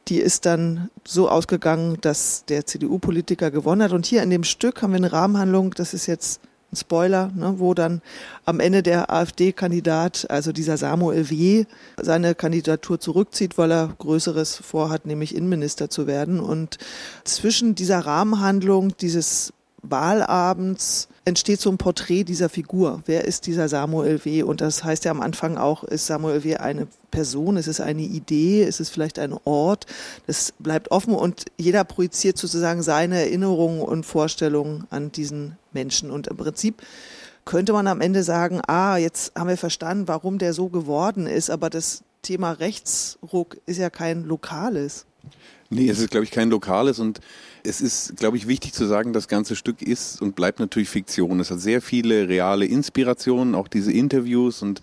die 0.07 0.19
ist 0.19 0.45
dann 0.45 0.89
so 1.05 1.29
ausgegangen, 1.29 1.97
dass 2.01 2.45
der 2.45 2.65
CDU-Politiker 2.65 3.51
gewonnen 3.51 3.83
hat. 3.83 3.91
Und 3.91 4.05
hier 4.05 4.23
in 4.23 4.29
dem 4.29 4.43
Stück 4.43 4.81
haben 4.81 4.91
wir 4.91 4.97
eine 4.97 5.11
Rahmenhandlung, 5.11 5.73
das 5.73 5.93
ist 5.93 6.07
jetzt 6.07 6.41
ein 6.71 6.75
Spoiler, 6.75 7.31
ne, 7.35 7.55
wo 7.57 7.73
dann 7.73 8.01
am 8.45 8.59
Ende 8.59 8.83
der 8.83 9.11
AfD-Kandidat, 9.11 10.27
also 10.29 10.51
dieser 10.51 10.77
Samuel 10.77 11.29
W., 11.29 11.65
seine 12.01 12.35
Kandidatur 12.35 12.99
zurückzieht, 12.99 13.57
weil 13.57 13.71
er 13.71 13.93
Größeres 13.97 14.57
vorhat, 14.57 15.05
nämlich 15.05 15.35
Innenminister 15.35 15.89
zu 15.89 16.07
werden. 16.07 16.39
Und 16.39 16.77
zwischen 17.23 17.75
dieser 17.75 17.99
Rahmenhandlung, 17.99 18.97
dieses 18.97 19.53
Wahlabends 19.81 21.07
entsteht 21.27 21.59
so 21.59 21.69
ein 21.69 21.77
Porträt 21.77 22.23
dieser 22.23 22.47
Figur. 22.47 23.03
Wer 23.05 23.25
ist 23.25 23.47
dieser 23.47 23.67
Samuel 23.67 24.23
W.? 24.23 24.43
Und 24.43 24.61
das 24.61 24.85
heißt 24.85 25.03
ja 25.03 25.11
am 25.11 25.19
Anfang 25.19 25.57
auch, 25.57 25.83
ist 25.83 26.05
Samuel 26.05 26.45
W. 26.45 26.55
eine 26.55 26.87
Person, 27.11 27.57
ist 27.57 27.67
es 27.67 27.81
eine 27.81 28.01
Idee, 28.01 28.63
ist 28.63 28.79
es 28.79 28.89
vielleicht 28.89 29.19
ein 29.19 29.35
Ort? 29.43 29.85
Das 30.25 30.53
bleibt 30.57 30.89
offen 30.89 31.13
und 31.13 31.43
jeder 31.57 31.83
projiziert 31.83 32.37
sozusagen 32.37 32.81
seine 32.81 33.19
Erinnerungen 33.19 33.81
und 33.81 34.05
Vorstellungen 34.05 34.87
an 34.89 35.11
diesen 35.11 35.57
Menschen. 35.73 36.11
Und 36.11 36.27
im 36.27 36.37
Prinzip 36.37 36.81
könnte 37.43 37.73
man 37.73 37.87
am 37.87 37.99
Ende 37.99 38.23
sagen, 38.23 38.61
ah, 38.65 38.95
jetzt 38.95 39.33
haben 39.35 39.49
wir 39.49 39.57
verstanden, 39.57 40.07
warum 40.07 40.37
der 40.37 40.53
so 40.53 40.69
geworden 40.69 41.27
ist, 41.27 41.49
aber 41.49 41.69
das 41.69 42.03
Thema 42.21 42.53
Rechtsruck 42.53 43.57
ist 43.65 43.79
ja 43.79 43.89
kein 43.89 44.23
lokales. 44.23 45.05
Nee, 45.69 45.89
es 45.89 45.99
ist, 45.99 46.11
glaube 46.11 46.23
ich, 46.23 46.31
kein 46.31 46.49
lokales 46.49 46.99
und 46.99 47.19
es 47.67 47.81
ist, 47.81 48.15
glaube 48.15 48.37
ich, 48.37 48.47
wichtig 48.47 48.73
zu 48.73 48.85
sagen, 48.85 49.13
das 49.13 49.27
ganze 49.27 49.55
Stück 49.55 49.81
ist 49.81 50.21
und 50.21 50.35
bleibt 50.35 50.59
natürlich 50.59 50.89
Fiktion. 50.89 51.39
Es 51.39 51.51
hat 51.51 51.59
sehr 51.59 51.81
viele 51.81 52.29
reale 52.29 52.65
Inspirationen, 52.65 53.55
auch 53.55 53.67
diese 53.67 53.91
Interviews 53.91 54.61
und 54.61 54.81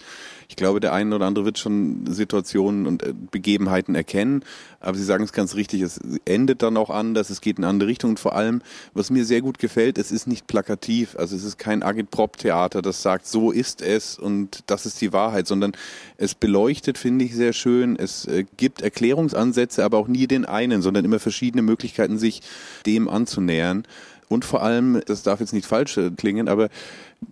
ich 0.48 0.57
glaube, 0.57 0.80
der 0.80 0.92
eine 0.92 1.14
oder 1.14 1.26
andere 1.26 1.44
wird 1.44 1.59
schon 1.59 2.07
Situationen 2.07 2.87
und 2.87 3.02
äh, 3.02 3.14
Begebenheiten 3.30 3.94
erkennen, 3.94 4.44
aber 4.80 4.96
Sie 4.98 5.04
sagen 5.04 5.24
es 5.24 5.33
ganz 5.33 5.54
richtig, 5.54 5.80
es 5.80 5.98
endet 6.26 6.62
dann 6.62 6.76
auch 6.76 6.90
anders, 6.90 7.30
es 7.30 7.40
geht 7.40 7.59
in 7.59 7.64
eine 7.64 7.70
andere 7.70 7.88
Richtung. 7.88 8.11
Und 8.11 8.20
vor 8.20 8.37
allem, 8.37 8.61
was 8.92 9.11
mir 9.11 9.24
sehr 9.24 9.40
gut 9.40 9.59
gefällt, 9.59 9.96
es 9.96 10.12
ist 10.12 10.26
nicht 10.26 10.46
plakativ, 10.46 11.16
also 11.16 11.35
es 11.35 11.44
ist 11.44 11.59
kein 11.59 11.83
Agitprop-Theater, 11.83 12.83
das 12.83 13.00
sagt, 13.00 13.26
so 13.26 13.50
ist 13.50 13.80
es 13.80 14.18
und 14.18 14.62
das 14.66 14.85
ist 14.85 15.00
die 15.00 15.12
Wahrheit, 15.12 15.46
sondern 15.46 15.72
es 16.18 16.35
beleuchtet, 16.35 16.98
finde 16.98 17.24
ich, 17.24 17.35
sehr 17.35 17.54
schön, 17.54 17.96
es 17.96 18.26
äh, 18.26 18.44
gibt 18.57 18.83
Erklärungsansätze, 18.83 19.85
aber 19.85 19.98
auch 19.98 20.09
nie 20.09 20.26
den 20.26 20.44
einen, 20.44 20.83
sondern 20.83 21.04
immer 21.04 21.18
verschiedene 21.18 21.62
Möglichkeiten, 21.62 22.18
sich 22.18 22.42
dem 22.85 23.09
anzunähern. 23.09 23.85
Und 24.28 24.44
vor 24.44 24.62
allem, 24.62 25.00
das 25.07 25.22
darf 25.22 25.40
jetzt 25.40 25.52
nicht 25.52 25.66
falsch 25.66 25.98
klingen, 26.16 26.48
aber 26.48 26.68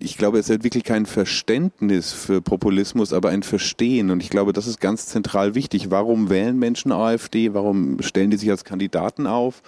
ich 0.01 0.19
glaube, 0.19 0.39
es 0.39 0.51
ist 0.51 0.65
wirklich 0.65 0.85
kein 0.85 1.07
Verständnis 1.07 2.13
für 2.13 2.41
Populismus, 2.41 3.13
aber 3.13 3.31
ein 3.31 3.43
Verstehen. 3.43 4.11
Und 4.11 4.23
ich 4.23 4.31
glaube, 4.31 4.53
das 4.53 4.67
ist 4.67 4.81
ganz 4.81 5.07
zentral 5.07 5.55
wichtig. 5.55 5.91
Warum 5.91 6.31
wählen 6.31 6.59
Menschen 6.59 6.93
AfD? 6.93 7.55
Warum 7.55 8.03
stellen 8.03 8.31
die 8.31 8.37
sich 8.37 8.51
als 8.51 8.65
Kandidaten 8.65 9.27
auf? 9.27 9.63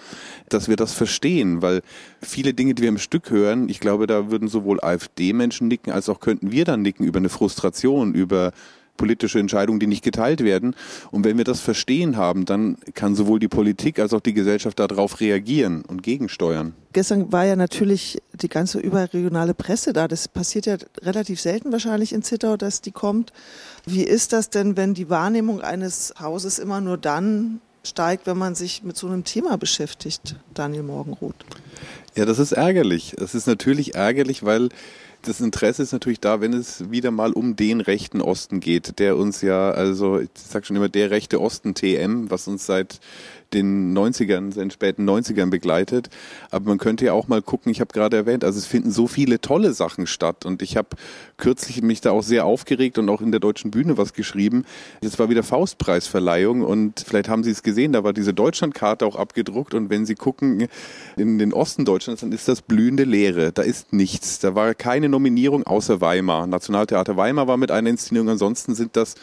Dass 0.49 0.67
wir 0.67 0.75
das 0.75 0.93
verstehen, 0.93 1.61
weil 1.61 1.81
viele 2.21 2.53
Dinge, 2.53 2.73
die 2.73 2.83
wir 2.83 2.89
im 2.89 2.97
Stück 2.97 3.29
hören, 3.29 3.69
ich 3.69 3.79
glaube, 3.79 4.07
da 4.07 4.31
würden 4.31 4.47
sowohl 4.47 4.79
AfD-Menschen 4.81 5.67
nicken, 5.67 5.91
als 5.91 6.09
auch 6.09 6.19
könnten 6.19 6.51
wir 6.51 6.65
dann 6.65 6.81
nicken 6.81 7.05
über 7.05 7.19
eine 7.19 7.29
Frustration, 7.29 8.13
über 8.13 8.51
politische 8.97 9.39
Entscheidungen, 9.39 9.79
die 9.79 9.87
nicht 9.87 10.03
geteilt 10.03 10.43
werden. 10.43 10.75
Und 11.11 11.25
wenn 11.25 11.37
wir 11.37 11.43
das 11.43 11.59
verstehen 11.59 12.17
haben, 12.17 12.45
dann 12.45 12.77
kann 12.93 13.15
sowohl 13.15 13.39
die 13.39 13.47
Politik 13.47 13.99
als 13.99 14.13
auch 14.13 14.21
die 14.21 14.33
Gesellschaft 14.33 14.79
darauf 14.79 15.19
reagieren 15.19 15.83
und 15.85 16.03
gegensteuern. 16.03 16.73
Gestern 16.93 17.31
war 17.31 17.45
ja 17.45 17.55
natürlich 17.55 18.19
die 18.33 18.47
ganze 18.47 18.79
überregionale 18.79 19.53
Presse 19.53 19.91
da. 19.91 20.07
Das 20.07 20.27
passiert 20.27 20.65
ja 20.65 20.77
relativ 21.01 21.41
selten 21.41 21.71
wahrscheinlich 21.71 22.13
in 22.13 22.23
Zittau, 22.23 22.55
dass 22.57 22.81
die 22.81 22.91
kommt. 22.91 23.33
Wie 23.85 24.03
ist 24.03 24.33
das 24.33 24.49
denn, 24.49 24.77
wenn 24.77 24.93
die 24.93 25.09
Wahrnehmung 25.09 25.61
eines 25.61 26.13
Hauses 26.19 26.59
immer 26.59 26.79
nur 26.81 26.97
dann 26.97 27.59
steigt, 27.83 28.27
wenn 28.27 28.37
man 28.37 28.55
sich 28.55 28.83
mit 28.83 28.97
so 28.97 29.07
einem 29.07 29.23
Thema 29.23 29.57
beschäftigt, 29.57 30.35
Daniel 30.53 30.83
Morgenroth? 30.83 31.35
Ja, 32.15 32.25
das 32.25 32.39
ist 32.39 32.53
ärgerlich. 32.53 33.13
Es 33.19 33.35
ist 33.35 33.45
natürlich 33.45 33.95
ärgerlich, 33.95 34.43
weil 34.43 34.69
das 35.27 35.41
Interesse 35.41 35.83
ist 35.83 35.91
natürlich 35.91 36.19
da, 36.19 36.41
wenn 36.41 36.53
es 36.53 36.89
wieder 36.91 37.11
mal 37.11 37.33
um 37.33 37.55
den 37.55 37.81
rechten 37.81 38.21
Osten 38.21 38.59
geht, 38.59 38.99
der 38.99 39.17
uns 39.17 39.41
ja, 39.41 39.71
also 39.71 40.19
ich 40.19 40.29
sag 40.35 40.65
schon 40.65 40.75
immer, 40.75 40.89
der 40.89 41.11
rechte 41.11 41.41
Osten 41.41 41.73
TM, 41.73 42.29
was 42.29 42.47
uns 42.47 42.65
seit 42.65 42.99
den 43.53 43.97
90ern, 43.97 44.53
den 44.53 44.71
späten 44.71 45.09
90ern 45.09 45.49
begleitet. 45.49 46.09
Aber 46.51 46.69
man 46.69 46.77
könnte 46.77 47.05
ja 47.05 47.13
auch 47.13 47.27
mal 47.27 47.41
gucken, 47.41 47.71
ich 47.71 47.79
habe 47.79 47.93
gerade 47.93 48.17
erwähnt, 48.17 48.43
also 48.43 48.57
es 48.57 48.65
finden 48.65 48.91
so 48.91 49.07
viele 49.07 49.39
tolle 49.41 49.73
Sachen 49.73 50.07
statt. 50.07 50.45
Und 50.45 50.61
ich 50.61 50.77
habe 50.77 50.89
kürzlich 51.37 51.81
mich 51.81 52.01
da 52.01 52.11
auch 52.11 52.23
sehr 52.23 52.45
aufgeregt 52.45 52.97
und 52.97 53.09
auch 53.09 53.21
in 53.21 53.31
der 53.31 53.39
Deutschen 53.39 53.71
Bühne 53.71 53.97
was 53.97 54.13
geschrieben. 54.13 54.65
Jetzt 55.01 55.19
war 55.19 55.29
wieder 55.29 55.43
Faustpreisverleihung 55.43 56.61
und 56.61 57.03
vielleicht 57.05 57.29
haben 57.29 57.43
Sie 57.43 57.51
es 57.51 57.63
gesehen, 57.63 57.93
da 57.93 58.03
war 58.03 58.13
diese 58.13 58.33
Deutschlandkarte 58.33 59.05
auch 59.05 59.15
abgedruckt. 59.15 59.73
Und 59.73 59.89
wenn 59.89 60.05
Sie 60.05 60.15
gucken 60.15 60.67
in 61.17 61.37
den 61.37 61.53
Osten 61.53 61.85
Deutschlands, 61.85 62.21
dann 62.21 62.31
ist 62.31 62.47
das 62.47 62.61
blühende 62.61 63.03
Leere. 63.03 63.51
Da 63.51 63.61
ist 63.61 63.93
nichts. 63.93 64.39
Da 64.39 64.55
war 64.55 64.73
keine 64.73 65.09
Nominierung 65.09 65.63
außer 65.63 66.01
Weimar. 66.01 66.47
Nationaltheater 66.47 67.17
Weimar 67.17 67.47
war 67.47 67.57
mit 67.57 67.71
einer 67.71 67.89
Inszenierung. 67.89 68.29
Ansonsten 68.29 68.75
sind 68.75 68.95
das 68.95 69.15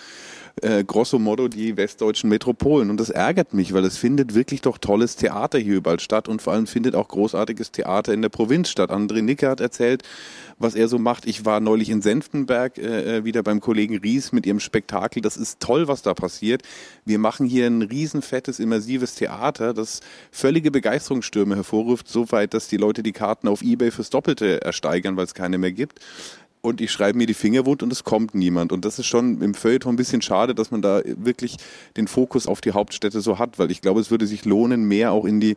äh, 0.61 0.85
grosso 0.85 1.19
modo 1.19 1.49
die 1.49 1.77
westdeutschen 1.77 2.29
Metropolen. 2.29 2.91
Und 2.91 2.99
das 2.99 3.11
ärgert 3.11 3.55
mich, 3.55 3.73
weil 3.73 3.85
es 3.85 3.97
findet 3.97 4.35
wirklich 4.35 4.61
doch 4.61 4.79
tolles 4.79 5.17
Theater 5.17 5.59
hier 5.59 5.77
überall 5.77 6.01
statt 6.01 6.29
und 6.29 6.43
vor 6.43 6.53
allem 6.53 6.67
findet 6.67 6.95
auch 6.95 7.09
großartiges 7.09 7.73
Theater 7.73 8.12
in 8.12 8.23
der 8.23 8.29
Provinz 8.29 8.69
statt. 8.69 8.91
André 8.91 9.23
Nicke 9.23 9.49
hat 9.49 9.61
erzählt, 9.61 10.03
was 10.59 10.75
er 10.75 10.88
so 10.88 10.99
macht. 10.99 11.27
Ich 11.27 11.45
war 11.45 11.61
neulich 11.61 11.91
in 11.91 12.03
Senftenberg 12.03 12.79
äh, 12.79 13.19
äh, 13.19 13.25
wieder 13.25 13.43
beim 13.43 13.61
Kollegen 13.61 13.99
Ries 13.99 14.33
mit 14.33 14.47
ihrem 14.47 14.61
Spektakel. 14.61 15.23
Das 15.23 15.37
ist 15.37 15.61
toll, 15.61 15.88
was 15.88 16.03
da 16.03 16.15
passiert. 16.15 16.62
Wir 17.05 17.19
machen 17.19 17.47
hier 17.47 17.67
ein 17.67 17.83
riesenfettes, 17.83 18.61
immersives 18.61 19.15
Theater, 19.15 19.75
das 19.75 20.01
völlige 20.31 20.71
Begeisterungsstürme 20.71 21.57
hervorruft, 21.57 22.09
so 22.09 22.31
weit, 22.31 22.55
dass 22.55 22.69
die 22.69 22.77
Leute 22.77 23.03
die 23.03 23.12
Karten 23.12 23.49
auf 23.49 23.62
Ebay 23.62 23.91
fürs 23.91 24.11
Doppelte 24.11 24.62
ersteigern, 24.62 25.17
weil 25.17 25.25
es 25.25 25.35
keine 25.35 25.59
mehr 25.59 25.73
gibt. 25.73 26.01
Und 26.62 26.81
ich 26.81 26.90
schreibe 26.90 27.18
mir 27.18 27.27
die 27.27 27.35
Finger 27.35 27.66
wund 27.66 27.83
und 27.83 27.92
es 27.92 28.05
kommt 28.05 28.35
niemand. 28.35 28.72
Und 28.72 28.85
das 28.85 28.98
ist 28.98 29.07
schon 29.07 29.42
im 29.42 29.53
Feuilleton 29.53 29.92
ein 29.92 29.96
bisschen 29.96 30.22
schade, 30.22 30.55
dass 30.55 30.70
man 30.70 30.81
da 30.81 31.03
wirklich 31.05 31.57
den 31.96 32.07
Fokus 32.07 32.46
auf 32.46 32.61
die 32.61 32.72
Hauptstädte 32.72 33.20
so 33.20 33.38
hat, 33.38 33.59
weil 33.59 33.70
ich 33.70 33.83
glaube, 33.83 34.01
es 34.01 34.11
würde 34.11 34.27
sich 34.27 34.44
lohnen, 34.44 34.85
mehr 34.85 35.12
auch 35.12 35.25
in 35.25 35.40
die 35.40 35.57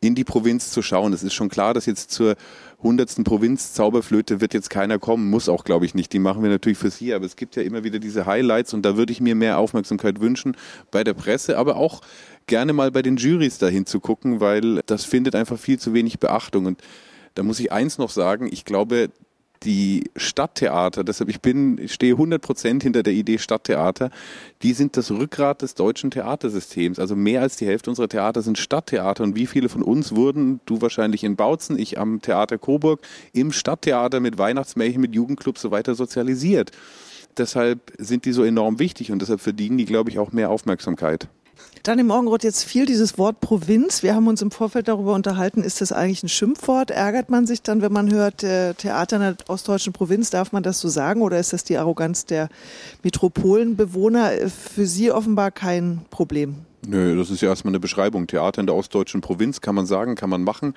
in 0.00 0.14
die 0.14 0.24
Provinz 0.24 0.70
zu 0.70 0.80
schauen. 0.80 1.12
Es 1.12 1.24
ist 1.24 1.34
schon 1.34 1.48
klar, 1.48 1.74
dass 1.74 1.86
jetzt 1.86 2.12
zur 2.12 2.36
hundertsten 2.80 3.24
Provinz 3.24 3.72
Zauberflöte 3.72 4.40
wird 4.40 4.54
jetzt 4.54 4.70
keiner 4.70 4.98
kommen, 5.00 5.28
muss 5.28 5.48
auch, 5.48 5.64
glaube 5.64 5.86
ich, 5.86 5.94
nicht. 5.94 6.12
Die 6.12 6.20
machen 6.20 6.42
wir 6.42 6.50
natürlich 6.50 6.78
für 6.78 6.90
Sie, 6.90 7.12
aber 7.12 7.24
es 7.24 7.34
gibt 7.34 7.56
ja 7.56 7.62
immer 7.62 7.82
wieder 7.82 7.98
diese 7.98 8.24
Highlights 8.24 8.74
und 8.74 8.82
da 8.82 8.96
würde 8.96 9.12
ich 9.12 9.20
mir 9.20 9.34
mehr 9.34 9.58
Aufmerksamkeit 9.58 10.20
wünschen 10.20 10.56
bei 10.92 11.02
der 11.02 11.14
Presse, 11.14 11.58
aber 11.58 11.76
auch 11.76 12.00
gerne 12.46 12.72
mal 12.72 12.92
bei 12.92 13.02
den 13.02 13.16
Jurys 13.16 13.58
dahin 13.58 13.86
zu 13.86 13.98
gucken, 13.98 14.38
weil 14.38 14.80
das 14.86 15.04
findet 15.04 15.34
einfach 15.34 15.58
viel 15.58 15.80
zu 15.80 15.92
wenig 15.94 16.20
Beachtung 16.20 16.66
und 16.66 16.80
da 17.34 17.42
muss 17.42 17.60
ich 17.60 17.72
eins 17.72 17.98
noch 17.98 18.10
sagen, 18.10 18.48
ich 18.50 18.64
glaube, 18.64 19.10
die 19.64 20.10
Stadttheater, 20.16 21.04
deshalb 21.04 21.30
ich 21.30 21.40
bin, 21.40 21.78
ich 21.78 21.92
stehe 21.92 22.14
100 22.14 22.40
Prozent 22.40 22.82
hinter 22.82 23.02
der 23.02 23.12
Idee 23.12 23.38
Stadttheater, 23.38 24.10
die 24.62 24.72
sind 24.72 24.96
das 24.96 25.10
Rückgrat 25.10 25.62
des 25.62 25.74
deutschen 25.74 26.10
Theatersystems. 26.10 26.98
Also 26.98 27.16
mehr 27.16 27.42
als 27.42 27.56
die 27.56 27.66
Hälfte 27.66 27.90
unserer 27.90 28.08
Theater 28.08 28.42
sind 28.42 28.58
Stadttheater. 28.58 29.24
Und 29.24 29.36
wie 29.36 29.46
viele 29.46 29.68
von 29.68 29.82
uns 29.82 30.14
wurden, 30.14 30.60
du 30.66 30.80
wahrscheinlich 30.80 31.24
in 31.24 31.36
Bautzen, 31.36 31.78
ich 31.78 31.98
am 31.98 32.22
Theater 32.22 32.58
Coburg, 32.58 33.00
im 33.32 33.52
Stadttheater 33.52 34.20
mit 34.20 34.38
Weihnachtsmärchen, 34.38 35.00
mit 35.00 35.14
Jugendclubs 35.14 35.60
so 35.60 35.70
weiter 35.70 35.94
sozialisiert. 35.94 36.72
Deshalb 37.36 37.92
sind 37.98 38.24
die 38.24 38.32
so 38.32 38.42
enorm 38.42 38.78
wichtig 38.78 39.12
und 39.12 39.22
deshalb 39.22 39.40
verdienen 39.40 39.78
die, 39.78 39.84
glaube 39.84 40.10
ich, 40.10 40.18
auch 40.18 40.32
mehr 40.32 40.50
Aufmerksamkeit. 40.50 41.28
Dann 41.82 41.98
im 41.98 42.08
Morgenrot 42.08 42.44
jetzt 42.44 42.64
viel 42.64 42.86
dieses 42.86 43.18
Wort 43.18 43.40
Provinz. 43.40 44.02
Wir 44.02 44.14
haben 44.14 44.26
uns 44.26 44.42
im 44.42 44.50
Vorfeld 44.50 44.88
darüber 44.88 45.14
unterhalten, 45.14 45.62
ist 45.62 45.80
das 45.80 45.92
eigentlich 45.92 46.22
ein 46.22 46.28
Schimpfwort? 46.28 46.90
Ärgert 46.90 47.30
man 47.30 47.46
sich 47.46 47.62
dann, 47.62 47.82
wenn 47.82 47.92
man 47.92 48.12
hört, 48.12 48.42
äh, 48.42 48.74
Theater 48.74 49.16
in 49.16 49.22
der 49.22 49.36
ostdeutschen 49.48 49.92
Provinz, 49.92 50.30
darf 50.30 50.52
man 50.52 50.62
das 50.62 50.80
so 50.80 50.88
sagen? 50.88 51.22
Oder 51.22 51.38
ist 51.38 51.52
das 51.52 51.64
die 51.64 51.78
Arroganz 51.78 52.26
der 52.26 52.48
Metropolenbewohner? 53.02 54.32
Äh, 54.34 54.48
für 54.48 54.86
Sie 54.86 55.10
offenbar 55.10 55.50
kein 55.50 56.02
Problem. 56.10 56.56
Nö, 56.86 57.16
das 57.16 57.30
ist 57.30 57.40
ja 57.40 57.48
erstmal 57.48 57.72
eine 57.72 57.80
Beschreibung. 57.80 58.26
Theater 58.26 58.60
in 58.60 58.66
der 58.66 58.76
ostdeutschen 58.76 59.20
Provinz 59.20 59.60
kann 59.60 59.74
man 59.74 59.86
sagen, 59.86 60.14
kann 60.14 60.30
man 60.30 60.44
machen. 60.44 60.74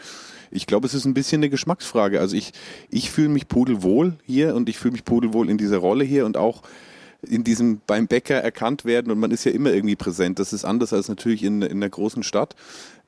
Ich 0.50 0.66
glaube, 0.66 0.88
es 0.88 0.94
ist 0.94 1.06
ein 1.06 1.14
bisschen 1.14 1.40
eine 1.40 1.50
Geschmacksfrage. 1.50 2.20
Also 2.20 2.36
ich, 2.36 2.54
ich 2.90 3.12
fühle 3.12 3.30
mich 3.30 3.48
pudelwohl 3.48 4.18
hier 4.26 4.56
und 4.56 4.68
ich 4.68 4.78
fühle 4.78 4.94
mich 4.94 5.06
pudelwohl 5.06 5.50
in 5.50 5.58
dieser 5.58 5.78
Rolle 5.78 6.04
hier 6.04 6.26
und 6.26 6.38
auch 6.38 6.64
in 7.28 7.44
diesem 7.44 7.82
beim 7.86 8.08
Bäcker 8.08 8.36
erkannt 8.36 8.86
werden 8.86 9.12
und 9.12 9.20
man 9.20 9.32
ist 9.32 9.44
ja 9.44 9.52
immer 9.52 9.72
irgendwie 9.72 9.96
präsent. 9.96 10.40
Das 10.40 10.54
ist 10.54 10.66
anders 10.66 10.92
als 10.94 11.08
natürlich 11.08 11.44
in, 11.44 11.62
in 11.62 11.78
einer 11.78 11.90
großen 11.90 12.24
Stadt. 12.24 12.56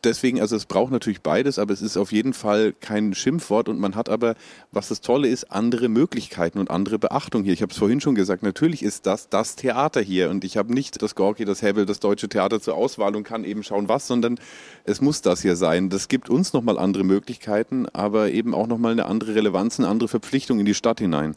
Deswegen, 0.03 0.41
also 0.41 0.57
es 0.57 0.65
braucht 0.65 0.91
natürlich 0.91 1.21
beides, 1.21 1.57
aber 1.57 1.73
es 1.73 1.81
ist 1.81 1.95
auf 1.95 2.11
jeden 2.11 2.33
Fall 2.33 2.73
kein 2.73 3.13
Schimpfwort 3.13 3.69
und 3.69 3.79
man 3.79 3.95
hat 3.95 4.09
aber, 4.09 4.35
was 4.71 4.89
das 4.89 4.99
Tolle 4.99 5.29
ist, 5.29 5.45
andere 5.45 5.87
Möglichkeiten 5.87 6.59
und 6.59 6.69
andere 6.69 6.99
Beachtung 6.99 7.43
hier. 7.43 7.53
Ich 7.53 7.61
habe 7.61 7.71
es 7.71 7.77
vorhin 7.77 8.01
schon 8.01 8.13
gesagt, 8.13 8.43
natürlich 8.43 8.83
ist 8.83 9.05
das 9.05 9.29
das 9.29 9.55
Theater 9.55 10.01
hier 10.01 10.29
und 10.29 10.43
ich 10.43 10.57
habe 10.57 10.73
nicht 10.73 11.01
das 11.01 11.15
Gorki, 11.15 11.45
das 11.45 11.61
Hebel, 11.61 11.85
das 11.85 12.01
Deutsche 12.01 12.27
Theater 12.27 12.59
zur 12.59 12.75
Auswahl 12.75 13.15
und 13.15 13.23
kann 13.23 13.45
eben 13.45 13.63
schauen, 13.63 13.87
was, 13.87 14.05
sondern 14.05 14.39
es 14.83 14.99
muss 14.99 15.21
das 15.21 15.41
hier 15.41 15.55
sein. 15.55 15.89
Das 15.89 16.09
gibt 16.09 16.29
uns 16.29 16.51
nochmal 16.51 16.77
andere 16.77 17.05
Möglichkeiten, 17.05 17.87
aber 17.93 18.29
eben 18.31 18.53
auch 18.53 18.67
nochmal 18.67 18.91
eine 18.91 19.05
andere 19.05 19.35
Relevanz, 19.35 19.79
eine 19.79 19.87
andere 19.87 20.09
Verpflichtung 20.09 20.59
in 20.59 20.65
die 20.65 20.75
Stadt 20.75 20.99
hinein. 20.99 21.35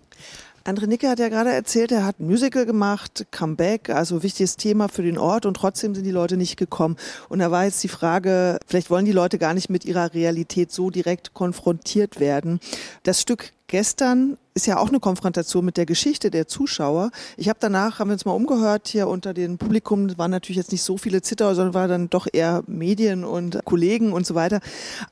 André 0.67 0.89
Nicke 0.89 1.09
hat 1.09 1.21
ja 1.21 1.29
gerade 1.29 1.53
erzählt, 1.53 1.93
er 1.93 2.05
hat 2.05 2.19
ein 2.19 2.27
Musical 2.27 2.67
gemacht, 2.67 3.27
Comeback, 3.31 3.89
also 3.89 4.25
wichtiges 4.25 4.57
Thema 4.57 4.89
für 4.89 5.03
den 5.03 5.17
Ort 5.17 5.47
und 5.47 5.55
trotzdem 5.55 5.95
sind 5.95 6.03
die 6.03 6.11
Leute 6.11 6.37
nicht 6.37 6.57
gekommen. 6.57 6.97
Und 7.29 7.39
da 7.39 7.53
war 7.53 7.67
jetzt 7.67 7.85
die 7.85 7.89
Frage, 7.89 8.59
vielleicht 8.67 8.91
wollen 8.91 9.05
die 9.05 9.13
Leute 9.13 9.39
gar 9.39 9.55
nicht 9.55 9.71
mit 9.71 9.85
ihrer 9.85 10.13
Realität 10.13 10.73
so 10.73 10.91
direkt 10.91 11.35
konfrontiert 11.35 12.19
werden. 12.19 12.59
Das 13.05 13.21
Stück 13.21 13.53
gestern 13.69 14.39
ist 14.57 14.67
ja 14.67 14.79
auch 14.79 14.89
eine 14.89 15.01
Konfrontation 15.01 15.65
mit 15.67 15.77
der 15.77 15.85
Geschichte 15.85 16.31
der 16.31 16.49
Zuschauer. 16.49 17.11
Ich 17.37 17.51
habe 17.51 17.59
danach, 17.61 17.99
haben 17.99 18.09
wir 18.09 18.15
uns 18.15 18.25
mal 18.25 18.33
umgehört 18.33 18.89
hier 18.89 19.07
unter 19.07 19.35
dem 19.35 19.59
Publikum, 19.59 20.17
waren 20.19 20.31
natürlich 20.31 20.57
jetzt 20.57 20.73
nicht 20.73 20.83
so 20.83 20.97
viele 20.97 21.21
Zitter, 21.21 21.55
sondern 21.55 21.75
war 21.75 21.89
dann 21.89 22.09
doch 22.09 22.27
eher 22.33 22.65
Medien 22.67 23.25
und 23.25 23.61
Kollegen 23.67 24.15
und 24.15 24.27
so 24.27 24.35
weiter. 24.35 24.61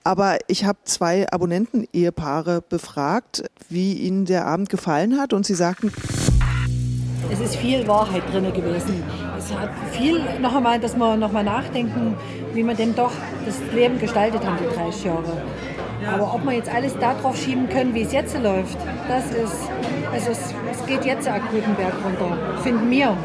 Aber 0.02 0.38
ich 0.48 0.64
habe 0.64 0.78
zwei 0.84 1.30
Abonnenten-Ehepaare 1.30 2.62
befragt, 2.66 3.44
wie 3.68 3.92
ihnen 3.92 4.24
der 4.24 4.46
Abend 4.46 4.70
gefallen 4.70 5.20
hat 5.20 5.34
und 5.34 5.44
sie 5.44 5.54
sagten, 5.54 5.92
es 7.30 7.40
ist 7.40 7.56
viel 7.56 7.86
Wahrheit 7.86 8.22
drin 8.32 8.50
gewesen. 8.50 9.02
Es 9.36 9.52
hat 9.52 9.70
viel 9.92 10.22
noch 10.40 10.54
einmal, 10.54 10.80
dass 10.80 10.96
wir 10.96 11.16
noch 11.16 11.32
mal 11.32 11.44
nachdenken, 11.44 12.16
wie 12.54 12.62
wir 12.62 12.74
denn 12.74 12.94
doch 12.94 13.12
das 13.44 13.56
Leben 13.74 13.98
gestaltet 13.98 14.44
haben, 14.44 14.56
die 14.58 14.74
30 14.74 15.04
Jahre. 15.04 15.42
Aber 16.12 16.34
ob 16.34 16.44
wir 16.44 16.52
jetzt 16.52 16.72
alles 16.72 16.96
darauf 16.98 17.36
schieben 17.36 17.68
können, 17.68 17.94
wie 17.94 18.02
es 18.02 18.12
jetzt 18.12 18.36
läuft, 18.40 18.78
das 19.08 19.26
ist, 19.30 19.68
also 20.12 20.30
es, 20.30 20.54
es 20.70 20.86
geht 20.86 21.04
jetzt 21.04 21.28
akut 21.28 21.66
den 21.66 21.74
Berg 21.74 21.94
runter. 22.04 22.36
Finden 22.62 22.90
wir, 22.90 23.16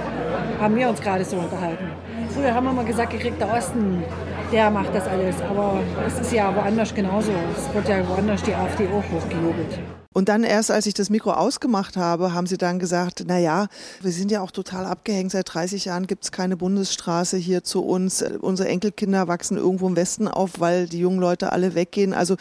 haben 0.60 0.76
wir 0.76 0.90
uns 0.90 1.02
gerade 1.02 1.24
so 1.24 1.38
unterhalten. 1.38 1.86
Früher 2.34 2.54
haben 2.54 2.66
wir 2.66 2.74
mal 2.74 2.86
gesagt, 2.86 3.12
gekriegt 3.12 3.40
der 3.42 3.52
Osten, 3.54 4.04
der 4.52 4.70
macht 4.70 4.94
das 4.94 5.08
alles. 5.08 5.36
Aber 5.50 5.80
es 6.06 6.20
ist 6.20 6.32
ja 6.32 6.54
woanders 6.56 6.94
genauso. 6.94 7.32
Es 7.56 7.74
wird 7.74 7.90
ja 7.90 8.08
woanders 8.08 8.44
die 8.44 8.54
AfD 8.54 8.88
auch 8.88 9.04
hochgejubelt. 9.14 9.80
Und 10.12 10.28
dann 10.28 10.44
erst, 10.44 10.72
als 10.72 10.88
ich 10.88 10.96
das 10.96 11.12
Mikro 11.12 11.34
ausgemacht 11.34 11.96
habe, 11.96 12.34
haben 12.34 12.48
sie 12.48 12.58
dann 12.58 12.80
gesagt, 12.80 13.26
na 13.28 13.38
ja, 13.38 13.68
wir 14.02 14.12
sind 14.12 14.32
ja 14.32 14.42
auch 14.42 14.50
total 14.50 14.86
abgehängt. 14.86 15.32
Seit 15.32 15.54
30 15.54 15.86
Jahren 15.86 16.08
gibt 16.08 16.24
es 16.24 16.32
keine 16.32 16.58
Bundesstraße 16.58 17.38
hier 17.38 17.64
zu 17.64 17.84
uns. 17.84 18.24
Unsere 18.42 18.70
Enkelkinder 18.70 19.28
wachsen 19.28 19.58
irgendwo 19.58 19.88
im 19.88 19.96
Westen 19.96 20.28
auf, 20.28 20.60
weil 20.60 20.88
die 20.88 20.98
jungen 20.98 21.20
Leute 21.20 21.52
alle 21.52 21.76
weggehen. 21.76 22.16
Also 22.16 22.38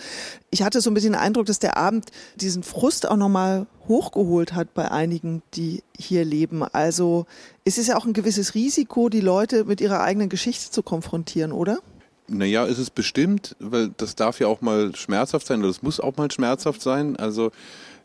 ich 0.51 0.63
hatte 0.63 0.81
so 0.81 0.91
ein 0.91 0.95
bisschen 0.95 1.13
den 1.13 1.21
Eindruck, 1.21 1.45
dass 1.45 1.59
der 1.59 1.77
Abend 1.77 2.11
diesen 2.37 2.63
Frust 2.63 3.07
auch 3.07 3.17
nochmal 3.17 3.67
hochgeholt 3.87 4.55
hat 4.55 4.73
bei 4.73 4.91
einigen, 4.91 5.43
die 5.53 5.83
hier 5.99 6.25
leben. 6.25 6.63
Also 6.63 7.27
es 7.65 7.77
ist 7.77 7.89
ja 7.89 7.99
auch 7.99 8.07
ein 8.07 8.15
gewisses 8.15 8.55
Risiko, 8.55 9.11
die 9.11 9.21
Leute 9.21 9.65
mit 9.65 9.83
ihrer 9.83 10.01
eigenen 10.01 10.31
Geschichte 10.31 10.71
zu 10.71 10.83
konfrontieren, 10.83 11.53
oder? 11.53 11.81
Naja, 12.29 12.65
ist 12.67 12.79
es 12.79 12.91
bestimmt, 12.91 13.57
weil 13.59 13.91
das 13.97 14.15
darf 14.15 14.39
ja 14.39 14.49
auch 14.49 14.61
mal 14.61 14.95
schmerzhaft 14.95 15.47
sein 15.47 15.61
oder 15.61 15.69
das 15.69 15.83
muss 15.83 15.99
auch 15.99 16.17
mal 16.17 16.31
schmerzhaft 16.31 16.83
sein. 16.83 17.17
Also 17.17 17.53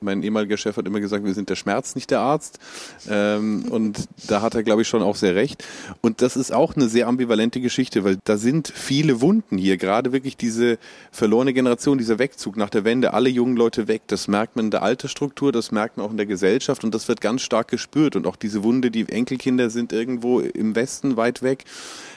mein 0.04 0.22
ehemaliger 0.24 0.58
Chef 0.58 0.78
hat 0.78 0.86
immer 0.86 1.00
gesagt, 1.00 1.26
wir 1.26 1.34
sind 1.34 1.50
der 1.50 1.56
Schmerz, 1.56 1.96
nicht 1.96 2.12
der 2.12 2.20
Arzt. 2.20 2.60
Ähm, 3.10 3.66
und 3.70 4.08
da 4.28 4.42
hat 4.42 4.56
er, 4.56 4.64
glaube 4.64 4.84
ich, 4.84 4.88
schon 4.88 5.02
auch 5.02 5.16
sehr 5.16 5.36
recht. 5.36 5.64
Und 6.02 6.22
das 6.22 6.36
ist 6.36 6.54
auch 6.54 6.76
eine 6.76 6.88
sehr 6.88 7.08
ambivalente 7.08 7.62
Geschichte, 7.62 8.04
weil 8.04 8.18
da 8.24 8.38
sind 8.38 8.72
viele 8.74 9.22
Wunden 9.22 9.58
hier. 9.58 9.78
Gerade 9.78 10.12
wirklich 10.12 10.38
diese 10.38 10.78
verlorene 11.12 11.54
Generation, 11.54 11.98
dieser 11.98 12.20
Wegzug 12.20 12.58
nach 12.58 12.70
der 12.70 12.84
Wende, 12.84 13.14
alle 13.14 13.30
jungen 13.30 13.56
Leute 13.56 13.88
weg. 13.88 14.04
Das 14.08 14.28
merkt 14.28 14.56
man 14.56 14.66
in 14.66 14.72
der 14.72 14.84
Altersstruktur, 14.84 15.52
das 15.52 15.72
merkt 15.72 15.98
man 15.98 16.06
auch 16.06 16.12
in 16.12 16.18
der 16.18 16.26
Gesellschaft 16.26 16.84
und 16.84 16.94
das 16.94 17.08
wird 17.08 17.22
ganz 17.22 17.42
stark 17.42 17.70
gespürt. 17.70 18.16
Und 18.16 18.28
auch 18.28 18.36
diese 18.36 18.64
Wunde, 18.64 18.92
die 18.92 19.08
Enkelkinder 19.10 19.70
sind 19.70 19.94
irgendwo 19.94 20.40
im 20.40 20.76
Westen 20.76 21.18
weit 21.18 21.42
weg. 21.42 21.66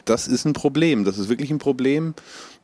Das 0.04 0.28
ist 0.28 0.44
ein 0.44 0.52
Problem. 0.52 1.04
Das 1.04 1.18
ist 1.18 1.28
wirklich 1.28 1.50
ein 1.50 1.58
Problem. 1.58 2.14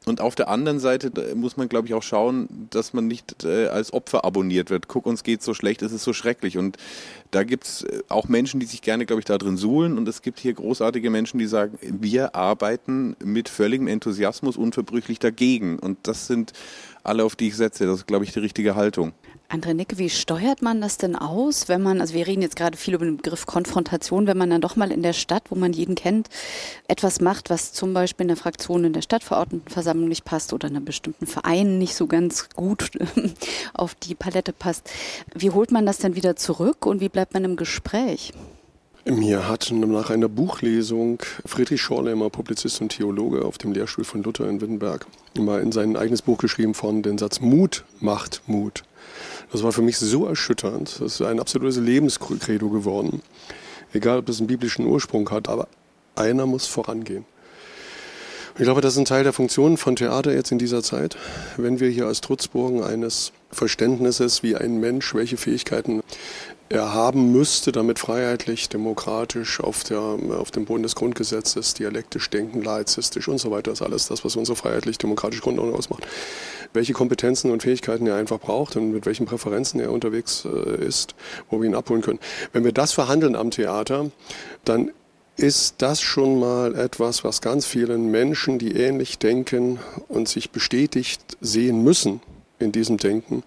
Und 0.05 0.21
auf 0.21 0.35
der 0.35 0.49
anderen 0.49 0.81
Seite 0.81 1.35
muss 1.35 1.57
man, 1.57 1.69
glaube 1.69 1.87
ich, 1.87 1.95
auch 1.95 2.03
schauen, 2.03 2.69
dass 2.71 2.93
man 2.93 3.07
nicht 3.07 3.45
äh, 3.45 3.69
als 3.69 3.93
Opfer 3.93 4.25
abonniert 4.25 4.71
wird. 4.71 4.88
Guck, 4.88 5.07
uns 5.07 5.23
geht 5.23 5.43
so 5.43 5.55
schlecht, 5.55 5.83
es 5.83 5.93
ist 5.93 6.05
so 6.05 6.12
schrecklich. 6.12 6.59
Und 6.59 6.77
da 7.33 7.42
gibt 7.45 7.64
es 7.64 7.83
äh, 7.83 8.03
auch 8.09 8.29
Menschen, 8.29 8.61
die 8.61 8.66
sich 8.66 8.83
gerne, 8.83 9.07
glaube 9.07 9.21
ich, 9.21 9.25
da 9.25 9.38
drin 9.38 9.57
suhlen. 9.57 9.99
Und 9.99 10.07
es 10.07 10.23
gibt 10.23 10.38
hier 10.38 10.53
großartige 10.53 11.11
Menschen, 11.11 11.38
die 11.38 11.47
sagen, 11.47 11.79
wir 11.83 12.37
arbeiten 12.37 13.16
mit 13.25 13.49
völligem 13.49 13.88
Enthusiasmus 13.88 14.57
unverbrüchlich 14.57 15.18
dagegen. 15.18 15.79
Und 15.79 15.99
das 16.05 16.29
sind 16.29 16.53
alle, 17.03 17.25
auf 17.25 17.35
die 17.35 17.49
ich 17.49 17.57
setze. 17.57 17.87
Das 17.87 18.01
ist, 18.01 18.07
glaube 18.07 18.25
ich, 18.25 18.33
die 18.33 18.38
richtige 18.38 18.77
Haltung. 18.77 19.12
André 19.53 19.75
Nicke, 19.75 19.99
wie 19.99 20.09
steuert 20.09 20.62
man 20.62 20.81
das 20.81 20.97
denn 20.97 21.14
aus, 21.14 21.68
wenn 21.68 21.83
man, 21.83 22.01
also 22.01 22.14
wir 22.14 22.27
reden 22.27 22.40
jetzt 22.40 22.57
gerade 22.57 22.79
viel 22.79 22.95
über 22.95 23.05
den 23.05 23.18
Begriff 23.18 23.45
Konfrontation, 23.45 24.27
wenn 24.27 24.38
man 24.38 24.49
dann 24.49 24.62
doch 24.62 24.77
mal 24.77 24.90
in 24.90 25.03
der 25.03 25.12
Stadt, 25.12 25.51
wo 25.51 25.57
man 25.57 25.75
jeden 25.75 25.95
kennt, 25.95 26.31
etwas 26.88 27.21
macht, 27.21 27.51
was 27.51 27.75
zum 27.75 27.92
Beispiel 27.92 28.25
in 28.25 28.29
der 28.29 28.38
Fraktion 28.38 28.85
in 28.85 28.95
der 28.95 29.03
Stadtverordnetenversammlung 29.03 30.09
nicht 30.09 30.25
passt 30.25 30.55
oder 30.55 30.68
in 30.68 30.77
einem 30.77 30.87
bestimmten 30.87 31.27
Verein 31.27 31.77
nicht 31.77 31.95
so 31.95 32.07
ganz 32.07 32.49
gut 32.57 32.92
auf 33.75 33.95
die 33.95 34.14
Palette 34.14 34.55
passt. 34.55 34.90
Wie 35.35 35.51
holt 35.51 35.71
man 35.71 35.85
das 35.85 35.99
denn 35.99 36.16
wieder 36.16 36.35
zurück 36.35 36.87
und 36.87 37.03
wie 37.03 37.11
bleibt 37.11 37.22
man 37.33 37.45
im 37.45 37.57
Gespräch? 37.57 38.33
Mir 39.05 39.49
hat 39.49 39.73
nach 39.73 40.11
einer 40.11 40.29
Buchlesung 40.29 41.19
Friedrich 41.45 41.83
Schorlemer, 41.83 42.31
Publizist 42.31 42.81
und 42.81 42.91
Theologe 42.91 43.45
auf 43.45 43.59
dem 43.59 43.73
Lehrstuhl 43.73 44.05
von 44.05 44.23
Luther 44.23 44.49
in 44.49 44.61
Wittenberg, 44.61 45.07
mal 45.37 45.61
in 45.61 45.73
sein 45.73 45.97
eigenes 45.97 46.23
Buch 46.23 46.39
geschrieben 46.39 46.75
von 46.75 47.03
den 47.03 47.19
Satz 47.19 47.41
Mut 47.41 47.85
macht 48.01 48.43
Mut. 48.47 48.85
Das 49.51 49.63
war 49.63 49.73
für 49.73 49.83
mich 49.83 49.99
so 49.99 50.27
erschütternd. 50.27 51.01
Das 51.01 51.15
ist 51.15 51.23
ein 51.23 51.41
absolutes 51.41 51.79
Lebenskredo 51.79 52.71
geworden. 52.71 53.23
Egal, 53.93 54.19
ob 54.19 54.29
es 54.29 54.39
einen 54.39 54.47
biblischen 54.47 54.87
Ursprung 54.87 55.29
hat, 55.31 55.49
aber 55.49 55.69
einer 56.15 56.47
muss 56.47 56.67
vorangehen. 56.67 57.25
Ich 58.59 58.65
glaube, 58.65 58.83
das 58.83 58.93
ist 58.93 58.99
ein 58.99 59.05
Teil 59.07 59.25
der 59.25 59.33
Funktion 59.33 59.79
von 59.79 59.97
Theater 59.97 60.35
jetzt 60.35 60.53
in 60.53 60.59
dieser 60.59 60.83
Zeit. 60.83 61.17
Wenn 61.57 61.81
wir 61.81 61.89
hier 61.89 62.07
als 62.07 62.21
Trutzburgen 62.21 62.83
eines 62.83 63.33
Verständnisses, 63.51 64.43
wie 64.43 64.57
ein 64.57 64.79
Mensch 64.79 65.15
welche 65.15 65.39
Fähigkeiten 65.39 66.03
haben 66.81 67.33
müsste, 67.33 67.73
damit 67.73 67.98
freiheitlich, 67.98 68.68
demokratisch 68.68 69.60
auf, 69.60 69.85
der, 69.85 70.00
auf 70.00 70.50
dem 70.50 70.64
Boden 70.64 70.83
des 70.83 70.94
Grundgesetzes, 70.94 71.75
dialektisch 71.75 72.31
denken, 72.31 72.62
laizistisch 72.62 73.29
und 73.29 73.38
so 73.38 73.50
weiter, 73.50 73.70
das 73.70 73.81
ist 73.81 73.87
alles 73.87 74.08
das, 74.08 74.25
was 74.25 74.37
unsere 74.37 74.56
freiheitlich-demokratische 74.56 75.42
Grundordnung 75.42 75.77
ausmacht. 75.77 76.06
Welche 76.73 76.92
Kompetenzen 76.92 77.50
und 77.50 77.62
Fähigkeiten 77.62 78.06
er 78.06 78.16
einfach 78.16 78.40
braucht 78.40 78.77
und 78.77 78.92
mit 78.92 79.06
welchen 79.06 79.27
Präferenzen 79.27 79.81
er 79.81 79.92
unterwegs 79.92 80.44
äh, 80.44 80.85
ist, 80.85 81.14
wo 81.50 81.60
wir 81.60 81.68
ihn 81.68 81.75
abholen 81.75 82.02
können. 82.02 82.20
Wenn 82.52 82.64
wir 82.64 82.73
das 82.73 82.92
verhandeln 82.92 83.37
am 83.37 83.50
Theater, 83.50 84.10
dann 84.64 84.90
ist 85.37 85.77
das 85.79 86.00
schon 86.00 86.38
mal 86.38 86.75
etwas, 86.75 87.25
was 87.25 87.40
ganz 87.40 87.66
vielen 87.66 88.10
Menschen, 88.10 88.58
die 88.58 88.73
ähnlich 88.73 89.18
denken 89.18 89.79
und 90.08 90.29
sich 90.29 90.50
bestätigt 90.50 91.20
sehen 91.40 91.83
müssen 91.83 92.20
in 92.58 92.73
diesem 92.73 92.96
Denken, 92.98 93.42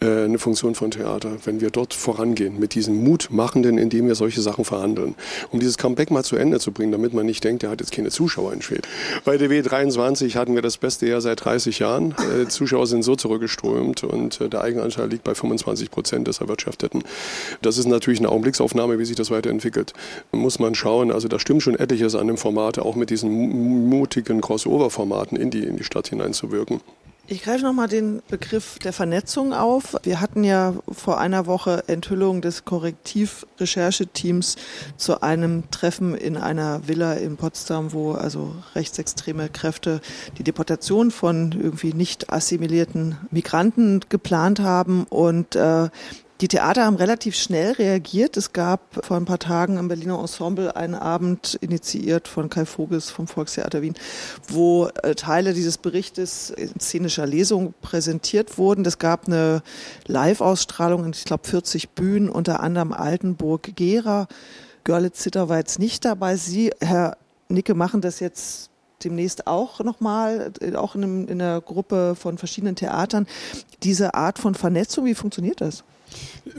eine 0.00 0.38
Funktion 0.38 0.74
von 0.74 0.90
Theater, 0.90 1.38
wenn 1.44 1.60
wir 1.60 1.70
dort 1.70 1.92
vorangehen, 1.92 2.58
mit 2.58 2.74
diesem 2.74 3.02
Mutmachenden, 3.02 3.78
indem 3.78 4.06
wir 4.06 4.14
solche 4.14 4.40
Sachen 4.40 4.64
verhandeln. 4.64 5.14
Um 5.50 5.58
dieses 5.58 5.76
Comeback 5.76 6.10
mal 6.10 6.22
zu 6.22 6.36
Ende 6.36 6.60
zu 6.60 6.72
bringen, 6.72 6.92
damit 6.92 7.14
man 7.14 7.26
nicht 7.26 7.42
denkt, 7.42 7.64
er 7.64 7.70
hat 7.70 7.80
jetzt 7.80 7.92
keine 7.92 8.10
Zuschauer 8.10 8.52
in 8.52 8.62
Schweden. 8.62 8.82
Bei 9.24 9.36
der 9.36 9.50
W23 9.50 10.34
hatten 10.36 10.54
wir 10.54 10.62
das 10.62 10.76
beste 10.76 11.06
Jahr 11.06 11.20
seit 11.20 11.44
30 11.44 11.80
Jahren. 11.80 12.14
Äh, 12.40 12.46
Zuschauer 12.46 12.86
sind 12.86 13.02
so 13.02 13.16
zurückgeströmt 13.16 14.04
und 14.04 14.40
äh, 14.40 14.48
der 14.48 14.62
Eigenanteil 14.62 15.08
liegt 15.08 15.24
bei 15.24 15.34
25 15.34 15.90
Prozent 15.90 16.28
des 16.28 16.40
Erwirtschafteten. 16.40 17.02
Das 17.62 17.78
ist 17.78 17.86
natürlich 17.86 18.20
eine 18.20 18.28
Augenblicksaufnahme, 18.28 18.98
wie 18.98 19.04
sich 19.04 19.16
das 19.16 19.30
weiterentwickelt. 19.30 19.94
Muss 20.32 20.58
man 20.58 20.74
schauen, 20.74 21.10
also 21.10 21.26
da 21.28 21.38
stimmt 21.38 21.62
schon 21.62 21.74
etliches 21.74 22.14
an 22.14 22.28
dem 22.28 22.36
Format, 22.36 22.78
auch 22.78 22.94
mit 22.94 23.10
diesen 23.10 23.88
mutigen 23.88 24.40
Crossover-Formaten 24.40 25.36
in 25.36 25.50
die, 25.50 25.64
in 25.64 25.76
die 25.76 25.84
Stadt 25.84 26.08
hineinzuwirken. 26.08 26.80
Ich 27.30 27.42
greife 27.42 27.62
nochmal 27.62 27.88
den 27.88 28.22
Begriff 28.28 28.78
der 28.78 28.94
Vernetzung 28.94 29.52
auf. 29.52 29.96
Wir 30.02 30.22
hatten 30.22 30.44
ja 30.44 30.72
vor 30.90 31.20
einer 31.20 31.44
Woche 31.44 31.84
Enthüllung 31.86 32.40
des 32.40 32.64
Korrektiv-Rechercheteams 32.64 34.56
zu 34.96 35.20
einem 35.20 35.70
Treffen 35.70 36.14
in 36.14 36.38
einer 36.38 36.88
Villa 36.88 37.12
in 37.12 37.36
Potsdam, 37.36 37.92
wo 37.92 38.12
also 38.12 38.56
rechtsextreme 38.74 39.50
Kräfte 39.50 40.00
die 40.38 40.42
Deportation 40.42 41.10
von 41.10 41.52
irgendwie 41.52 41.92
nicht 41.92 42.32
assimilierten 42.32 43.18
Migranten 43.30 44.00
geplant 44.08 44.60
haben. 44.60 45.04
Und 45.04 45.54
äh, 45.54 45.90
die 46.40 46.46
Theater 46.46 46.84
haben 46.84 46.94
relativ 46.94 47.34
schnell 47.34 47.72
reagiert. 47.72 48.36
Es 48.36 48.52
gab 48.52 49.04
vor 49.04 49.16
ein 49.16 49.24
paar 49.24 49.40
Tagen 49.40 49.76
im 49.76 49.88
Berliner 49.88 50.20
Ensemble 50.20 50.76
einen 50.76 50.94
Abend 50.94 51.58
initiiert 51.60 52.28
von 52.28 52.48
Kai 52.48 52.64
Vogels 52.64 53.10
vom 53.10 53.26
Volkstheater 53.26 53.82
Wien, 53.82 53.94
wo 54.46 54.86
äh, 55.02 55.16
Teile 55.16 55.52
dieses 55.52 55.78
Berichtes 55.78 56.50
in 56.50 56.78
szenischer 56.78 57.26
Lesung 57.26 57.74
präsentiert 57.82 58.56
wurden. 58.56 58.84
Es 58.84 58.98
gab 58.98 59.26
eine 59.26 59.62
Live-Ausstrahlung 60.06 61.04
in, 61.04 61.10
ich 61.10 61.24
glaube, 61.24 61.48
40 61.48 61.90
Bühnen, 61.90 62.28
unter 62.28 62.60
anderem 62.60 62.92
Altenburg, 62.92 63.74
Gera. 63.74 64.28
Görlitz 64.84 65.18
Zitter 65.18 65.48
war 65.48 65.58
jetzt 65.58 65.80
nicht 65.80 66.04
dabei. 66.04 66.36
Sie, 66.36 66.70
Herr 66.80 67.16
Nicke, 67.48 67.74
machen 67.74 68.00
das 68.00 68.20
jetzt 68.20 68.70
demnächst 69.02 69.48
auch 69.48 69.80
nochmal, 69.80 70.52
äh, 70.60 70.76
auch 70.76 70.94
in, 70.94 71.02
einem, 71.02 71.28
in 71.28 71.42
einer 71.42 71.60
Gruppe 71.60 72.14
von 72.14 72.38
verschiedenen 72.38 72.76
Theatern. 72.76 73.26
Diese 73.82 74.14
Art 74.14 74.38
von 74.38 74.54
Vernetzung, 74.54 75.04
wie 75.04 75.14
funktioniert 75.14 75.60
das? 75.60 75.82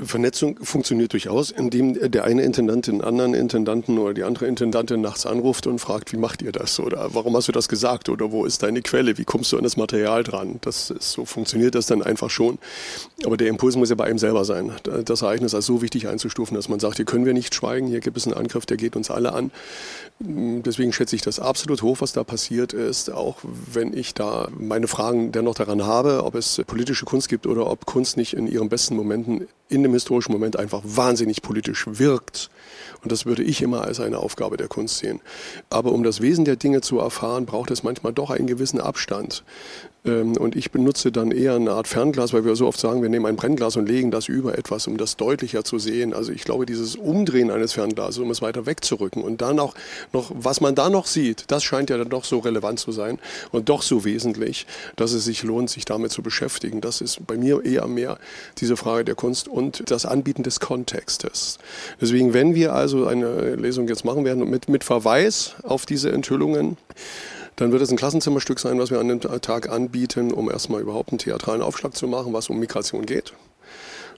Vernetzung 0.03 0.59
funktioniert 0.63 1.13
durchaus, 1.13 1.51
indem 1.51 2.11
der 2.11 2.23
eine 2.23 2.43
Intendant 2.43 2.87
den 2.87 3.01
anderen 3.01 3.33
Intendanten 3.33 3.97
oder 3.97 4.13
die 4.13 4.23
andere 4.23 4.45
Intendantin 4.45 5.01
nachts 5.01 5.25
anruft 5.25 5.67
und 5.67 5.79
fragt, 5.79 6.13
wie 6.13 6.17
macht 6.17 6.41
ihr 6.41 6.51
das? 6.51 6.79
Oder 6.79 7.13
warum 7.13 7.35
hast 7.35 7.47
du 7.47 7.51
das 7.51 7.69
gesagt? 7.69 8.09
Oder 8.09 8.31
wo 8.31 8.45
ist 8.45 8.63
deine 8.63 8.81
Quelle? 8.81 9.17
Wie 9.17 9.25
kommst 9.25 9.51
du 9.51 9.57
an 9.57 9.63
das 9.63 9.77
Material 9.77 10.23
dran? 10.23 10.59
Das 10.61 10.89
ist, 10.91 11.11
so 11.11 11.25
funktioniert 11.25 11.75
das 11.75 11.87
dann 11.87 12.03
einfach 12.03 12.29
schon. 12.29 12.59
Aber 13.25 13.37
der 13.37 13.47
Impuls 13.47 13.75
muss 13.75 13.89
ja 13.89 13.95
bei 13.95 14.05
einem 14.05 14.19
selber 14.19 14.45
sein. 14.45 14.71
Das 15.05 15.21
Ereignis 15.21 15.55
als 15.55 15.65
so 15.65 15.81
wichtig 15.81 16.07
einzustufen, 16.07 16.55
dass 16.55 16.69
man 16.69 16.79
sagt, 16.79 16.97
hier 16.97 17.05
können 17.05 17.25
wir 17.25 17.33
nicht 17.33 17.55
schweigen, 17.55 17.87
hier 17.87 17.99
gibt 17.99 18.17
es 18.17 18.25
einen 18.25 18.35
Angriff, 18.35 18.65
der 18.65 18.77
geht 18.77 18.95
uns 18.95 19.09
alle 19.09 19.33
an. 19.33 19.51
Deswegen 20.19 20.91
schätze 20.91 21.15
ich 21.15 21.21
das 21.21 21.39
absolut 21.39 21.81
hoch, 21.81 21.97
was 22.01 22.11
da 22.11 22.23
passiert 22.23 22.73
ist, 22.73 23.09
auch 23.09 23.37
wenn 23.43 23.95
ich 23.95 24.13
da 24.13 24.49
meine 24.57 24.87
Fragen 24.87 25.31
dennoch 25.31 25.55
daran 25.55 25.85
habe, 25.85 26.23
ob 26.25 26.35
es 26.35 26.61
politische 26.67 27.05
Kunst 27.05 27.29
gibt 27.29 27.47
oder 27.47 27.69
ob 27.69 27.85
Kunst 27.85 28.17
nicht 28.17 28.33
in 28.33 28.45
ihren 28.45 28.67
besten 28.67 28.95
Momenten 28.95 29.38
in 29.69 29.83
dem 29.83 29.93
historischen 29.93 30.31
Moment 30.31 30.57
einfach 30.57 30.81
wahnsinnig 30.83 31.41
politisch 31.41 31.85
wirkt. 31.87 32.49
Und 33.03 33.11
das 33.11 33.25
würde 33.25 33.43
ich 33.43 33.61
immer 33.61 33.83
als 33.83 33.99
eine 33.99 34.17
Aufgabe 34.17 34.57
der 34.57 34.67
Kunst 34.67 34.97
sehen. 34.97 35.21
Aber 35.69 35.91
um 35.91 36.03
das 36.03 36.21
Wesen 36.21 36.45
der 36.45 36.55
Dinge 36.55 36.81
zu 36.81 36.99
erfahren, 36.99 37.45
braucht 37.45 37.71
es 37.71 37.83
manchmal 37.83 38.13
doch 38.13 38.29
einen 38.29 38.47
gewissen 38.47 38.81
Abstand. 38.81 39.43
Ähm, 40.05 40.37
und 40.37 40.55
ich 40.55 40.71
benutze 40.71 41.11
dann 41.11 41.31
eher 41.31 41.55
eine 41.55 41.71
Art 41.71 41.87
Fernglas, 41.87 42.33
weil 42.33 42.45
wir 42.45 42.55
so 42.55 42.67
oft 42.67 42.79
sagen, 42.79 43.01
wir 43.01 43.09
nehmen 43.09 43.25
ein 43.25 43.35
Brennglas 43.35 43.75
und 43.75 43.87
legen 43.87 44.11
das 44.11 44.27
über 44.27 44.57
etwas, 44.57 44.87
um 44.87 44.97
das 44.97 45.17
deutlicher 45.17 45.63
zu 45.63 45.79
sehen. 45.79 46.13
Also 46.13 46.31
ich 46.31 46.43
glaube, 46.43 46.65
dieses 46.65 46.95
Umdrehen 46.95 47.51
eines 47.51 47.73
Fernglases, 47.73 48.19
um 48.19 48.31
es 48.31 48.41
weiter 48.41 48.65
wegzurücken 48.65 49.21
und 49.23 49.41
dann 49.41 49.59
auch 49.59 49.73
noch, 50.13 50.31
was 50.33 50.61
man 50.61 50.75
da 50.75 50.89
noch 50.89 51.05
sieht, 51.05 51.45
das 51.47 51.63
scheint 51.63 51.89
ja 51.89 51.97
dann 51.97 52.09
doch 52.09 52.23
so 52.23 52.39
relevant 52.39 52.79
zu 52.79 52.91
sein 52.91 53.19
und 53.51 53.69
doch 53.69 53.81
so 53.81 54.05
wesentlich, 54.05 54.65
dass 54.95 55.11
es 55.11 55.25
sich 55.25 55.43
lohnt, 55.43 55.69
sich 55.69 55.85
damit 55.85 56.11
zu 56.11 56.21
beschäftigen. 56.21 56.81
Das 56.81 57.01
ist 57.01 57.25
bei 57.27 57.35
mir 57.35 57.65
eher 57.65 57.87
mehr 57.87 58.17
diese 58.59 58.77
Frage 58.77 59.05
der 59.05 59.15
Kunst 59.15 59.47
und 59.47 59.89
das 59.91 60.05
Anbieten 60.05 60.43
des 60.43 60.59
Kontextes. 60.59 61.57
Deswegen, 61.99 62.33
wenn 62.33 62.55
wir 62.55 62.73
also 62.73 63.05
eine 63.07 63.55
Lesung 63.55 63.87
jetzt 63.87 64.05
machen 64.05 64.23
werden 64.25 64.49
mit, 64.49 64.69
mit 64.69 64.83
Verweis 64.83 65.55
auf 65.63 65.85
diese 65.85 66.11
Enthüllungen, 66.11 66.77
dann 67.59 67.73
wird 67.73 67.81
es 67.81 67.91
ein 67.91 67.97
Klassenzimmerstück 67.97 68.57
sein, 68.57 68.79
was 68.79 68.89
wir 68.89 68.99
an 68.99 69.09
dem 69.09 69.19
Tag 69.19 69.69
anbieten, 69.69 70.31
um 70.31 70.49
erstmal 70.49 70.79
überhaupt 70.79 71.09
einen 71.09 71.19
theatralen 71.19 71.61
Aufschlag 71.61 71.93
zu 71.93 72.07
machen, 72.07 72.31
was 72.31 72.49
um 72.49 72.57
Migration 72.57 73.05
geht. 73.05 73.33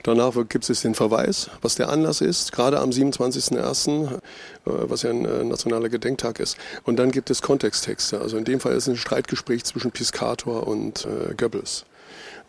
Danach 0.04 0.34
gibt 0.48 0.70
es 0.70 0.82
den 0.82 0.94
Verweis, 0.94 1.50
was 1.62 1.74
der 1.74 1.90
Anlass 1.90 2.22
ist, 2.22 2.52
gerade 2.52 2.80
am 2.80 2.92
27.01., 2.92 4.14
äh, 4.14 4.20
was 4.64 5.02
ja 5.02 5.10
ein 5.10 5.26
äh, 5.26 5.44
nationaler 5.44 5.90
Gedenktag 5.90 6.40
ist. 6.40 6.56
Und 6.84 6.98
dann 6.98 7.12
gibt 7.12 7.32
es 7.32 7.42
Kontexttexte. 7.42 8.22
Also 8.22 8.38
in 8.38 8.46
dem 8.46 8.60
Fall 8.60 8.74
ist 8.74 8.88
es 8.88 8.94
ein 8.94 8.98
Streitgespräch 8.98 9.64
zwischen 9.64 9.92
Piscator 9.92 10.68
und 10.68 11.06
äh, 11.06 11.34
Goebbels. 11.36 11.86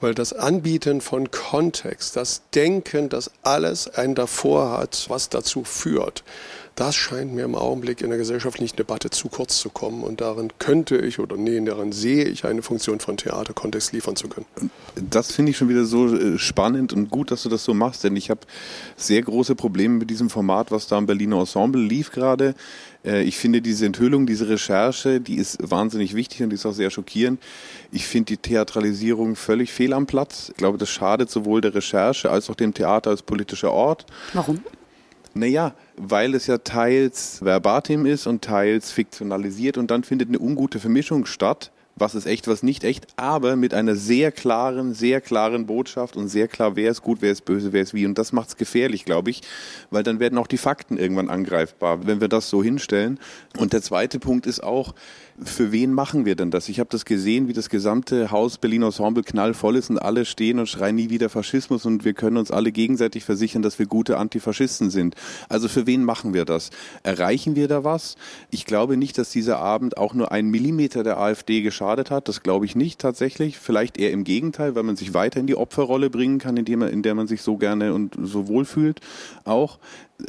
Weil 0.00 0.14
das 0.14 0.32
Anbieten 0.32 1.00
von 1.00 1.30
Kontext, 1.30 2.16
das 2.16 2.42
Denken, 2.54 3.08
dass 3.08 3.30
alles 3.42 3.88
einen 3.88 4.14
davor 4.14 4.76
hat, 4.76 5.06
was 5.08 5.28
dazu 5.28 5.64
führt, 5.64 6.24
das 6.74 6.94
scheint 6.94 7.34
mir 7.34 7.44
im 7.44 7.54
Augenblick 7.54 8.00
in 8.00 8.08
der 8.08 8.18
gesellschaftlichen 8.18 8.76
Debatte 8.76 9.10
zu 9.10 9.28
kurz 9.28 9.58
zu 9.58 9.70
kommen. 9.70 10.02
Und 10.02 10.20
darin 10.20 10.52
könnte 10.58 10.96
ich 10.96 11.18
oder 11.18 11.36
nee, 11.36 11.60
darin 11.64 11.92
sehe 11.92 12.24
ich 12.24 12.44
eine 12.44 12.62
Funktion 12.62 13.00
von 13.00 13.16
Theaterkontext 13.16 13.92
liefern 13.92 14.16
zu 14.16 14.28
können. 14.28 14.46
Das 15.10 15.32
finde 15.32 15.50
ich 15.50 15.56
schon 15.56 15.68
wieder 15.68 15.84
so 15.84 16.14
äh, 16.14 16.38
spannend 16.38 16.92
und 16.92 17.10
gut, 17.10 17.30
dass 17.30 17.42
du 17.42 17.48
das 17.48 17.64
so 17.64 17.74
machst, 17.74 18.04
denn 18.04 18.16
ich 18.16 18.30
habe 18.30 18.40
sehr 18.96 19.22
große 19.22 19.54
Probleme 19.54 19.98
mit 19.98 20.10
diesem 20.10 20.30
Format, 20.30 20.70
was 20.70 20.86
da 20.86 20.98
im 20.98 21.06
Berliner 21.06 21.40
Ensemble 21.40 21.82
lief 21.82 22.10
gerade. 22.10 22.54
Äh, 23.04 23.22
ich 23.22 23.36
finde 23.38 23.60
diese 23.60 23.86
Enthüllung, 23.86 24.26
diese 24.26 24.48
Recherche, 24.48 25.20
die 25.20 25.36
ist 25.36 25.58
wahnsinnig 25.62 26.14
wichtig 26.14 26.42
und 26.42 26.50
die 26.50 26.54
ist 26.54 26.66
auch 26.66 26.72
sehr 26.72 26.90
schockierend. 26.90 27.40
Ich 27.90 28.06
finde 28.06 28.26
die 28.26 28.36
Theatralisierung 28.38 29.36
völlig 29.36 29.72
fehl 29.72 29.92
am 29.92 30.06
Platz. 30.06 30.48
Ich 30.50 30.56
glaube, 30.56 30.78
das 30.78 30.88
schadet 30.88 31.30
sowohl 31.30 31.60
der 31.60 31.74
Recherche 31.74 32.30
als 32.30 32.48
auch 32.48 32.54
dem 32.54 32.72
Theater 32.74 33.10
als 33.10 33.22
politischer 33.22 33.72
Ort. 33.72 34.06
Warum? 34.32 34.60
Naja, 35.34 35.74
weil 35.96 36.34
es 36.34 36.46
ja 36.46 36.58
teils 36.58 37.38
verbatim 37.42 38.06
ist 38.06 38.26
und 38.26 38.42
teils 38.42 38.92
fiktionalisiert 38.92 39.78
und 39.78 39.90
dann 39.90 40.04
findet 40.04 40.28
eine 40.28 40.38
ungute 40.38 40.80
Vermischung 40.80 41.26
statt 41.26 41.70
was 42.02 42.16
ist 42.16 42.26
echt, 42.26 42.48
was 42.48 42.64
nicht 42.64 42.82
echt, 42.82 43.06
aber 43.14 43.54
mit 43.54 43.74
einer 43.74 43.94
sehr 43.94 44.32
klaren, 44.32 44.92
sehr 44.92 45.20
klaren 45.20 45.66
Botschaft 45.66 46.16
und 46.16 46.26
sehr 46.26 46.48
klar, 46.48 46.74
wer 46.74 46.90
ist 46.90 47.00
gut, 47.00 47.18
wer 47.20 47.30
ist 47.30 47.44
böse, 47.44 47.72
wer 47.72 47.80
ist 47.80 47.94
wie. 47.94 48.04
Und 48.06 48.18
das 48.18 48.32
macht 48.32 48.48
es 48.48 48.56
gefährlich, 48.56 49.04
glaube 49.04 49.30
ich, 49.30 49.42
weil 49.90 50.02
dann 50.02 50.18
werden 50.18 50.36
auch 50.36 50.48
die 50.48 50.58
Fakten 50.58 50.98
irgendwann 50.98 51.30
angreifbar, 51.30 52.04
wenn 52.04 52.20
wir 52.20 52.26
das 52.26 52.50
so 52.50 52.60
hinstellen. 52.60 53.20
Und 53.56 53.72
der 53.72 53.82
zweite 53.82 54.18
Punkt 54.18 54.46
ist 54.46 54.64
auch, 54.64 54.94
für 55.44 55.72
wen 55.72 55.92
machen 55.92 56.24
wir 56.24 56.36
denn 56.36 56.50
das? 56.50 56.68
Ich 56.68 56.78
habe 56.78 56.90
das 56.90 57.04
gesehen, 57.04 57.48
wie 57.48 57.52
das 57.52 57.68
gesamte 57.70 58.30
Haus 58.30 58.58
Berlin 58.58 58.82
Ensemble 58.82 59.22
knallvoll 59.22 59.76
ist 59.76 59.90
und 59.90 59.98
alle 59.98 60.24
stehen 60.24 60.58
und 60.58 60.68
schreien 60.68 60.96
nie 60.96 61.10
wieder 61.10 61.28
Faschismus 61.28 61.86
und 61.86 62.04
wir 62.04 62.12
können 62.12 62.36
uns 62.36 62.50
alle 62.50 62.72
gegenseitig 62.72 63.24
versichern, 63.24 63.62
dass 63.62 63.78
wir 63.78 63.86
gute 63.86 64.18
Antifaschisten 64.18 64.90
sind. 64.90 65.14
Also 65.48 65.68
für 65.68 65.86
wen 65.86 66.04
machen 66.04 66.34
wir 66.34 66.44
das? 66.44 66.70
Erreichen 67.02 67.56
wir 67.56 67.68
da 67.68 67.84
was? 67.84 68.16
Ich 68.50 68.66
glaube 68.66 68.96
nicht, 68.96 69.16
dass 69.18 69.30
dieser 69.30 69.58
Abend 69.58 69.96
auch 69.96 70.14
nur 70.14 70.32
einen 70.32 70.50
Millimeter 70.50 71.02
der 71.02 71.18
AfD 71.18 71.62
geschadet 71.62 71.91
hat. 71.98 72.28
Das 72.28 72.42
glaube 72.42 72.64
ich 72.64 72.76
nicht 72.76 73.00
tatsächlich. 73.00 73.58
Vielleicht 73.58 73.98
eher 73.98 74.10
im 74.10 74.24
Gegenteil, 74.24 74.74
weil 74.74 74.82
man 74.82 74.96
sich 74.96 75.14
weiter 75.14 75.40
in 75.40 75.46
die 75.46 75.56
Opferrolle 75.56 76.10
bringen 76.10 76.38
kann, 76.38 76.56
indem 76.56 76.80
man, 76.80 76.88
in 76.88 77.02
der 77.02 77.14
man 77.14 77.26
sich 77.26 77.42
so 77.42 77.56
gerne 77.56 77.94
und 77.94 78.16
so 78.20 78.48
wohl 78.48 78.64
fühlt. 78.64 79.00
Auch 79.44 79.78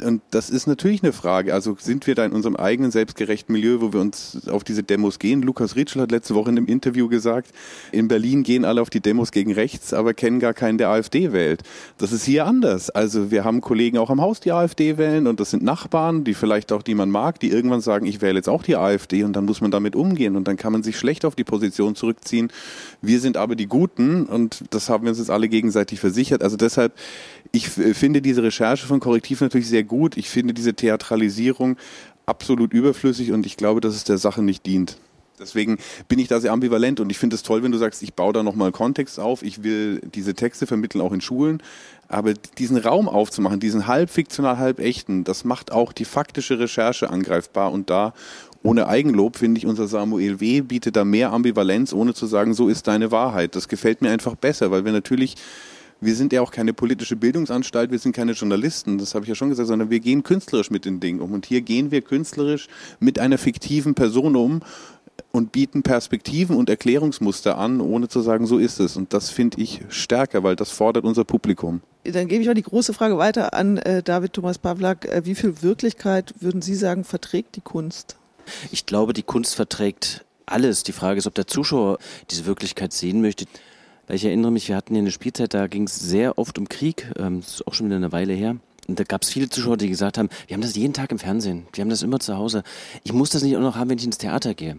Und 0.02 0.22
das 0.30 0.50
ist 0.50 0.66
natürlich 0.66 1.02
eine 1.02 1.12
Frage. 1.12 1.54
Also 1.54 1.76
sind 1.78 2.06
wir 2.06 2.14
da 2.14 2.24
in 2.24 2.32
unserem 2.32 2.56
eigenen 2.56 2.90
selbstgerechten 2.90 3.52
Milieu, 3.52 3.80
wo 3.80 3.92
wir 3.92 4.00
uns 4.00 4.48
auf 4.48 4.64
diese 4.64 4.82
Demos 4.82 5.18
gehen? 5.18 5.42
Lukas 5.42 5.76
Ritschl 5.76 6.00
hat 6.00 6.10
letzte 6.10 6.34
Woche 6.34 6.50
in 6.50 6.56
einem 6.56 6.66
Interview 6.66 7.08
gesagt, 7.08 7.50
in 7.92 8.08
Berlin 8.08 8.42
gehen 8.42 8.64
alle 8.64 8.80
auf 8.80 8.90
die 8.90 9.00
Demos 9.00 9.30
gegen 9.30 9.52
rechts, 9.52 9.92
aber 9.92 10.14
kennen 10.14 10.40
gar 10.40 10.54
keinen, 10.54 10.78
der 10.78 10.88
AfD 10.88 11.32
wählt. 11.32 11.62
Das 11.98 12.12
ist 12.12 12.24
hier 12.24 12.46
anders. 12.46 12.90
Also 12.90 13.30
wir 13.30 13.44
haben 13.44 13.60
Kollegen 13.60 13.98
auch 13.98 14.10
am 14.10 14.20
Haus, 14.20 14.40
die 14.40 14.52
AfD 14.52 14.98
wählen 14.98 15.26
und 15.26 15.40
das 15.40 15.50
sind 15.50 15.62
Nachbarn, 15.62 16.24
die 16.24 16.34
vielleicht 16.34 16.72
auch, 16.72 16.82
die 16.82 16.94
man 16.94 17.10
mag, 17.10 17.40
die 17.40 17.50
irgendwann 17.50 17.80
sagen, 17.80 18.06
ich 18.06 18.20
wähle 18.22 18.36
jetzt 18.36 18.48
auch 18.48 18.62
die 18.62 18.76
AfD 18.76 19.24
und 19.24 19.34
dann 19.34 19.44
muss 19.44 19.60
man 19.60 19.70
damit 19.70 19.96
umgehen 19.96 20.36
und 20.36 20.48
dann 20.48 20.56
kann 20.56 20.72
man 20.72 20.82
sich 20.82 20.98
schlecht 20.98 21.24
auf 21.24 21.34
die 21.34 21.44
Position 21.44 21.94
zurückziehen. 21.94 22.50
Wir 23.02 23.20
sind 23.20 23.36
aber 23.36 23.56
die 23.56 23.66
Guten 23.66 24.26
und 24.26 24.64
das 24.70 24.88
haben 24.88 25.04
wir 25.04 25.10
uns 25.10 25.18
jetzt 25.18 25.30
alle 25.30 25.48
gegenseitig 25.48 26.00
versichert. 26.00 26.42
Also 26.42 26.56
deshalb, 26.56 26.94
ich 27.54 27.68
finde 27.68 28.20
diese 28.20 28.42
Recherche 28.42 28.86
von 28.86 28.98
Korrektiv 28.98 29.40
natürlich 29.40 29.68
sehr 29.68 29.84
gut. 29.84 30.16
Ich 30.16 30.28
finde 30.28 30.54
diese 30.54 30.74
Theatralisierung 30.74 31.76
absolut 32.26 32.72
überflüssig 32.72 33.30
und 33.30 33.46
ich 33.46 33.56
glaube, 33.56 33.80
dass 33.80 33.94
es 33.94 34.02
der 34.02 34.18
Sache 34.18 34.42
nicht 34.42 34.66
dient. 34.66 34.96
Deswegen 35.38 35.78
bin 36.08 36.18
ich 36.18 36.26
da 36.26 36.40
sehr 36.40 36.52
ambivalent 36.52 36.98
und 36.98 37.10
ich 37.10 37.18
finde 37.18 37.36
es 37.36 37.44
toll, 37.44 37.62
wenn 37.62 37.70
du 37.70 37.78
sagst, 37.78 38.02
ich 38.02 38.14
baue 38.14 38.32
da 38.32 38.42
nochmal 38.42 38.72
Kontext 38.72 39.20
auf, 39.20 39.42
ich 39.42 39.62
will 39.62 40.00
diese 40.14 40.34
Texte 40.34 40.66
vermitteln, 40.66 41.00
auch 41.00 41.12
in 41.12 41.20
Schulen, 41.20 41.62
aber 42.08 42.34
diesen 42.34 42.76
Raum 42.76 43.08
aufzumachen, 43.08 43.60
diesen 43.60 43.86
halb 43.86 44.10
fiktional, 44.10 44.58
halb 44.58 44.80
echten, 44.80 45.22
das 45.22 45.44
macht 45.44 45.70
auch 45.70 45.92
die 45.92 46.04
faktische 46.04 46.58
Recherche 46.58 47.10
angreifbar 47.10 47.70
und 47.70 47.88
da 47.88 48.14
ohne 48.64 48.88
Eigenlob 48.88 49.36
finde 49.36 49.58
ich, 49.58 49.66
unser 49.66 49.86
Samuel 49.86 50.40
W. 50.40 50.62
bietet 50.62 50.96
da 50.96 51.04
mehr 51.04 51.32
Ambivalenz, 51.32 51.92
ohne 51.92 52.14
zu 52.14 52.26
sagen, 52.26 52.54
so 52.54 52.68
ist 52.68 52.88
deine 52.88 53.10
Wahrheit. 53.12 53.54
Das 53.54 53.68
gefällt 53.68 54.02
mir 54.02 54.10
einfach 54.10 54.36
besser, 54.36 54.70
weil 54.70 54.84
wir 54.84 54.92
natürlich 54.92 55.36
wir 56.04 56.14
sind 56.14 56.32
ja 56.32 56.40
auch 56.40 56.50
keine 56.50 56.72
politische 56.72 57.16
Bildungsanstalt, 57.16 57.90
wir 57.90 57.98
sind 57.98 58.14
keine 58.14 58.32
Journalisten, 58.32 58.98
das 58.98 59.14
habe 59.14 59.24
ich 59.24 59.28
ja 59.28 59.34
schon 59.34 59.48
gesagt, 59.48 59.68
sondern 59.68 59.90
wir 59.90 60.00
gehen 60.00 60.22
künstlerisch 60.22 60.70
mit 60.70 60.84
den 60.84 61.00
Dingen 61.00 61.20
um. 61.20 61.32
Und 61.32 61.46
hier 61.46 61.60
gehen 61.60 61.90
wir 61.90 62.02
künstlerisch 62.02 62.68
mit 63.00 63.18
einer 63.18 63.38
fiktiven 63.38 63.94
Person 63.94 64.36
um 64.36 64.60
und 65.32 65.52
bieten 65.52 65.82
Perspektiven 65.82 66.56
und 66.56 66.70
Erklärungsmuster 66.70 67.58
an, 67.58 67.80
ohne 67.80 68.08
zu 68.08 68.20
sagen, 68.20 68.46
so 68.46 68.58
ist 68.58 68.80
es. 68.80 68.96
Und 68.96 69.12
das 69.12 69.30
finde 69.30 69.60
ich 69.60 69.80
stärker, 69.88 70.42
weil 70.42 70.56
das 70.56 70.70
fordert 70.70 71.04
unser 71.04 71.24
Publikum. 71.24 71.80
Dann 72.04 72.28
gebe 72.28 72.42
ich 72.42 72.46
mal 72.46 72.54
die 72.54 72.62
große 72.62 72.92
Frage 72.92 73.18
weiter 73.18 73.54
an 73.54 73.78
äh, 73.78 74.02
David 74.02 74.34
Thomas 74.34 74.58
Pawlak. 74.58 75.06
Äh, 75.06 75.24
wie 75.24 75.34
viel 75.34 75.62
Wirklichkeit, 75.62 76.34
würden 76.40 76.62
Sie 76.62 76.74
sagen, 76.74 77.04
verträgt 77.04 77.56
die 77.56 77.62
Kunst? 77.62 78.16
Ich 78.70 78.86
glaube, 78.86 79.12
die 79.12 79.22
Kunst 79.22 79.54
verträgt 79.54 80.24
alles. 80.46 80.82
Die 80.82 80.92
Frage 80.92 81.18
ist, 81.18 81.26
ob 81.26 81.34
der 81.34 81.46
Zuschauer 81.46 81.98
diese 82.30 82.46
Wirklichkeit 82.46 82.92
sehen 82.92 83.22
möchte. 83.22 83.46
Ich 84.08 84.24
erinnere 84.24 84.52
mich, 84.52 84.68
wir 84.68 84.76
hatten 84.76 84.94
hier 84.94 85.02
eine 85.02 85.10
Spielzeit, 85.10 85.54
da 85.54 85.66
ging 85.66 85.84
es 85.84 85.98
sehr 85.98 86.38
oft 86.38 86.58
um 86.58 86.68
Krieg. 86.68 87.10
Ähm, 87.18 87.40
das 87.40 87.54
ist 87.54 87.66
auch 87.66 87.74
schon 87.74 87.86
wieder 87.86 87.96
eine 87.96 88.12
Weile 88.12 88.34
her. 88.34 88.56
Und 88.86 89.00
da 89.00 89.04
gab 89.04 89.22
es 89.22 89.30
viele 89.30 89.48
Zuschauer, 89.48 89.78
die 89.78 89.88
gesagt 89.88 90.18
haben, 90.18 90.28
wir 90.46 90.54
haben 90.54 90.60
das 90.60 90.76
jeden 90.76 90.92
Tag 90.92 91.10
im 91.10 91.18
Fernsehen, 91.18 91.66
wir 91.72 91.80
haben 91.80 91.88
das 91.88 92.02
immer 92.02 92.20
zu 92.20 92.36
Hause. 92.36 92.62
Ich 93.02 93.14
muss 93.14 93.30
das 93.30 93.42
nicht 93.42 93.56
auch 93.56 93.62
noch 93.62 93.76
haben, 93.76 93.88
wenn 93.88 93.96
ich 93.96 94.04
ins 94.04 94.18
Theater 94.18 94.52
gehe. 94.52 94.76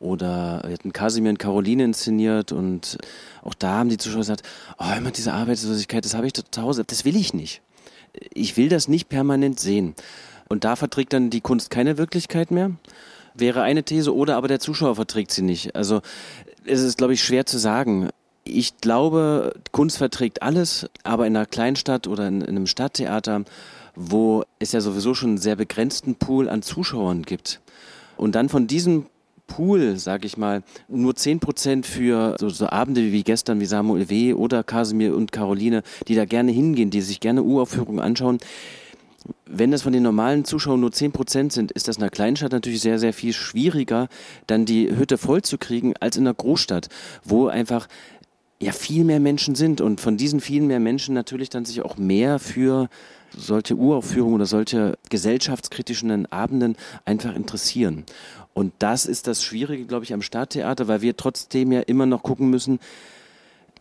Oder 0.00 0.62
wir 0.64 0.72
hatten 0.72 0.94
Kasimir 0.94 1.30
und 1.30 1.38
Caroline 1.38 1.84
inszeniert 1.84 2.52
und 2.52 2.96
auch 3.42 3.52
da 3.52 3.72
haben 3.72 3.90
die 3.90 3.98
Zuschauer 3.98 4.20
gesagt, 4.20 4.42
oh, 4.78 4.96
immer 4.96 5.10
diese 5.10 5.34
Arbeitslosigkeit, 5.34 6.04
das 6.04 6.14
habe 6.14 6.26
ich 6.26 6.32
zu 6.32 6.62
Hause, 6.62 6.84
das 6.84 7.04
will 7.04 7.14
ich 7.14 7.34
nicht. 7.34 7.60
Ich 8.32 8.56
will 8.56 8.70
das 8.70 8.88
nicht 8.88 9.10
permanent 9.10 9.60
sehen. 9.60 9.94
Und 10.48 10.64
da 10.64 10.74
verträgt 10.76 11.12
dann 11.12 11.28
die 11.28 11.40
Kunst 11.42 11.70
keine 11.70 11.98
Wirklichkeit 11.98 12.50
mehr, 12.50 12.72
wäre 13.34 13.62
eine 13.62 13.84
These, 13.84 14.14
oder 14.14 14.36
aber 14.36 14.48
der 14.48 14.60
Zuschauer 14.60 14.96
verträgt 14.96 15.30
sie 15.30 15.42
nicht. 15.42 15.76
Also 15.76 16.00
es 16.64 16.80
ist, 16.80 16.96
glaube 16.96 17.12
ich, 17.12 17.22
schwer 17.22 17.44
zu 17.44 17.58
sagen. 17.58 18.08
Ich 18.44 18.78
glaube, 18.78 19.54
Kunst 19.70 19.98
verträgt 19.98 20.42
alles, 20.42 20.88
aber 21.04 21.26
in 21.26 21.36
einer 21.36 21.46
Kleinstadt 21.46 22.06
oder 22.08 22.26
in, 22.26 22.40
in 22.40 22.56
einem 22.56 22.66
Stadttheater, 22.66 23.44
wo 23.94 24.44
es 24.58 24.72
ja 24.72 24.80
sowieso 24.80 25.14
schon 25.14 25.30
einen 25.30 25.38
sehr 25.38 25.56
begrenzten 25.56 26.16
Pool 26.16 26.48
an 26.48 26.62
Zuschauern 26.62 27.22
gibt. 27.22 27.60
Und 28.16 28.34
dann 28.34 28.48
von 28.48 28.66
diesem 28.66 29.06
Pool, 29.46 29.98
sag 29.98 30.24
ich 30.24 30.36
mal, 30.36 30.62
nur 30.88 31.12
10% 31.12 31.84
für 31.84 32.36
so, 32.40 32.48
so, 32.48 32.68
Abende 32.68 33.12
wie 33.12 33.22
gestern, 33.22 33.60
wie 33.60 33.66
Samuel 33.66 34.08
W. 34.08 34.34
oder 34.34 34.62
Kasimir 34.62 35.14
und 35.14 35.30
Caroline, 35.30 35.82
die 36.08 36.14
da 36.14 36.24
gerne 36.24 36.52
hingehen, 36.52 36.90
die 36.90 37.02
sich 37.02 37.20
gerne 37.20 37.42
Uraufführungen 37.42 38.00
anschauen. 38.00 38.38
Wenn 39.46 39.70
das 39.70 39.82
von 39.82 39.92
den 39.92 40.02
normalen 40.02 40.44
Zuschauern 40.44 40.80
nur 40.80 40.90
10% 40.90 41.52
sind, 41.52 41.70
ist 41.70 41.86
das 41.86 41.96
in 41.96 42.02
einer 42.02 42.10
Kleinstadt 42.10 42.52
natürlich 42.52 42.80
sehr, 42.80 42.98
sehr 42.98 43.12
viel 43.12 43.32
schwieriger, 43.32 44.08
dann 44.46 44.64
die 44.64 44.96
Hütte 44.96 45.18
voll 45.18 45.42
zu 45.42 45.58
kriegen, 45.58 45.94
als 46.00 46.16
in 46.16 46.26
einer 46.26 46.34
Großstadt, 46.34 46.88
wo 47.22 47.46
einfach 47.48 47.88
ja 48.62 48.72
viel 48.72 49.04
mehr 49.04 49.20
Menschen 49.20 49.54
sind 49.54 49.80
und 49.80 50.00
von 50.00 50.16
diesen 50.16 50.40
vielen 50.40 50.66
mehr 50.66 50.80
Menschen 50.80 51.14
natürlich 51.14 51.50
dann 51.50 51.64
sich 51.64 51.82
auch 51.82 51.96
mehr 51.96 52.38
für 52.38 52.88
solche 53.36 53.74
Uraufführungen 53.74 54.36
oder 54.36 54.46
solche 54.46 54.98
gesellschaftskritischen 55.10 56.30
Abenden 56.30 56.76
einfach 57.04 57.34
interessieren. 57.34 58.04
Und 58.54 58.72
das 58.78 59.06
ist 59.06 59.26
das 59.26 59.42
Schwierige, 59.42 59.86
glaube 59.86 60.04
ich, 60.04 60.12
am 60.12 60.22
Stadttheater, 60.22 60.86
weil 60.86 61.00
wir 61.00 61.16
trotzdem 61.16 61.72
ja 61.72 61.80
immer 61.80 62.06
noch 62.06 62.22
gucken 62.22 62.50
müssen, 62.50 62.78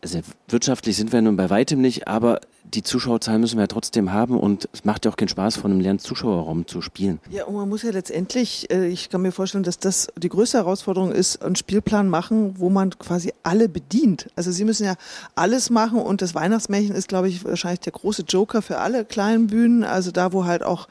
also 0.02 0.20
wirtschaftlich 0.48 0.98
sind 0.98 1.12
wir 1.12 1.22
nun 1.22 1.36
bei 1.36 1.50
weitem 1.50 1.80
nicht, 1.80 2.08
aber 2.08 2.42
die 2.64 2.84
Zuschauerzahlen 2.84 3.42
müssen 3.42 3.58
wir 3.58 3.64
ja 3.64 3.68
trotzdem 3.68 4.12
haben 4.12 4.40
und 4.40 4.68
es 4.74 4.86
macht 4.86 5.06
ja 5.06 5.12
auch 5.12 5.16
keinen 5.16 5.28
Spaß, 5.28 5.58
von 5.58 5.72
einem 5.72 5.80
leeren 5.80 6.00
Zuschauerraum 6.00 6.68
zu 6.68 6.82
spielen. 6.82 7.20
Ja, 7.30 7.46
und 7.46 7.56
man 7.56 7.70
muss 7.70 7.84
ja 7.84 7.92
letztendlich, 7.92 8.72
äh, 8.72 8.88
ich 8.88 9.10
kann 9.10 9.22
mir 9.22 9.32
vorstellen, 9.32 9.64
dass 9.64 9.78
das 9.78 10.08
die 10.18 10.30
größte 10.30 10.58
Herausforderung 10.58 11.12
ist, 11.12 11.44
einen 11.44 11.56
Spielplan 11.56 12.10
machen, 12.10 12.56
wo 12.58 12.70
man 12.70 12.98
quasi 12.98 13.34
alle 13.44 13.70
bedient. 13.70 14.30
Also 14.36 14.52
Sie 14.52 14.66
müssen 14.66 14.86
ja 14.86 14.96
alles 15.36 15.70
machen 15.70 16.00
und 16.00 16.22
das 16.22 16.34
Weihnachtsmärchen 16.34 16.96
ist, 16.96 17.08
glaube 17.08 17.30
ich, 17.30 17.44
wahrscheinlich 17.44 17.82
der 17.82 17.94
große 17.94 18.24
Joker 18.28 18.62
für 18.62 18.78
alle 18.78 19.06
kleinen 19.06 19.48
Bühnen, 19.48 19.84
also 19.84 20.12
da, 20.12 20.34
wo 20.34 20.46
halt 20.46 20.64
auch 20.64 20.88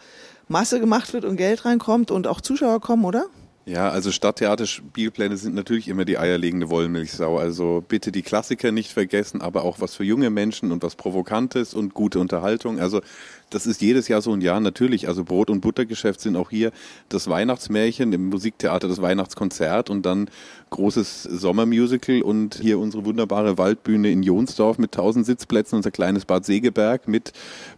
Masse 0.48 0.80
gemacht 0.80 1.12
wird 1.12 1.24
und 1.24 1.36
Geld 1.36 1.64
reinkommt 1.64 2.10
und 2.10 2.26
auch 2.26 2.40
Zuschauer 2.40 2.80
kommen, 2.80 3.04
oder? 3.04 3.26
Ja, 3.66 3.90
also 3.90 4.10
Stadttheaterspielpläne 4.10 5.36
sind 5.36 5.54
natürlich 5.54 5.86
immer 5.88 6.04
die 6.04 6.18
eierlegende 6.18 6.70
Wollmilchsau. 6.70 7.38
Also 7.38 7.84
bitte 7.86 8.10
die 8.10 8.22
Klassiker 8.22 8.72
nicht 8.72 8.90
vergessen, 8.90 9.42
aber 9.42 9.64
auch 9.64 9.80
was 9.80 9.94
für 9.94 10.02
junge 10.02 10.30
Menschen 10.30 10.72
und 10.72 10.82
was 10.82 10.96
Provokantes 10.96 11.74
und 11.74 11.92
gute 11.94 12.20
Unterhaltung. 12.20 12.80
Also 12.80 13.02
das 13.50 13.66
ist 13.66 13.82
jedes 13.82 14.08
Jahr 14.08 14.22
so 14.22 14.32
ein 14.32 14.40
Jahr 14.40 14.60
natürlich. 14.60 15.08
Also 15.08 15.24
Brot- 15.24 15.50
und 15.50 15.60
Buttergeschäft 15.60 16.20
sind 16.20 16.36
auch 16.36 16.50
hier 16.50 16.70
das 17.08 17.28
Weihnachtsmärchen, 17.28 18.12
im 18.12 18.28
Musiktheater 18.28 18.88
das 18.88 19.02
Weihnachtskonzert 19.02 19.90
und 19.90 20.06
dann 20.06 20.30
großes 20.70 21.24
Sommermusical 21.24 22.22
und 22.22 22.54
hier 22.62 22.78
unsere 22.78 23.04
wunderbare 23.04 23.58
Waldbühne 23.58 24.10
in 24.10 24.22
Jonsdorf 24.22 24.78
mit 24.78 24.92
tausend 24.92 25.26
Sitzplätzen, 25.26 25.76
unser 25.76 25.90
kleines 25.90 26.24
Bad 26.24 26.44
Segeberg 26.44 27.08
mit 27.08 27.32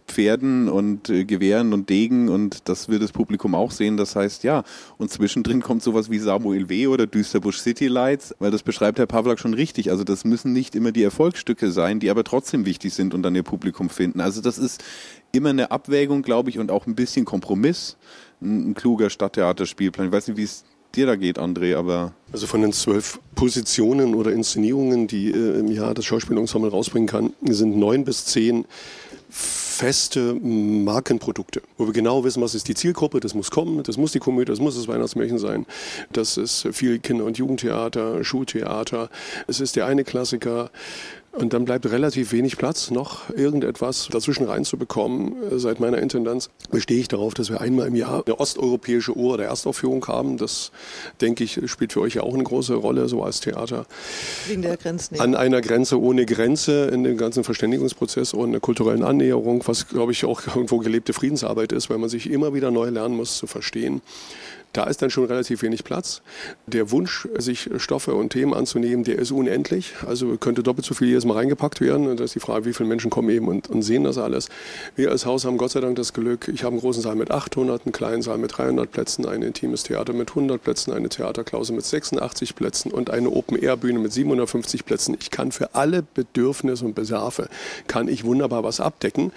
Pferden 0.07 0.69
und 0.69 1.09
äh, 1.09 1.25
Gewehren 1.25 1.73
und 1.73 1.89
Degen 1.89 2.29
und 2.29 2.69
das 2.69 2.89
wird 2.89 3.01
das 3.01 3.11
Publikum 3.11 3.55
auch 3.55 3.71
sehen. 3.71 3.97
Das 3.97 4.15
heißt, 4.15 4.43
ja, 4.43 4.63
und 4.97 5.09
zwischendrin 5.09 5.61
kommt 5.61 5.81
sowas 5.81 6.11
wie 6.11 6.19
Samuel 6.19 6.69
W. 6.69 6.87
oder 6.87 7.07
Düsterbusch 7.07 7.57
City 7.57 7.87
Lights, 7.87 8.35
weil 8.37 8.51
das 8.51 8.61
beschreibt 8.61 8.99
Herr 8.99 9.07
Pavlak 9.07 9.39
schon 9.39 9.55
richtig. 9.55 9.89
Also 9.89 10.03
das 10.03 10.23
müssen 10.23 10.53
nicht 10.53 10.75
immer 10.75 10.91
die 10.91 11.03
Erfolgsstücke 11.03 11.71
sein, 11.71 11.99
die 11.99 12.11
aber 12.11 12.23
trotzdem 12.23 12.65
wichtig 12.65 12.93
sind 12.93 13.13
und 13.15 13.23
dann 13.23 13.33
ihr 13.35 13.43
Publikum 13.43 13.89
finden. 13.89 14.21
Also 14.21 14.41
das 14.41 14.59
ist 14.59 14.83
immer 15.33 15.49
eine 15.49 15.71
Abwägung, 15.71 16.21
glaube 16.21 16.49
ich, 16.49 16.59
und 16.59 16.71
auch 16.71 16.87
ein 16.87 16.95
bisschen 16.95 17.25
Kompromiss. 17.25 17.97
Ein, 18.41 18.69
ein 18.69 18.73
kluger 18.75 19.09
Stadttheaterspielplan. 19.09 20.07
Ich 20.07 20.13
weiß 20.13 20.29
nicht, 20.29 20.37
wie 20.37 20.43
es 20.43 20.63
dir 20.95 21.07
da 21.07 21.15
geht, 21.15 21.39
André, 21.39 21.75
aber. 21.75 22.13
Also 22.31 22.47
von 22.47 22.61
den 22.61 22.71
zwölf 22.71 23.19
Positionen 23.35 24.15
oder 24.15 24.31
Inszenierungen, 24.31 25.07
die 25.07 25.31
äh, 25.31 25.59
im 25.59 25.71
Jahr 25.71 25.93
das 25.93 26.05
Schauspielensemble 26.05 26.71
rausbringen 26.71 27.07
kann, 27.07 27.33
sind 27.41 27.75
neun 27.77 28.05
bis 28.05 28.25
zehn 28.25 28.65
feste 29.29 30.35
Markenprodukte, 30.35 31.63
wo 31.79 31.87
wir 31.87 31.93
genau 31.93 32.23
wissen, 32.23 32.43
was 32.43 32.53
ist 32.53 32.67
die 32.67 32.75
Zielgruppe, 32.75 33.19
das 33.19 33.33
muss 33.33 33.49
kommen, 33.49 33.81
das 33.81 33.97
muss 33.97 34.11
die 34.11 34.19
Komödie, 34.19 34.51
das 34.51 34.59
muss 34.59 34.75
das 34.75 34.87
Weihnachtsmärchen 34.87 35.39
sein. 35.39 35.65
Das 36.11 36.37
ist 36.37 36.67
viel 36.71 36.99
Kinder- 36.99 37.25
und 37.25 37.39
Jugendtheater, 37.39 38.23
Schultheater. 38.23 39.09
Es 39.47 39.59
ist 39.59 39.75
der 39.75 39.87
eine 39.87 40.03
Klassiker, 40.03 40.69
und 41.33 41.53
dann 41.53 41.65
bleibt 41.65 41.89
relativ 41.89 42.31
wenig 42.31 42.57
Platz, 42.57 42.91
noch 42.91 43.29
irgendetwas 43.31 44.07
dazwischen 44.11 44.45
reinzubekommen. 44.45 45.33
Seit 45.57 45.79
meiner 45.79 45.97
Intendanz 45.97 46.49
bestehe 46.69 46.99
ich 46.99 47.07
darauf, 47.07 47.33
dass 47.33 47.49
wir 47.49 47.59
einmal 47.59 47.87
im 47.87 47.95
Jahr 47.95 48.23
eine 48.25 48.39
osteuropäische 48.39 49.17
Uhr 49.17 49.37
der 49.37 49.47
Erstaufführung 49.47 50.05
haben. 50.07 50.37
Das, 50.37 50.71
denke 51.21 51.43
ich, 51.43 51.59
spielt 51.65 51.93
für 51.93 52.01
euch 52.01 52.15
ja 52.15 52.21
auch 52.23 52.35
eine 52.35 52.43
große 52.43 52.75
Rolle, 52.75 53.07
so 53.07 53.23
als 53.23 53.39
Theater. 53.39 53.87
Wegen 54.47 54.61
der 54.61 54.77
Grenzen. 54.77 55.19
An 55.19 55.35
einer 55.35 55.61
Grenze 55.61 55.99
ohne 55.99 56.25
Grenze 56.27 56.85
in 56.93 57.03
dem 57.03 57.17
ganzen 57.17 57.43
Verständigungsprozess 57.43 58.33
und 58.33 58.49
einer 58.49 58.59
kulturellen 58.59 59.03
Annäherung, 59.03 59.63
was, 59.65 59.87
glaube 59.87 60.11
ich, 60.11 60.25
auch 60.25 60.41
irgendwo 60.47 60.77
gelebte 60.77 61.13
Friedensarbeit 61.13 61.71
ist, 61.71 61.89
weil 61.89 61.97
man 61.97 62.09
sich 62.09 62.29
immer 62.29 62.53
wieder 62.53 62.69
neu 62.69 62.89
lernen 62.89 63.15
muss 63.15 63.37
zu 63.37 63.47
verstehen 63.47 64.01
Da 64.73 64.85
ist 64.85 65.03
dann 65.03 65.11
schon 65.11 65.25
relativ 65.25 65.61
wenig 65.61 65.83
Platz. 65.83 66.23
Der 66.65 66.89
Wunsch, 66.89 67.27
sich 67.37 67.69
Stoffe 67.77 68.15
und 68.15 68.31
Themen 68.31 68.55
anzunehmen, 68.55 69.03
der 69.03 69.19
ist 69.19 69.31
unendlich. 69.31 69.93
Also 70.07 70.35
könnte 70.37 70.63
doppelt 70.63 70.85
so 70.85 70.95
viel 70.95 71.09
jedes 71.09 71.25
Mal 71.25 71.35
reingepackt 71.35 71.79
werden. 71.79 72.07
Und 72.07 72.19
da 72.19 72.23
ist 72.23 72.33
die 72.33 72.39
Frage, 72.39 72.65
wie 72.65 72.73
viele 72.73 72.89
Menschen 72.89 73.11
kommen 73.11 73.29
eben 73.29 73.47
und, 73.47 73.69
und 73.69 73.83
sehen 73.83 74.03
das 74.03 74.17
alles. 74.17 74.49
Wir 74.95 75.11
als 75.11 75.27
Haus 75.27 75.45
haben 75.45 75.59
Gott 75.59 75.71
sei 75.71 75.79
Dank 75.79 75.95
das 75.95 76.13
Glück, 76.13 76.47
ich 76.47 76.63
habe 76.63 76.73
einen 76.73 76.81
großen 76.81 77.03
Saal 77.03 77.15
mit 77.15 77.29
800, 77.29 77.85
einen 77.85 77.91
kleinen 77.91 78.23
Saal 78.23 78.39
mit 78.39 78.57
300 78.57 78.91
Plätzen, 78.91 79.27
ein 79.27 79.43
intimes 79.43 79.83
Theater 79.83 80.13
mit 80.13 80.29
100 80.29 80.63
Plätzen, 80.63 80.91
eine 80.91 81.07
Theaterklause 81.07 81.71
mit 81.73 81.85
86 81.85 82.55
Plätzen 82.55 82.91
und 82.91 83.11
eine 83.11 83.29
Open-Air-Bühne 83.29 83.99
mit 83.99 84.11
750 84.11 84.85
Plätzen. 84.85 85.15
Ich 85.19 85.29
kann 85.29 85.51
für 85.51 85.75
alle 85.75 86.01
Bedürfnisse 86.01 86.83
und 86.83 86.95
Bedarfe, 86.95 87.47
kann 87.85 88.07
ich 88.07 88.23
wunderbar 88.23 88.63
was 88.63 88.79
abdecken. 88.79 89.31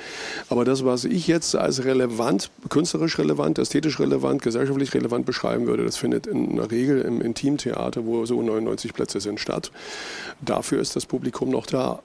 Aber 0.49 0.65
das, 0.65 0.87
was 0.87 1.05
ich 1.05 1.27
jetzt 1.27 1.55
als 1.57 1.85
relevant, 1.85 2.51
künstlerisch 2.71 3.19
relevant, 3.19 3.59
ästhetisch 3.59 4.01
relevant, 4.01 4.41
gesellschaftlich 4.41 4.95
relevant 4.95 5.26
beschreiben 5.27 5.67
würde, 5.67 5.85
das 5.85 5.97
findet 5.97 6.27
in 6.27 6.57
der 6.57 6.71
Regel 6.71 7.03
im 7.03 7.21
Intimtheater, 7.21 8.07
wo 8.07 8.25
so 8.25 8.41
99 8.41 8.95
Plätze 8.95 9.21
sind, 9.21 9.39
statt. 9.41 9.71
Dafür 10.41 10.81
ist 10.81 10.97
das 10.97 11.05
Publikum 11.05 11.51
noch 11.51 11.67
da. 11.67 12.01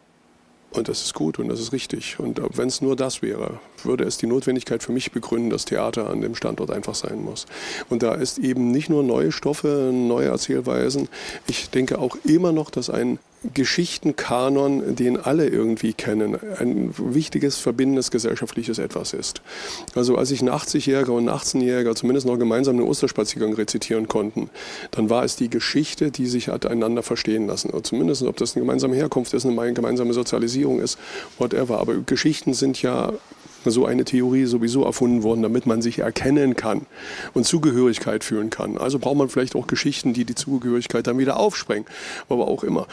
Und 0.74 0.88
das 0.88 1.04
ist 1.04 1.14
gut 1.14 1.38
und 1.38 1.50
das 1.50 1.60
ist 1.60 1.74
richtig. 1.74 2.18
Und 2.18 2.40
wenn 2.58 2.70
es 2.70 2.82
nur 2.82 2.96
das 2.96 3.22
wäre, 3.22 3.60
würde 3.84 4.06
es 4.06 4.18
die 4.18 4.26
Notwendigkeit 4.26 4.82
für 4.82 4.94
mich 4.94 5.12
begründen, 5.12 5.50
dass 5.50 5.66
Theater 5.66 6.10
an 6.10 6.22
dem 6.22 6.34
Standort 6.34 6.72
einfach 6.72 6.96
sein 6.96 7.22
muss. 7.22 7.46
Und 7.90 8.04
da 8.04 8.14
ist 8.14 8.38
eben 8.40 8.72
nicht 8.72 8.90
nur 8.90 9.04
neue 9.04 9.34
Stoffe, 9.34 9.92
neue 9.94 10.28
Erzählweisen. 10.28 11.10
Ich 11.48 11.70
denke 11.72 12.00
auch 12.00 12.16
immer 12.24 12.54
noch, 12.54 12.70
dass 12.70 12.90
ein 12.90 13.20
Geschichtenkanon, 13.54 14.96
den 14.96 15.18
alle 15.18 15.48
irgendwie 15.48 15.94
kennen, 15.94 16.38
ein 16.60 16.94
wichtiges, 16.98 17.58
verbindendes 17.58 18.12
gesellschaftliches 18.12 18.78
Etwas 18.78 19.14
ist. 19.14 19.42
Also 19.96 20.16
als 20.16 20.30
ich 20.30 20.42
ein 20.42 20.50
80-Jähriger 20.50 21.10
und 21.10 21.28
ein 21.28 21.36
18-Jähriger 21.36 21.96
zumindest 21.96 22.28
noch 22.28 22.38
gemeinsam 22.38 22.78
den 22.78 22.86
Osterspaziergang 22.86 23.54
rezitieren 23.54 24.08
konnten, 24.08 24.52
dann 24.92 25.10
war 25.10 25.24
es 25.24 25.38
die 25.38 25.50
Geschichte, 25.50 26.12
die 26.12 26.28
sich 26.28 26.50
hat 26.50 26.68
einander 26.68 27.02
verstehen 27.02 27.48
lassen. 27.48 27.72
Oder 27.72 27.84
zumindest, 27.84 28.22
ob 28.24 28.38
das 28.38 28.56
eine 28.56 28.64
gemeinsame 28.64 28.96
Herkunft 28.96 29.34
ist, 29.34 29.46
eine 29.46 29.74
gemeinsame 29.74 30.14
Sozialisierung 30.14 30.80
ist, 30.80 31.00
whatever. 31.40 31.80
Aber 31.80 31.96
Geschichten 31.96 32.54
sind 32.54 32.80
ja 32.84 33.12
so 33.66 33.86
eine 33.86 34.06
Theorie 34.06 34.46
sowieso 34.46 34.84
erfunden 34.84 35.24
worden, 35.24 35.42
damit 35.44 35.66
man 35.66 35.82
sich 35.82 36.00
erkennen 36.00 36.56
kann 36.56 36.86
und 37.34 37.46
Zugehörigkeit 37.46 38.24
fühlen 38.24 38.50
kann. 38.50 38.78
Also 38.78 39.00
braucht 39.00 39.18
man 39.18 39.30
vielleicht 39.30 39.56
auch 39.56 39.68
Geschichten, 39.68 40.14
die 40.14 40.26
die 40.26 40.36
Zugehörigkeit 40.36 41.08
dann 41.08 41.18
wieder 41.18 41.38
aufsprengen, 41.38 41.86
aber 42.30 42.48
auch 42.48 42.64
immer. 42.64 42.88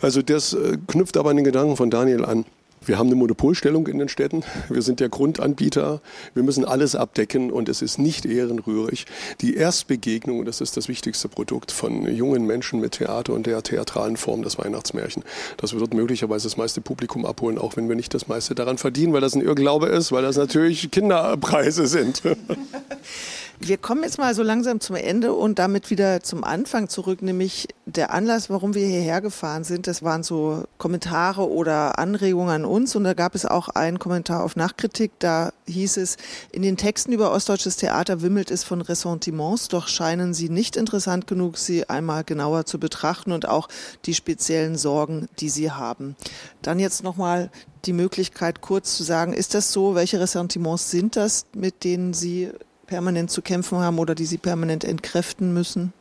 Also 0.00 0.22
das 0.22 0.52
äh, 0.52 0.76
knüpft 0.86 1.16
aber 1.16 1.30
an 1.30 1.36
den 1.36 1.44
Gedanken 1.44 1.76
von 1.76 1.90
Daniel 1.90 2.24
an. 2.24 2.44
Wir 2.86 2.98
haben 2.98 3.08
eine 3.08 3.16
Monopolstellung 3.16 3.88
in 3.88 3.98
den 3.98 4.08
Städten. 4.08 4.44
Wir 4.68 4.80
sind 4.80 5.00
der 5.00 5.08
Grundanbieter. 5.08 6.00
Wir 6.34 6.42
müssen 6.44 6.64
alles 6.64 6.94
abdecken 6.94 7.50
und 7.50 7.68
es 7.68 7.82
ist 7.82 7.98
nicht 7.98 8.24
ehrenrührig. 8.24 9.06
Die 9.40 9.56
Erstbegegnung, 9.56 10.44
das 10.44 10.60
ist 10.60 10.76
das 10.76 10.86
wichtigste 10.86 11.28
Produkt 11.28 11.72
von 11.72 12.06
jungen 12.14 12.46
Menschen 12.46 12.78
mit 12.80 12.92
Theater 12.92 13.32
und 13.32 13.46
der 13.46 13.60
theatralen 13.62 14.16
Form, 14.16 14.44
das 14.44 14.56
Weihnachtsmärchen. 14.58 15.24
Das 15.56 15.74
wird 15.74 15.94
möglicherweise 15.94 16.44
das 16.44 16.56
meiste 16.56 16.80
Publikum 16.80 17.26
abholen, 17.26 17.58
auch 17.58 17.76
wenn 17.76 17.88
wir 17.88 17.96
nicht 17.96 18.14
das 18.14 18.28
meiste 18.28 18.54
daran 18.54 18.78
verdienen, 18.78 19.12
weil 19.12 19.20
das 19.20 19.34
ein 19.34 19.42
Irrglaube 19.42 19.86
ist, 19.86 20.12
weil 20.12 20.22
das 20.22 20.36
natürlich 20.36 20.88
Kinderpreise 20.92 21.88
sind. 21.88 22.22
Wir 23.58 23.78
kommen 23.78 24.02
jetzt 24.02 24.18
mal 24.18 24.34
so 24.34 24.42
langsam 24.42 24.80
zum 24.80 24.96
Ende 24.96 25.32
und 25.32 25.58
damit 25.58 25.88
wieder 25.88 26.22
zum 26.22 26.44
Anfang 26.44 26.90
zurück, 26.90 27.22
nämlich 27.22 27.68
der 27.86 28.12
Anlass, 28.12 28.50
warum 28.50 28.74
wir 28.74 28.86
hierher 28.86 29.22
gefahren 29.22 29.64
sind. 29.64 29.86
Das 29.86 30.02
waren 30.02 30.22
so 30.22 30.64
Kommentare 30.76 31.48
oder 31.48 31.98
Anregungen 31.98 32.50
an 32.50 32.64
uns 32.66 32.94
und 32.94 33.04
da 33.04 33.14
gab 33.14 33.34
es 33.34 33.46
auch 33.46 33.70
einen 33.70 33.98
Kommentar 33.98 34.44
auf 34.44 34.56
Nachkritik. 34.56 35.12
Da 35.20 35.52
hieß 35.66 35.96
es, 35.96 36.18
in 36.52 36.60
den 36.60 36.76
Texten 36.76 37.12
über 37.12 37.32
ostdeutsches 37.32 37.76
Theater 37.76 38.20
wimmelt 38.20 38.50
es 38.50 38.62
von 38.62 38.82
Ressentiments, 38.82 39.68
doch 39.68 39.88
scheinen 39.88 40.34
sie 40.34 40.50
nicht 40.50 40.76
interessant 40.76 41.26
genug, 41.26 41.56
sie 41.56 41.88
einmal 41.88 42.24
genauer 42.24 42.66
zu 42.66 42.78
betrachten 42.78 43.32
und 43.32 43.48
auch 43.48 43.68
die 44.04 44.14
speziellen 44.14 44.76
Sorgen, 44.76 45.28
die 45.40 45.48
sie 45.48 45.70
haben. 45.70 46.14
Dann 46.60 46.78
jetzt 46.78 47.02
nochmal 47.02 47.50
die 47.86 47.94
Möglichkeit, 47.94 48.60
kurz 48.60 48.96
zu 48.96 49.02
sagen, 49.02 49.32
ist 49.32 49.54
das 49.54 49.72
so? 49.72 49.94
Welche 49.94 50.20
Ressentiments 50.20 50.90
sind 50.90 51.16
das, 51.16 51.46
mit 51.54 51.84
denen 51.84 52.12
Sie 52.12 52.50
permanent 52.86 53.30
zu 53.30 53.42
kämpfen 53.42 53.78
haben 53.78 53.98
oder 53.98 54.14
die 54.14 54.26
sie 54.26 54.38
permanent 54.38 54.84
entkräften 54.84 55.52
müssen? 55.52 55.92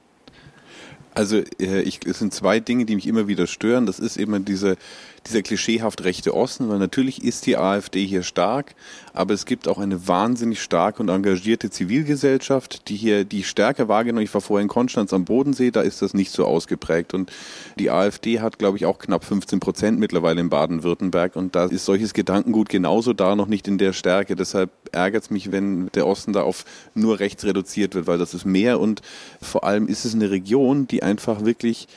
Also 1.14 1.38
äh, 1.60 1.82
ich, 1.82 2.06
es 2.06 2.20
sind 2.20 2.34
zwei 2.34 2.60
Dinge, 2.60 2.86
die 2.86 2.96
mich 2.96 3.08
immer 3.08 3.28
wieder 3.28 3.48
stören. 3.48 3.86
Das 3.86 4.00
ist 4.00 4.18
immer 4.18 4.40
diese 4.40 4.78
dieser 5.28 5.42
klischeehaft 5.42 6.04
rechte 6.04 6.36
Osten, 6.36 6.70
weil 6.70 6.78
natürlich 6.78 7.24
ist 7.24 7.46
die 7.48 7.58
AfD 7.58 8.06
hier 8.06 8.22
stark, 8.22 8.76
aber 9.14 9.34
es 9.34 9.46
gibt 9.46 9.68
auch 9.68 9.80
eine 9.80 10.08
wahnsinnig 10.08 10.62
starke 10.62 11.02
und 11.02 11.10
engagierte 11.10 11.70
Zivilgesellschaft, 11.70 12.90
die 12.90 12.96
hier 12.96 13.26
die 13.26 13.44
Stärke 13.44 13.88
wahrgenommen. 13.88 14.24
Ich 14.24 14.34
war 14.34 14.42
vorher 14.42 14.62
in 14.62 14.68
Konstanz 14.68 15.14
am 15.14 15.26
Bodensee, 15.26 15.72
da 15.72 15.82
ist 15.82 16.02
das 16.02 16.14
nicht 16.14 16.32
so 16.32 16.46
ausgeprägt. 16.46 17.14
Und 17.14 17.32
die 17.80 17.90
AfD 17.90 18.40
hat, 18.40 18.60
glaube 18.60 18.78
ich, 18.78 18.86
auch 18.86 19.00
knapp 19.00 19.24
15 19.24 19.60
Prozent 19.60 20.00
mittlerweile 20.00 20.42
in 20.42 20.50
Baden-Württemberg. 20.50 21.36
Und 21.36 21.56
da 21.56 21.66
ist 21.66 21.86
solches 21.86 22.14
Gedankengut 22.14 22.70
genauso 22.70 23.14
da, 23.14 23.36
noch 23.36 23.48
nicht 23.48 23.68
in 23.68 23.78
der 23.78 23.94
Stärke. 23.94 24.36
Deshalb 24.36 24.70
ärgert 24.92 25.24
es 25.24 25.30
mich, 25.30 25.52
wenn 25.52 25.90
der 25.94 26.06
Osten 26.06 26.34
da 26.34 26.44
auf 26.44 26.66
nur 26.94 27.20
rechts 27.20 27.46
reduziert 27.46 27.96
wird, 27.96 28.06
weil 28.06 28.18
das 28.18 28.34
ist 28.34 28.46
mehr 28.46 28.80
und 28.80 29.02
vor 29.42 29.64
allem 29.64 29.88
ist 29.88 30.06
es 30.06 30.14
eine 30.14 30.30
Region, 30.30 30.88
die 30.88 31.02
einfach 31.04 31.46
wirklich 31.46 31.88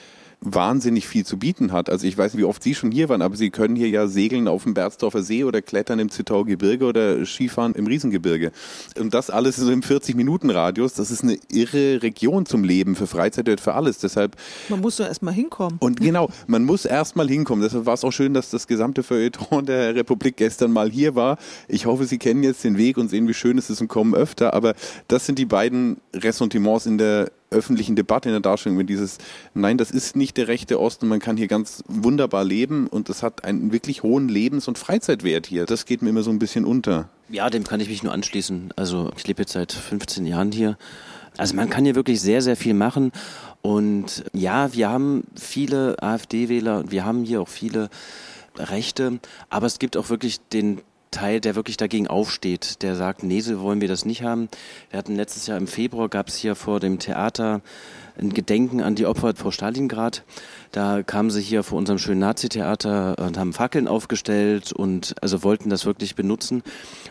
wahnsinnig 0.40 1.08
viel 1.08 1.26
zu 1.26 1.36
bieten 1.36 1.72
hat. 1.72 1.90
Also 1.90 2.06
ich 2.06 2.16
weiß 2.16 2.32
nicht, 2.32 2.40
wie 2.40 2.46
oft 2.46 2.62
Sie 2.62 2.74
schon 2.74 2.92
hier 2.92 3.08
waren, 3.08 3.22
aber 3.22 3.36
Sie 3.36 3.50
können 3.50 3.74
hier 3.74 3.88
ja 3.88 4.06
segeln 4.06 4.46
auf 4.46 4.62
dem 4.62 4.74
Berzdorfer 4.74 5.22
See 5.22 5.44
oder 5.44 5.62
klettern 5.62 5.98
im 5.98 6.10
Zittauer 6.10 6.46
Gebirge 6.46 6.84
oder 6.84 7.24
Skifahren 7.26 7.74
im 7.74 7.86
Riesengebirge. 7.86 8.52
Und 8.98 9.14
das 9.14 9.30
alles 9.30 9.56
so 9.56 9.70
im 9.70 9.82
40-Minuten-Radius. 9.82 10.94
Das 10.94 11.10
ist 11.10 11.24
eine 11.24 11.38
irre 11.50 12.02
Region 12.02 12.46
zum 12.46 12.62
Leben, 12.62 12.94
für 12.94 13.06
Freizeit 13.06 13.48
und 13.48 13.60
für 13.60 13.74
alles. 13.74 13.98
Deshalb. 13.98 14.36
Man 14.68 14.80
muss 14.80 14.96
doch 14.96 15.06
erstmal 15.06 15.34
hinkommen. 15.34 15.78
Und 15.80 16.00
genau, 16.00 16.30
man 16.46 16.64
muss 16.64 16.84
erstmal 16.84 17.28
hinkommen. 17.28 17.62
Deshalb 17.62 17.86
war 17.86 17.94
es 17.94 18.04
auch 18.04 18.12
schön, 18.12 18.34
dass 18.34 18.50
das 18.50 18.66
gesamte 18.66 19.02
Feuilleton 19.02 19.66
der 19.66 19.94
Republik 19.94 20.36
gestern 20.36 20.72
mal 20.72 20.90
hier 20.90 21.14
war. 21.14 21.38
Ich 21.66 21.86
hoffe, 21.86 22.04
Sie 22.04 22.18
kennen 22.18 22.42
jetzt 22.42 22.62
den 22.62 22.78
Weg 22.78 22.96
und 22.96 23.08
sehen, 23.08 23.26
wie 23.26 23.34
schön 23.34 23.58
es 23.58 23.70
ist 23.70 23.80
und 23.80 23.88
kommen 23.88 24.14
öfter. 24.14 24.54
Aber 24.54 24.74
das 25.08 25.26
sind 25.26 25.38
die 25.38 25.46
beiden 25.46 25.96
Ressentiments 26.14 26.86
in 26.86 26.98
der 26.98 27.30
öffentlichen 27.50 27.96
Debatte 27.96 28.28
in 28.28 28.34
der 28.34 28.40
Darstellung, 28.40 28.78
wenn 28.78 28.86
dieses, 28.86 29.18
nein, 29.54 29.78
das 29.78 29.90
ist 29.90 30.16
nicht 30.16 30.36
der 30.36 30.48
rechte 30.48 30.80
Osten, 30.80 31.08
man 31.08 31.20
kann 31.20 31.36
hier 31.36 31.48
ganz 31.48 31.82
wunderbar 31.86 32.44
leben 32.44 32.86
und 32.86 33.08
es 33.08 33.22
hat 33.22 33.44
einen 33.44 33.72
wirklich 33.72 34.02
hohen 34.02 34.28
Lebens- 34.28 34.68
und 34.68 34.78
Freizeitwert 34.78 35.46
hier. 35.46 35.64
Das 35.66 35.86
geht 35.86 36.02
mir 36.02 36.10
immer 36.10 36.22
so 36.22 36.30
ein 36.30 36.38
bisschen 36.38 36.64
unter. 36.64 37.08
Ja, 37.28 37.48
dem 37.50 37.64
kann 37.64 37.80
ich 37.80 37.88
mich 37.88 38.02
nur 38.02 38.12
anschließen. 38.12 38.72
Also 38.76 39.10
ich 39.16 39.26
lebe 39.26 39.42
jetzt 39.42 39.52
seit 39.52 39.72
15 39.72 40.26
Jahren 40.26 40.52
hier. 40.52 40.76
Also 41.36 41.54
man 41.54 41.70
kann 41.70 41.84
hier 41.84 41.94
wirklich 41.94 42.20
sehr, 42.20 42.42
sehr 42.42 42.56
viel 42.56 42.74
machen. 42.74 43.12
Und 43.62 44.24
ja, 44.32 44.72
wir 44.74 44.88
haben 44.88 45.24
viele 45.34 45.96
AfD-Wähler 46.02 46.78
und 46.78 46.90
wir 46.90 47.04
haben 47.04 47.24
hier 47.24 47.40
auch 47.40 47.48
viele 47.48 47.90
Rechte, 48.56 49.20
aber 49.50 49.66
es 49.66 49.78
gibt 49.78 49.96
auch 49.96 50.10
wirklich 50.10 50.40
den 50.52 50.80
Teil, 51.10 51.40
der 51.40 51.54
wirklich 51.54 51.76
dagegen 51.76 52.06
aufsteht, 52.06 52.82
der 52.82 52.96
sagt, 52.96 53.22
nee, 53.22 53.40
so 53.40 53.60
wollen 53.60 53.80
wir 53.80 53.88
das 53.88 54.04
nicht 54.04 54.22
haben. 54.22 54.48
Wir 54.90 54.98
hatten 54.98 55.16
letztes 55.16 55.46
Jahr 55.46 55.58
im 55.58 55.66
Februar, 55.66 56.08
gab 56.08 56.28
es 56.28 56.36
hier 56.36 56.54
vor 56.54 56.80
dem 56.80 56.98
Theater 56.98 57.60
ein 58.20 58.32
Gedenken 58.32 58.82
an 58.82 58.94
die 58.94 59.06
Opfer 59.06 59.34
vor 59.34 59.52
Stalingrad. 59.52 60.24
Da 60.72 61.02
kamen 61.02 61.30
sie 61.30 61.40
hier 61.40 61.62
vor 61.62 61.78
unserem 61.78 61.98
schönen 61.98 62.20
Nazi-Theater 62.20 63.16
und 63.18 63.38
haben 63.38 63.52
Fackeln 63.52 63.88
aufgestellt 63.88 64.72
und 64.72 65.14
also 65.22 65.42
wollten 65.42 65.70
das 65.70 65.86
wirklich 65.86 66.14
benutzen. 66.14 66.62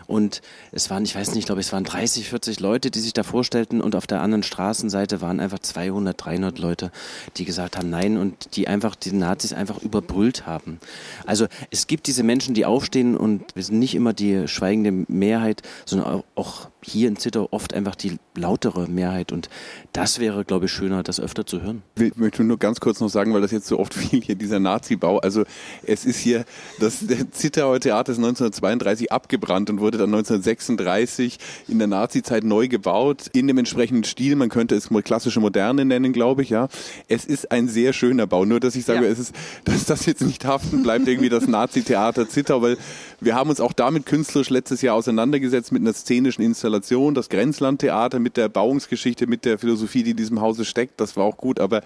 Und 0.06 0.42
es 0.70 0.90
waren, 0.90 1.04
ich 1.04 1.14
weiß 1.14 1.30
nicht, 1.30 1.40
ich 1.40 1.46
glaube, 1.46 1.60
es 1.60 1.72
waren 1.72 1.84
30, 1.84 2.28
40 2.28 2.60
Leute, 2.60 2.90
die 2.90 3.00
sich 3.00 3.12
da 3.12 3.24
vorstellten 3.24 3.80
und 3.80 3.96
auf 3.96 4.06
der 4.06 4.22
anderen 4.22 4.42
Straßenseite 4.42 5.20
waren 5.20 5.40
einfach 5.40 5.58
200, 5.58 6.24
300 6.24 6.58
Leute, 6.58 6.92
die 7.36 7.44
gesagt 7.44 7.76
haben 7.76 7.90
Nein 7.90 8.16
und 8.16 8.56
die 8.56 8.68
einfach 8.68 8.94
die 8.94 9.12
Nazis 9.12 9.52
einfach 9.52 9.82
überbrüllt 9.82 10.46
haben. 10.46 10.78
Also 11.26 11.46
es 11.70 11.88
gibt 11.88 12.06
diese 12.06 12.22
Menschen, 12.22 12.54
die 12.54 12.64
aufstehen 12.64 13.16
und 13.16 13.42
wir 13.54 13.62
sind 13.62 13.78
nicht 13.78 13.94
immer 13.94 14.12
die 14.12 14.46
schweigende 14.46 15.04
Mehrheit, 15.08 15.62
sondern 15.84 16.22
auch 16.36 16.68
hier 16.82 17.08
in 17.08 17.16
Zittau 17.16 17.48
oft 17.50 17.74
einfach 17.74 17.96
die 17.96 18.18
lautere 18.36 18.88
Mehrheit 18.88 19.32
und 19.32 19.48
das 19.92 20.20
wäre, 20.20 20.44
glaube 20.44 20.66
ich, 20.66 20.72
schöner, 20.72 20.97
das 21.06 21.20
öfter 21.20 21.46
zu 21.46 21.62
hören. 21.62 21.82
Ich 21.98 22.16
möchte 22.16 22.42
nur 22.44 22.58
ganz 22.58 22.80
kurz 22.80 23.00
noch 23.00 23.08
sagen, 23.08 23.34
weil 23.34 23.40
das 23.40 23.50
jetzt 23.50 23.66
so 23.66 23.78
oft 23.78 23.94
fiel, 23.94 24.22
hier 24.22 24.34
dieser 24.34 24.58
Nazi-Bau. 24.58 25.18
Also 25.18 25.44
es 25.84 26.04
ist 26.04 26.18
hier, 26.18 26.44
das 26.80 27.04
Zittauer 27.32 27.80
Theater 27.80 28.12
ist 28.12 28.18
1932 28.18 29.12
abgebrannt 29.12 29.70
und 29.70 29.80
wurde 29.80 29.98
dann 29.98 30.14
1936 30.14 31.38
in 31.68 31.78
der 31.78 31.88
Nazi-Zeit 31.88 32.44
neu 32.44 32.68
gebaut, 32.68 33.26
in 33.32 33.46
dem 33.46 33.58
entsprechenden 33.58 34.04
Stil. 34.04 34.36
Man 34.36 34.48
könnte 34.48 34.74
es 34.74 34.88
klassische 35.04 35.40
Moderne 35.40 35.84
nennen, 35.84 36.12
glaube 36.12 36.42
ich, 36.42 36.50
ja. 36.50 36.68
Es 37.08 37.24
ist 37.24 37.52
ein 37.52 37.68
sehr 37.68 37.92
schöner 37.92 38.26
Bau. 38.26 38.44
Nur, 38.44 38.60
dass 38.60 38.76
ich 38.76 38.84
sage, 38.84 39.04
ja. 39.04 39.10
es 39.10 39.18
ist, 39.18 39.34
dass 39.64 39.84
das 39.84 40.06
jetzt 40.06 40.22
nicht 40.22 40.44
haften 40.44 40.82
bleibt, 40.82 41.06
irgendwie 41.06 41.28
das 41.28 41.46
Nazi-Theater 41.46 42.28
Zittau, 42.28 42.62
weil 42.62 42.76
wir 43.20 43.34
haben 43.34 43.50
uns 43.50 43.60
auch 43.60 43.72
damit 43.72 44.06
künstlerisch 44.06 44.50
letztes 44.50 44.82
Jahr 44.82 44.94
auseinandergesetzt 44.94 45.72
mit 45.72 45.82
einer 45.82 45.92
szenischen 45.92 46.42
Installation, 46.42 47.14
das 47.14 47.28
Grenzlandtheater 47.28 48.20
mit 48.20 48.36
der 48.36 48.48
Bauungsgeschichte, 48.48 49.26
mit 49.26 49.44
der 49.44 49.58
Philosophie, 49.58 50.02
die 50.02 50.12
in 50.12 50.16
diesem 50.16 50.40
Hause 50.40 50.64
steckt. 50.64 51.00
Das 51.00 51.16
war 51.16 51.24
auch 51.24 51.36
gut, 51.36 51.58
aber 51.58 51.82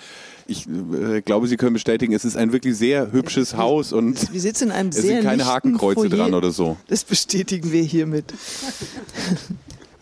ich 0.46 0.66
äh, 0.68 1.22
glaube, 1.22 1.46
Sie 1.46 1.56
können 1.56 1.72
bestätigen, 1.72 2.12
es 2.12 2.24
ist 2.24 2.36
ein 2.36 2.52
wirklich 2.52 2.76
sehr 2.76 3.12
hübsches 3.12 3.56
Haus 3.56 3.92
und 3.92 4.32
wir 4.32 4.40
sitzen 4.40 4.64
in 4.64 4.72
einem 4.72 4.88
es 4.90 4.96
sehr 4.96 5.16
sind 5.16 5.24
keine 5.24 5.46
Hakenkreuze 5.46 6.00
Foyer. 6.00 6.10
dran 6.10 6.34
oder 6.34 6.50
so. 6.50 6.76
Das 6.88 7.04
bestätigen 7.04 7.72
wir 7.72 7.82
hiermit. 7.82 8.26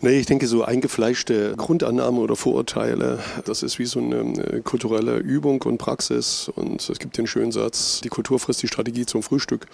Nee, 0.03 0.17
ich 0.17 0.25
denke, 0.25 0.47
so 0.47 0.63
eingefleischte 0.63 1.53
Grundannahmen 1.57 2.19
oder 2.19 2.35
Vorurteile, 2.35 3.19
das 3.45 3.61
ist 3.61 3.77
wie 3.77 3.85
so 3.85 3.99
eine 3.99 4.61
kulturelle 4.63 5.17
Übung 5.17 5.61
und 5.61 5.77
Praxis. 5.77 6.51
Und 6.55 6.89
es 6.89 6.97
gibt 6.97 7.19
den 7.19 7.27
schönen 7.27 7.51
Satz, 7.51 8.01
die 8.01 8.09
Kultur 8.09 8.39
frisst 8.39 8.63
die 8.63 8.67
Strategie 8.67 9.05
zum 9.05 9.21
Frühstück. 9.21 9.67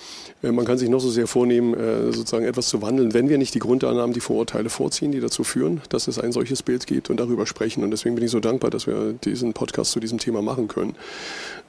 Äh, 0.44 0.52
man 0.52 0.66
kann 0.66 0.78
sich 0.78 0.90
noch 0.90 1.00
so 1.00 1.10
sehr 1.10 1.28
vornehmen, 1.28 1.74
äh, 1.76 2.12
sozusagen 2.12 2.44
etwas 2.44 2.68
zu 2.68 2.82
wandeln, 2.82 3.14
wenn 3.14 3.30
wir 3.30 3.38
nicht 3.38 3.56
die 3.56 3.60
Grundannahmen, 3.60 4.14
die 4.14 4.20
Vorurteile 4.20 4.70
vorziehen, 4.70 5.14
die 5.14 5.22
dazu 5.22 5.46
führen, 5.46 5.80
dass 5.88 6.10
es 6.10 6.20
ein 6.20 6.34
solches 6.34 6.62
Bild 6.62 6.88
gibt 6.88 7.10
und 7.10 7.22
darüber 7.22 7.46
sprechen. 7.46 7.86
Und 7.86 7.92
deswegen 7.92 8.16
bin 8.16 8.26
ich 8.26 8.32
so 8.32 8.42
dankbar, 8.42 8.70
dass 8.70 8.86
wir 8.86 9.14
diesen 9.24 9.54
Podcast 9.54 9.92
zu 9.92 10.02
diesem 10.02 10.20
Thema 10.20 10.42
machen 10.42 10.68
können. 10.68 10.96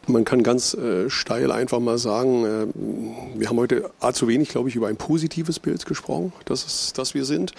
Man 0.08 0.24
kann 0.24 0.42
ganz 0.42 0.72
äh, 0.72 1.10
steil 1.10 1.52
einfach 1.52 1.80
mal 1.80 1.98
sagen, 1.98 2.44
äh, 2.44 2.66
wir 3.38 3.50
haben 3.50 3.58
heute 3.58 3.90
A 4.00 4.14
zu 4.14 4.26
wenig, 4.26 4.48
glaube 4.48 4.70
ich, 4.70 4.76
über 4.76 4.88
ein 4.88 4.96
positives 4.96 5.60
Bild 5.60 5.84
gesprochen, 5.84 6.32
das 6.46 6.64
ist, 6.64 6.96
dass 6.96 7.12
wir 7.12 7.26
sind, 7.26 7.52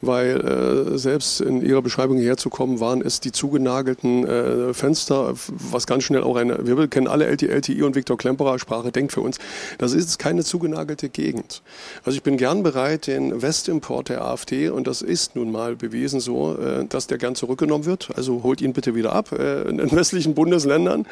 weil 0.00 0.40
äh, 0.40 0.98
selbst 0.98 1.40
in 1.40 1.62
Ihrer 1.62 1.82
Beschreibung 1.82 2.18
herzukommen, 2.18 2.78
waren 2.78 3.02
es 3.02 3.18
die 3.18 3.32
zugenagelten 3.32 4.24
äh, 4.24 4.72
Fenster, 4.72 5.34
was 5.48 5.88
ganz 5.88 6.04
schnell 6.04 6.22
auch 6.22 6.36
eine, 6.36 6.64
wir 6.64 6.86
kennen 6.86 7.08
alle 7.08 7.26
LTI, 7.26 7.48
LTI 7.48 7.82
und 7.82 7.96
Viktor 7.96 8.16
Klemperer 8.16 8.60
Sprache, 8.60 8.92
denkt 8.92 9.12
für 9.12 9.20
uns, 9.20 9.38
das 9.78 9.92
ist 9.92 10.20
keine 10.20 10.44
zugenagelte 10.44 11.08
Gegend. 11.08 11.62
Also 12.04 12.16
ich 12.16 12.22
bin 12.22 12.36
gern 12.36 12.62
bereit, 12.62 13.08
den 13.08 13.42
Westimport 13.42 14.10
der 14.10 14.24
AfD, 14.24 14.68
und 14.68 14.86
das 14.86 15.02
ist 15.02 15.34
nun 15.34 15.50
mal 15.50 15.74
bewiesen 15.74 16.20
so, 16.20 16.56
äh, 16.56 16.84
dass 16.86 17.08
der 17.08 17.18
gern 17.18 17.34
zurückgenommen 17.34 17.84
wird, 17.84 18.10
also 18.14 18.44
holt 18.44 18.60
ihn 18.60 18.74
bitte 18.74 18.94
wieder 18.94 19.12
ab 19.12 19.32
äh, 19.32 19.62
in 19.62 19.78
den 19.78 19.90
westlichen 19.90 20.34
Bundesländern, 20.34 21.04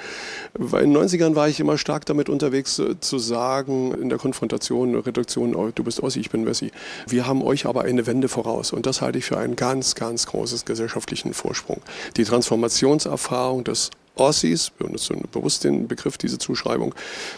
weil 0.55 0.84
in 0.85 0.93
den 0.93 1.03
90ern 1.03 1.35
war 1.35 1.49
ich 1.49 1.61
immer 1.61 1.79
stark 1.79 2.05
damit 2.05 2.29
unterwegs 2.29 2.79
äh, 2.79 3.01
zu 3.01 3.19
sagen, 3.19 3.95
in 3.95 4.11
der 4.11 4.19
Konfrontation, 4.19 4.95
Reduktion, 4.95 5.55
oh, 5.55 5.71
du 5.75 5.83
bist 5.83 6.03
Ossi, 6.03 6.21
ich 6.21 6.29
bin 6.29 6.45
Wessi. 6.45 6.73
Wir 7.09 7.27
haben 7.27 7.43
euch 7.43 7.65
aber 7.65 7.83
eine 7.83 8.07
Wende 8.07 8.29
voraus. 8.29 8.71
Und 8.71 8.85
das 8.85 9.01
halte 9.01 9.17
ich 9.17 9.25
für 9.25 9.39
einen 9.39 9.57
ganz, 9.57 9.95
ganz 9.95 10.27
großes 10.27 10.67
gesellschaftlichen 10.67 11.33
Vorsprung. 11.33 11.81
Die 12.19 12.25
Transformationserfahrung 12.25 13.65
des 13.65 13.91
Ossis, 14.17 14.73
wir 14.79 14.87
benutzen 14.87 15.23
bewusst 15.33 15.65
den 15.65 15.89
Begriff, 15.89 16.19
diese 16.19 16.39
Zuschreibung, 16.39 16.95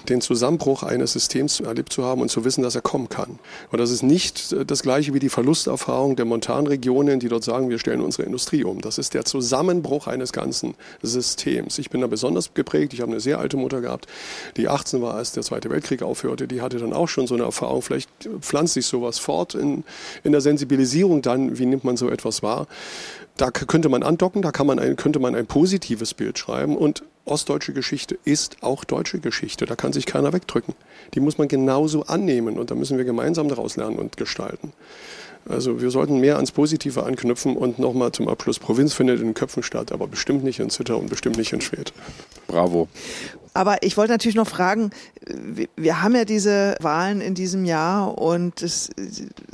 den 0.08 0.20
Zusammenbruch 0.20 0.82
eines 0.82 1.12
Systems 1.12 1.60
erlebt 1.60 1.92
zu 1.92 2.04
haben 2.04 2.20
und 2.20 2.30
zu 2.30 2.44
wissen, 2.44 2.62
dass 2.62 2.74
er 2.74 2.82
kommen 2.82 3.08
kann. 3.08 3.38
Und 3.70 3.78
das 3.78 3.90
ist 3.90 4.02
nicht 4.02 4.54
das 4.68 4.82
gleiche 4.82 5.14
wie 5.14 5.18
die 5.18 5.30
Verlusterfahrung 5.30 6.16
der 6.16 6.26
Montanregionen, 6.26 7.18
die 7.18 7.28
dort 7.28 7.44
sagen, 7.44 7.70
wir 7.70 7.78
stellen 7.78 8.02
unsere 8.02 8.24
Industrie 8.24 8.64
um. 8.64 8.80
Das 8.82 8.98
ist 8.98 9.14
der 9.14 9.24
Zusammenbruch 9.24 10.06
eines 10.06 10.32
ganzen 10.32 10.74
Systems. 11.02 11.78
Ich 11.78 11.88
bin 11.88 12.02
da 12.02 12.06
besonders 12.08 12.52
geprägt. 12.52 12.92
Ich 12.92 13.00
habe 13.00 13.10
eine 13.10 13.20
sehr 13.20 13.38
alte 13.38 13.56
Mutter 13.56 13.80
gehabt, 13.80 14.06
die 14.56 14.68
18 14.68 15.00
war, 15.00 15.14
als 15.14 15.32
der 15.32 15.42
Zweite 15.42 15.70
Weltkrieg 15.70 16.02
aufhörte. 16.02 16.46
Die 16.46 16.60
hatte 16.60 16.78
dann 16.78 16.92
auch 16.92 17.08
schon 17.08 17.26
so 17.26 17.34
eine 17.34 17.44
Erfahrung. 17.44 17.80
Vielleicht 17.80 18.10
pflanzt 18.40 18.74
sich 18.74 18.86
sowas 18.86 19.18
fort 19.18 19.54
in, 19.54 19.84
in 20.24 20.32
der 20.32 20.42
Sensibilisierung 20.42 21.22
dann, 21.22 21.58
wie 21.58 21.66
nimmt 21.66 21.84
man 21.84 21.96
so 21.96 22.10
etwas 22.10 22.42
wahr. 22.42 22.66
Da 23.36 23.50
könnte 23.50 23.88
man 23.88 24.02
andocken, 24.02 24.40
da 24.40 24.50
kann 24.50 24.66
man 24.66 24.78
ein, 24.78 24.96
könnte 24.96 25.18
man 25.18 25.34
ein 25.34 25.46
positives 25.46 26.14
Bild 26.14 26.38
schreiben 26.38 26.76
und 26.76 27.02
ostdeutsche 27.26 27.72
Geschichte 27.72 28.18
ist 28.24 28.62
auch 28.62 28.84
deutsche 28.84 29.18
Geschichte. 29.18 29.66
Da 29.66 29.76
kann 29.76 29.92
sich 29.92 30.06
keiner 30.06 30.32
wegdrücken. 30.32 30.74
Die 31.14 31.20
muss 31.20 31.36
man 31.36 31.48
genauso 31.48 32.04
annehmen 32.04 32.58
und 32.58 32.70
da 32.70 32.74
müssen 32.74 32.96
wir 32.96 33.04
gemeinsam 33.04 33.48
daraus 33.48 33.76
lernen 33.76 33.98
und 33.98 34.16
gestalten. 34.16 34.72
Also 35.48 35.80
wir 35.80 35.90
sollten 35.90 36.18
mehr 36.18 36.36
ans 36.36 36.50
Positive 36.50 37.04
anknüpfen 37.04 37.56
und 37.56 37.78
nochmal 37.78 38.10
zum 38.12 38.28
Abschluss, 38.28 38.58
Provinz 38.58 38.94
findet 38.94 39.20
in 39.20 39.34
Köpfen 39.34 39.62
statt, 39.62 39.92
aber 39.92 40.08
bestimmt 40.08 40.42
nicht 40.42 40.58
in 40.58 40.70
Zitter 40.70 40.98
und 40.98 41.08
bestimmt 41.08 41.36
nicht 41.36 41.52
in 41.52 41.60
Schwedt. 41.60 41.92
Bravo. 42.48 42.88
Aber 43.56 43.82
ich 43.82 43.96
wollte 43.96 44.12
natürlich 44.12 44.36
noch 44.36 44.46
fragen, 44.46 44.90
wir 45.76 46.02
haben 46.02 46.14
ja 46.14 46.24
diese 46.24 46.76
Wahlen 46.80 47.20
in 47.20 47.34
diesem 47.34 47.64
Jahr 47.64 48.18
und 48.18 48.62
es, 48.62 48.90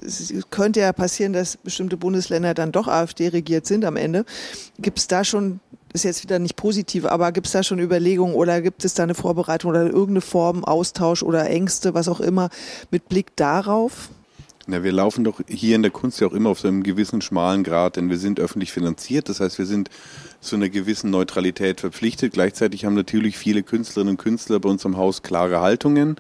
es 0.05 0.33
könnte 0.51 0.81
ja 0.81 0.93
passieren, 0.93 1.33
dass 1.33 1.57
bestimmte 1.57 1.97
Bundesländer 1.97 2.53
dann 2.53 2.73
doch 2.73 2.89
AfD 2.89 3.29
regiert 3.29 3.67
sind 3.67 3.85
am 3.85 3.97
Ende. 3.97 4.25
Gibt 4.79 4.99
es 4.99 5.07
da 5.07 5.25
schon 5.25 5.61
ist 5.95 6.05
jetzt 6.05 6.23
wieder 6.23 6.39
nicht 6.39 6.57
positiv, 6.57 7.05
aber 7.05 7.33
gibt 7.33 7.47
es 7.47 7.53
da 7.53 7.63
schon 7.63 7.79
Überlegungen 7.79 8.35
oder 8.35 8.63
gibt 8.63 8.83
es 8.85 8.95
da 8.95 9.03
eine 9.03 9.15
Vorbereitung 9.15 9.71
oder 9.71 9.83
irgendeine 9.83 10.23
Form, 10.23 10.65
Austausch 10.65 11.23
oder 11.23 11.49
Ängste, 11.51 11.93
was 11.93 12.09
auch 12.09 12.21
immer, 12.21 12.49
mit 12.91 13.11
Blick 13.11 13.37
darauf? 13.37 14.09
Na, 14.67 14.85
wir 14.85 14.93
laufen 14.93 15.25
doch 15.25 15.41
hier 15.49 15.75
in 15.75 15.83
der 15.83 15.91
Kunst 15.91 16.21
ja 16.21 16.29
auch 16.29 16.33
immer 16.33 16.51
auf 16.51 16.61
so 16.61 16.69
einem 16.69 16.85
gewissen 16.85 17.21
schmalen 17.21 17.65
Grad, 17.65 17.97
denn 17.97 18.11
wir 18.11 18.19
sind 18.19 18.39
öffentlich 18.39 18.71
finanziert. 18.71 19.29
Das 19.29 19.41
heißt, 19.41 19.59
wir 19.59 19.67
sind 19.67 19.91
zu 20.41 20.55
einer 20.55 20.69
gewissen 20.69 21.11
Neutralität 21.11 21.81
verpflichtet. 21.81 22.33
Gleichzeitig 22.33 22.85
haben 22.85 22.95
natürlich 22.95 23.37
viele 23.37 23.65
Künstlerinnen 23.65 24.13
und 24.13 24.19
Künstler 24.19 24.61
bei 24.61 24.69
uns 24.69 24.85
im 24.85 24.97
Haus 24.97 25.23
klare 25.23 25.61
Haltungen. 25.61 26.17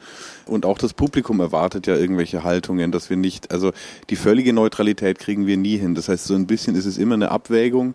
Und 0.46 0.66
auch 0.66 0.78
das 0.78 0.92
Publikum 0.92 1.38
erwartet 1.38 1.86
ja 1.86 1.96
irgendwelche 1.96 2.42
Haltungen, 2.42 2.90
dass 2.90 3.10
wir 3.10 3.16
nicht, 3.16 3.52
also 3.52 3.72
die 4.10 4.16
völlige 4.16 4.52
Neutralität 4.52 5.20
kriegen 5.20 5.46
wir 5.46 5.56
nie 5.56 5.76
hin. 5.76 5.94
Das 5.94 6.08
heißt, 6.08 6.24
so 6.24 6.34
ein 6.34 6.48
bisschen 6.48 6.74
ist 6.74 6.86
es 6.86 6.98
immer 6.98 7.14
eine 7.14 7.30
Abwägung 7.30 7.94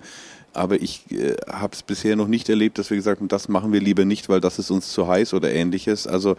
aber 0.54 0.82
ich 0.82 1.12
äh, 1.12 1.36
habe 1.52 1.74
es 1.74 1.84
bisher 1.84 2.16
noch 2.16 2.28
nicht 2.28 2.50
erlebt, 2.50 2.78
dass 2.78 2.90
wir 2.90 2.98
gesagt 2.98 3.22
haben, 3.22 3.28
das 3.28 3.48
machen 3.48 3.72
wir 3.74 3.80
lieber 3.80 4.06
nicht, 4.06 4.30
weil 4.30 4.42
das 4.42 4.60
ist 4.60 4.72
uns 4.72 4.92
zu 4.92 5.08
heiß 5.08 5.34
oder 5.34 5.52
ähnliches. 5.52 6.08
Also 6.08 6.36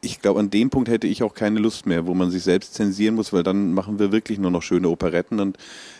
ich 0.00 0.20
glaube, 0.20 0.40
an 0.40 0.50
dem 0.50 0.70
Punkt 0.70 0.88
hätte 0.88 1.06
ich 1.06 1.22
auch 1.22 1.34
keine 1.34 1.60
Lust 1.60 1.86
mehr, 1.86 2.06
wo 2.06 2.14
man 2.14 2.30
sich 2.30 2.42
selbst 2.42 2.74
zensieren 2.74 3.14
muss, 3.14 3.32
weil 3.32 3.42
dann 3.42 3.72
machen 3.72 3.98
wir 3.98 4.12
wirklich 4.12 4.38
nur 4.38 4.50
noch 4.50 4.62
schöne 4.62 4.88
Operetten 4.88 5.40
und 5.40 5.56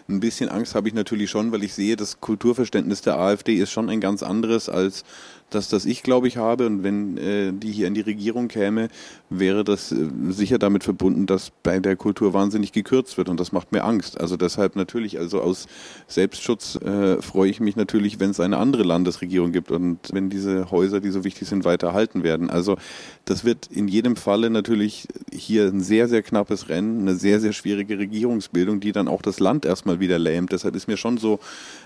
ein 0.09 0.21
bisschen 0.21 0.49
Angst 0.49 0.75
habe 0.75 0.89
ich 0.89 0.95
natürlich 0.95 1.31
schon, 1.31 1.53
weil 1.53 1.63
ich 1.63 1.73
sehe, 1.73 1.97
das 1.97 2.21
Kulturverständnis 2.21 3.03
der 3.03 3.19
AfD 3.19 3.55
ist 3.55 3.71
schon 3.71 3.89
ein 3.89 4.01
ganz 4.01 4.23
anderes 4.23 4.69
als 4.69 5.05
das, 5.51 5.69
das 5.69 5.85
ich 5.85 6.03
glaube 6.03 6.29
ich 6.29 6.37
habe. 6.37 6.67
Und 6.67 6.83
wenn 6.83 7.17
äh, 7.19 7.53
die 7.53 7.71
hier 7.71 7.87
in 7.87 7.95
die 7.95 8.01
Regierung 8.01 8.49
käme, 8.49 8.89
wäre 9.29 9.65
das 9.65 9.93
äh, 9.93 10.09
sicher 10.31 10.59
damit 10.59 10.85
verbunden, 10.85 11.27
dass 11.27 11.51
bei 11.63 11.79
der 11.81 11.97
Kultur 11.97 12.33
wahnsinnig 12.33 12.73
gekürzt 12.73 13.19
wird. 13.19 13.29
Und 13.29 13.39
das 13.39 13.53
macht 13.53 13.73
mir 13.73 13.85
Angst. 13.85 14.21
Also 14.21 14.37
deshalb 14.37 14.77
natürlich, 14.77 15.19
also 15.19 15.41
aus 15.41 15.67
Selbstschutz 16.07 16.77
äh, 16.77 17.21
freue 17.21 17.51
ich 17.51 17.61
mich 17.61 17.77
natürlich, 17.77 18.21
wenn 18.21 18.31
es 18.31 18.41
eine 18.41 18.59
andere 18.59 18.83
Landesregierung 18.83 19.53
gibt 19.53 19.71
und 19.71 19.99
wenn 20.13 20.31
diese 20.31 20.71
Häuser, 20.71 21.01
die 21.01 21.11
so 21.11 21.25
wichtig 21.25 21.49
sind, 21.49 21.65
weiter 21.65 21.89
erhalten 21.89 22.23
werden. 22.23 22.51
Also 22.51 22.77
das 23.25 23.45
wird 23.45 23.67
in 23.67 23.89
jedem 23.89 24.17
Falle 24.17 24.51
natürlich 24.51 25.09
hier 25.33 25.67
ein 25.67 25.81
sehr, 25.81 26.09
sehr 26.09 26.23
knappes 26.23 26.69
Rennen, 26.69 27.03
eine 27.03 27.15
sehr, 27.15 27.41
sehr 27.41 27.53
schwierige 27.53 27.99
Regierungsbildung, 27.99 28.81
die 28.81 28.93
dann 28.93 29.09
auch 29.09 29.23
das 29.23 29.41
Land 29.41 29.65
erstmal 29.65 30.01
wieder 30.01 30.19
lähmt. 30.19 30.53
Deshalb 30.53 30.77
ist 30.77 30.89
mir 30.89 30.97
schon 30.97 31.19
so 31.19 31.41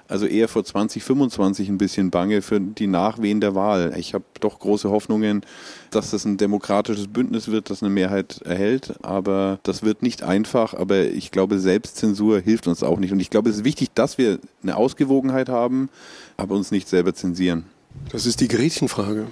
also 0.09 0.27
eher 0.27 0.49
vor 0.49 0.65
2025 0.65 1.69
ein 1.69 1.79
bisschen 1.79 2.11
bange 2.11 2.43
für 2.43 2.61
die 2.61 2.87
Nachwehen 2.87 3.41
der 3.41 3.55
Wahl. 3.55 3.95
Ich 3.97 4.15
habe 4.15 4.25
doch 4.41 4.59
große 4.59 4.91
Hoffnungen, 4.91 5.43
dass 5.91 6.11
das 6.11 6.25
ein 6.25 6.37
demokratisches 6.37 7.09
Bündnis 7.09 7.49
wird, 7.49 7.71
das 7.71 7.83
eine 7.83 7.91
Mehrheit 7.91 8.43
erhält. 8.43 8.95
Aber 9.03 9.59
das 9.63 9.83
wird 9.83 10.03
nicht 10.03 10.23
einfach. 10.23 10.75
Aber 10.75 11.05
ich 11.05 11.31
glaube, 11.31 11.59
Selbstzensur 11.59 12.41
hilft 12.41 12.67
uns 12.67 12.83
auch 12.83 12.99
nicht. 12.99 13.13
Und 13.13 13.21
ich 13.21 13.31
glaube, 13.31 13.51
es 13.51 13.57
ist 13.57 13.65
wichtig, 13.65 13.91
dass 13.95 14.19
wir 14.19 14.39
eine 14.63 14.77
Ausgewogenheit 14.77 15.49
haben, 15.49 15.89
aber 16.37 16.55
uns 16.55 16.71
nicht 16.71 16.89
selber 16.89 17.15
zensieren. 17.15 17.65
Das 18.11 18.27
ist 18.27 18.41
die 18.41 18.49
Gretchenfrage. 18.49 19.27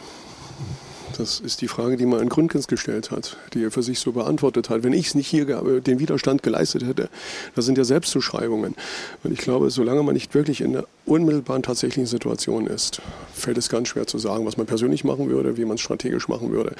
Das 1.18 1.40
ist 1.40 1.60
die 1.60 1.68
Frage, 1.68 1.96
die 1.96 2.06
man 2.06 2.20
an 2.20 2.28
Grundgens 2.28 2.66
gestellt 2.66 3.10
hat, 3.10 3.36
die 3.54 3.62
er 3.62 3.70
für 3.70 3.82
sich 3.82 4.00
so 4.00 4.12
beantwortet 4.12 4.70
hat. 4.70 4.82
Wenn 4.82 4.92
ich 4.92 5.08
es 5.08 5.14
nicht 5.14 5.28
hier 5.28 5.44
den 5.80 5.98
Widerstand 5.98 6.42
geleistet 6.42 6.84
hätte, 6.84 7.08
das 7.54 7.64
sind 7.66 7.78
ja 7.78 7.84
Selbstzuschreibungen. 7.84 8.74
Und 9.22 9.32
ich 9.32 9.38
glaube, 9.38 9.70
solange 9.70 10.02
man 10.02 10.14
nicht 10.14 10.34
wirklich 10.34 10.60
in 10.60 10.72
der 10.72 10.86
unmittelbaren 11.06 11.62
tatsächlichen 11.62 12.06
Situation 12.06 12.66
ist, 12.66 13.02
fällt 13.32 13.58
es 13.58 13.68
ganz 13.68 13.88
schwer 13.88 14.06
zu 14.06 14.18
sagen, 14.18 14.46
was 14.46 14.56
man 14.56 14.66
persönlich 14.66 15.04
machen 15.04 15.28
würde, 15.28 15.56
wie 15.56 15.64
man 15.64 15.74
es 15.74 15.80
strategisch 15.80 16.28
machen 16.28 16.52
würde. 16.52 16.74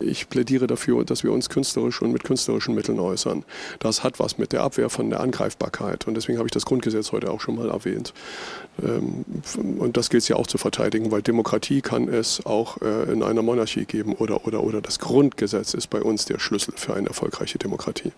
Ich 0.00 0.30
plädiere 0.30 0.66
dafür, 0.66 1.04
dass 1.04 1.24
wir 1.24 1.32
uns 1.32 1.50
künstlerisch 1.50 2.00
und 2.00 2.12
mit 2.12 2.24
künstlerischen 2.24 2.74
Mitteln 2.74 2.98
äußern. 2.98 3.44
Das 3.80 4.02
hat 4.02 4.18
was 4.18 4.38
mit 4.38 4.52
der 4.52 4.62
Abwehr 4.62 4.88
von 4.88 5.10
der 5.10 5.20
Angreifbarkeit. 5.20 6.06
Und 6.06 6.14
deswegen 6.14 6.38
habe 6.38 6.48
ich 6.48 6.52
das 6.52 6.64
Grundgesetz 6.64 7.12
heute 7.12 7.30
auch 7.30 7.40
schon 7.40 7.56
mal 7.56 7.68
erwähnt. 7.68 8.14
Ähm, 8.82 9.26
und 9.78 9.98
das 9.98 10.08
gilt 10.08 10.22
es 10.22 10.28
ja 10.28 10.36
auch 10.36 10.46
zu 10.46 10.56
verteidigen, 10.56 11.10
weil 11.10 11.20
Demokratie 11.20 11.82
kann 11.82 12.08
es 12.08 12.44
auch 12.46 12.80
äh, 12.80 13.12
in 13.12 13.22
einer 13.22 13.42
Monarchie 13.42 13.84
geben 13.84 14.14
oder, 14.14 14.46
oder, 14.46 14.62
oder. 14.62 14.80
Das 14.80 14.98
Grundgesetz 14.98 15.74
ist 15.74 15.88
bei 15.88 16.00
uns 16.00 16.24
der 16.24 16.38
Schlüssel 16.38 16.72
für 16.76 16.94
eine 16.94 17.08
erfolgreiche 17.08 17.58
Demokratie. 17.58 18.12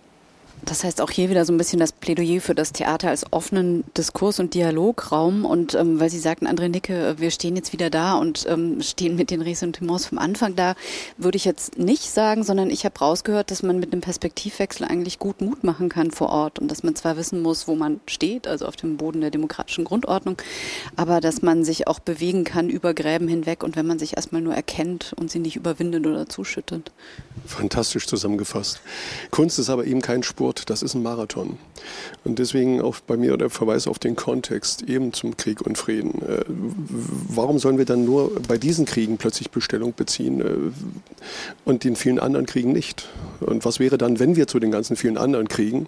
Das 0.65 0.85
heißt 0.85 1.01
auch 1.01 1.11
hier 1.11 1.29
wieder 1.29 1.45
so 1.45 1.53
ein 1.53 1.59
bisschen 1.59 1.81
das 1.81 1.93
Plädoyer 1.93 2.41
für 2.41 2.55
das 2.55 2.73
Theater 2.73 3.09
als 3.09 3.25
offenen 3.33 3.83
Diskurs- 3.97 4.39
und 4.39 4.55
Dialograum. 4.55 5.45
Und 5.45 5.75
ähm, 5.75 5.99
weil 5.99 6.09
Sie 6.09 6.21
sagten, 6.21 6.47
André 6.47 6.69
Nicke, 6.69 7.17
wir 7.19 7.31
stehen 7.33 7.57
jetzt 7.57 7.73
wieder 7.73 7.91
da 7.91 8.15
und 8.15 8.47
ähm, 8.49 8.81
stehen 8.81 9.17
mit 9.17 9.31
den 9.31 9.43
Ressentiments 9.43 10.07
vom 10.07 10.19
Anfang 10.19 10.55
da, 10.55 10.75
würde 11.17 11.37
ich 11.37 11.45
jetzt 11.45 11.79
nicht 11.79 12.09
sagen, 12.11 12.45
sondern 12.45 12.71
ich 12.71 12.85
habe 12.85 12.97
rausgehört, 12.99 13.51
dass 13.51 13.63
man 13.63 13.81
mit 13.81 13.93
einem 13.93 14.03
Perspektivwechsel 14.03 14.87
eigentlich 14.87 15.19
gut 15.19 15.41
Mut 15.41 15.65
machen 15.65 15.89
kann 15.89 16.13
vor 16.13 16.29
Ort 16.29 16.61
und 16.61 16.71
dass 16.71 16.85
man 16.85 16.95
zwar 16.95 17.17
wissen 17.17 17.43
muss, 17.43 17.67
wo 17.67 17.75
man 17.75 18.01
steht, 18.07 18.47
also 18.47 18.67
auf 18.67 18.77
dem 18.77 18.97
Boden 18.97 19.21
der 19.21 19.31
demokratischen 19.31 19.85
Grundordnung, 19.85 20.37
aber 20.95 21.21
dass 21.21 21.43
man 21.43 21.65
sich 21.65 21.89
auch 21.89 21.99
bewegen 21.99 22.45
kann 22.45 22.71
über 22.71 22.95
Gräben 22.95 23.27
hinweg 23.27 23.65
und 23.65 23.75
wenn 23.75 23.87
man 23.87 23.99
sich 23.99 24.17
erstmal 24.17 24.43
nur 24.43 24.55
erkennt 24.55 25.13
und 25.17 25.31
sie 25.31 25.41
nicht 25.41 25.57
überwindet 25.57 26.07
oder 26.07 26.29
zuschüttet. 26.29 26.93
Fantastisch 27.47 28.07
zusammengefasst. 28.07 28.81
Kunst 29.31 29.59
ist 29.59 29.69
aber 29.69 29.87
eben 29.87 30.01
kein 30.01 30.23
Sport 30.23 30.52
Sport, 30.53 30.71
das 30.71 30.83
ist 30.83 30.95
ein 30.95 31.03
Marathon. 31.03 31.59
Und 32.25 32.39
deswegen 32.39 32.81
auch 32.81 33.01
bei 33.01 33.17
mir 33.17 33.37
der 33.37 33.51
Verweis 33.51 33.87
auf 33.87 33.99
den 33.99 34.17
Kontext 34.17 34.83
eben 34.83 35.13
zum 35.13 35.37
Krieg 35.37 35.61
und 35.63 35.79
Frieden. 35.79 36.23
Äh, 36.23 36.45
warum 37.29 37.59
sollen 37.59 37.79
wir 37.79 37.85
dann 37.85 38.05
nur 38.05 38.33
bei 38.47 38.59
diesen 38.59 38.85
Kriegen 38.85 39.17
plötzlich 39.17 39.51
Bestellung 39.51 39.95
beziehen 39.95 40.41
äh, 40.41 40.55
und 41.65 41.85
den 41.85 41.97
vielen 41.97 42.19
anderen 42.19 42.47
Kriegen 42.47 42.73
nicht? 42.73 43.09
Und 43.41 43.65
was 43.65 43.81
wäre 43.81 43.99
dann, 43.99 44.19
wenn 44.19 44.37
wir 44.37 44.47
zu 44.47 44.59
den 44.59 44.71
ganzen 44.71 44.97
vielen 44.97 45.17
anderen 45.17 45.49
Kriegen 45.49 45.87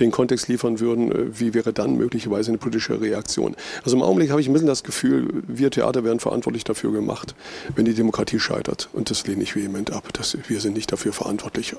den 0.00 0.10
Kontext 0.10 0.48
liefern 0.48 0.80
würden, 0.80 1.12
äh, 1.12 1.38
wie 1.38 1.54
wäre 1.54 1.72
dann 1.72 1.96
möglicherweise 1.96 2.50
eine 2.50 2.58
politische 2.58 3.00
Reaktion. 3.00 3.56
Also 3.84 3.96
im 3.96 4.02
Augenblick 4.02 4.30
habe 4.30 4.40
ich 4.40 4.48
ein 4.48 4.52
bisschen 4.52 4.68
das 4.68 4.84
Gefühl, 4.84 5.42
wir 5.46 5.70
Theater 5.70 6.04
werden 6.04 6.20
verantwortlich 6.20 6.64
dafür 6.64 6.92
gemacht, 6.92 7.34
wenn 7.74 7.84
die 7.84 7.94
Demokratie 7.94 8.38
scheitert. 8.38 8.88
Und 8.92 9.10
das 9.10 9.26
lehne 9.26 9.42
ich 9.42 9.56
vehement 9.56 9.92
ab. 9.92 10.08
Das, 10.12 10.36
wir 10.48 10.60
sind 10.60 10.74
nicht 10.74 10.92
dafür 10.92 11.12
verantwortlich. 11.12 11.74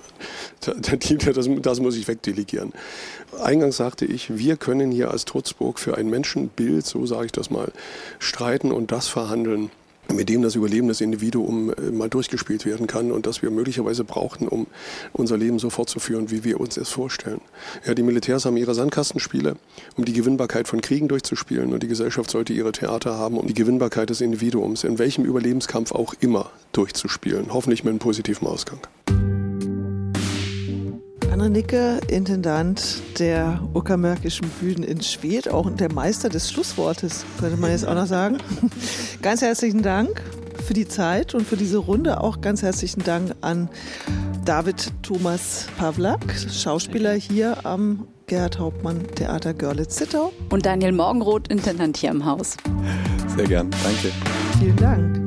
Das, 0.61 1.49
das 1.61 1.80
muss 1.80 1.95
ich 1.95 2.07
wegdelegieren. 2.07 2.74
Eingangs 3.41 3.78
sagte 3.78 4.05
ich, 4.05 4.38
wir 4.38 4.57
können 4.57 4.91
hier 4.91 5.11
als 5.11 5.26
Trutzburg 5.26 5.80
für 5.80 5.97
ein 5.97 6.09
Menschenbild, 6.09 6.86
so 6.86 7.05
sage 7.05 7.28
ich 7.28 7.32
das 7.32 7.49
mal, 7.49 7.72
streiten 8.20 8.72
und 8.72 8.91
das 8.91 9.07
verhandeln, 9.07 9.72
mit 10.14 10.30
dem 10.30 10.41
das 10.41 10.55
Überleben 10.55 10.88
des 10.88 11.01
Individuums 11.01 11.74
äh, 11.74 11.91
mal 11.91 12.10
durchgespielt 12.10 12.66
werden 12.66 12.88
kann 12.88 13.12
und 13.12 13.26
das 13.26 13.41
wir 13.41 13.51
möglicherweise 13.51 14.03
brauchten, 14.03 14.47
um 14.47 14.68
unser 15.14 15.38
Leben 15.38 15.60
so 15.60 15.70
fortzuführen, 15.70 16.32
wie 16.32 16.43
wir 16.43 16.60
uns 16.60 16.78
es 16.78 16.89
vorstellen. 16.89 17.41
Ja, 17.86 17.93
die 17.93 18.03
Militärs 18.03 18.45
haben 18.45 18.57
ihre 18.57 18.74
Sandkastenspiele, 18.74 19.55
um 19.97 20.05
die 20.05 20.14
Gewinnbarkeit 20.14 20.68
von 20.68 20.82
Kriegen 20.82 21.07
durchzuspielen 21.07 21.74
und 21.74 21.84
die 21.84 21.88
Gesellschaft 21.88 22.32
sollte 22.32 22.53
ihre 22.53 22.72
Theater 22.72 23.18
haben, 23.18 23.38
um 23.38 23.47
die 23.47 23.53
Gewinnbarkeit 23.53 24.10
des 24.10 24.22
Individuums 24.22 24.84
in 24.84 24.99
welchem 24.99 25.26
Überlebenskampf 25.26 25.91
auch 25.91 26.14
immer 26.20 26.51
durchzuspielen, 26.72 27.53
hoffentlich 27.53 27.84
mit 27.84 27.91
einem 27.91 27.99
positiven 27.99 28.47
Ausgang. 28.47 28.80
Anne 31.39 31.51
Nicke, 31.51 32.01
Intendant 32.09 33.01
der 33.17 33.61
Uckermärkischen 33.73 34.49
Bühnen 34.59 34.83
in 34.83 35.01
Schwedt, 35.01 35.47
auch 35.47 35.69
der 35.69 35.89
Meister 35.89 36.27
des 36.27 36.51
Schlusswortes, 36.51 37.25
könnte 37.39 37.55
man 37.55 37.71
jetzt 37.71 37.87
auch 37.87 37.95
noch 37.95 38.07
sagen. 38.07 38.39
Ganz 39.21 39.41
herzlichen 39.41 39.81
Dank 39.81 40.21
für 40.67 40.73
die 40.73 40.85
Zeit 40.85 41.33
und 41.35 41.47
für 41.47 41.55
diese 41.55 41.77
Runde. 41.77 42.19
Auch 42.21 42.41
ganz 42.41 42.61
herzlichen 42.61 43.03
Dank 43.03 43.33
an 43.39 43.69
David 44.43 44.91
Thomas 45.01 45.67
Pawlak, 45.77 46.19
Schauspieler 46.51 47.13
hier 47.13 47.65
am 47.65 48.05
Gerhard 48.27 48.59
Hauptmann 48.59 49.07
Theater 49.15 49.53
Görlitz-Zittau. 49.53 50.33
Und 50.49 50.65
Daniel 50.65 50.91
Morgenroth, 50.91 51.47
Intendant 51.47 51.95
hier 51.95 52.11
im 52.11 52.25
Haus. 52.25 52.57
Sehr 53.37 53.47
gern, 53.47 53.69
danke. 53.71 54.11
Vielen 54.59 54.75
Dank. 54.75 55.18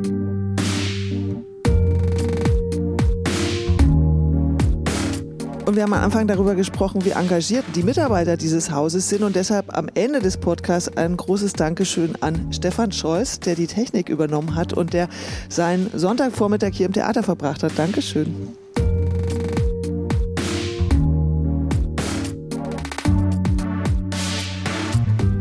Und 5.65 5.77
wir 5.77 5.85
haben 5.85 5.93
am 5.93 6.03
Anfang 6.03 6.27
darüber 6.27 6.57
gesprochen, 6.57 7.05
wie 7.05 7.11
engagiert 7.11 7.65
die 7.77 7.85
Mitarbeiter 7.85 8.37
dieses 8.37 8.73
Hauses 8.73 9.09
sind. 9.09 9.23
Und 9.23 9.37
deshalb 9.37 9.77
am 9.77 9.89
Ende 9.95 10.19
des 10.19 10.37
Podcasts 10.37 10.97
ein 10.97 11.17
großes 11.17 11.53
Dankeschön 11.53 12.15
an 12.21 12.53
Stefan 12.53 12.91
Scholz, 12.91 13.39
der 13.39 13.55
die 13.55 13.69
Technik 13.69 14.09
übernommen 14.09 14.57
hat 14.57 14.73
und 14.73 14.93
der 14.93 15.09
seinen 15.49 15.89
Sonntagvormittag 15.95 16.73
hier 16.73 16.87
im 16.87 16.93
Theater 16.93 17.23
verbracht 17.23 17.63
hat. 17.63 17.73
Dankeschön. 17.77 18.49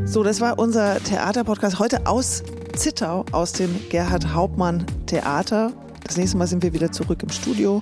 So, 0.06 0.24
das 0.24 0.40
war 0.40 0.60
unser 0.60 1.00
Theaterpodcast 1.00 1.80
heute 1.80 2.06
aus 2.06 2.44
Zittau, 2.76 3.26
aus 3.32 3.54
dem 3.54 3.76
Gerhard 3.90 4.36
Hauptmann 4.36 4.86
Theater. 5.08 5.72
Das 6.12 6.18
nächste 6.18 6.36
Mal 6.36 6.48
sind 6.48 6.62
wir 6.62 6.74
wieder 6.74 6.92
zurück 6.92 7.24
im 7.24 7.30
Studio. 7.30 7.80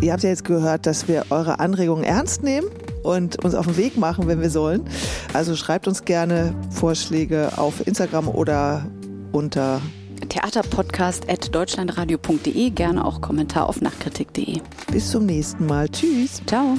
Ihr 0.00 0.12
habt 0.12 0.24
ja 0.24 0.28
jetzt 0.28 0.44
gehört, 0.44 0.86
dass 0.86 1.06
wir 1.06 1.26
eure 1.30 1.60
Anregungen 1.60 2.02
ernst 2.02 2.42
nehmen 2.42 2.66
und 3.04 3.44
uns 3.44 3.54
auf 3.54 3.64
den 3.64 3.76
Weg 3.76 3.96
machen, 3.96 4.26
wenn 4.26 4.40
wir 4.40 4.50
sollen. 4.50 4.82
Also 5.34 5.54
schreibt 5.54 5.86
uns 5.86 6.04
gerne 6.04 6.52
Vorschläge 6.70 7.52
auf 7.58 7.86
Instagram 7.86 8.26
oder 8.26 8.84
unter 9.30 9.80
theaterpodcast.deutschlandradio.de, 10.28 12.70
gerne 12.70 13.04
auch 13.04 13.20
Kommentar 13.20 13.68
auf 13.68 13.80
nachkritik.de. 13.80 14.62
Bis 14.90 15.12
zum 15.12 15.26
nächsten 15.26 15.66
Mal. 15.66 15.88
Tschüss. 15.88 16.42
Ciao. 16.46 16.74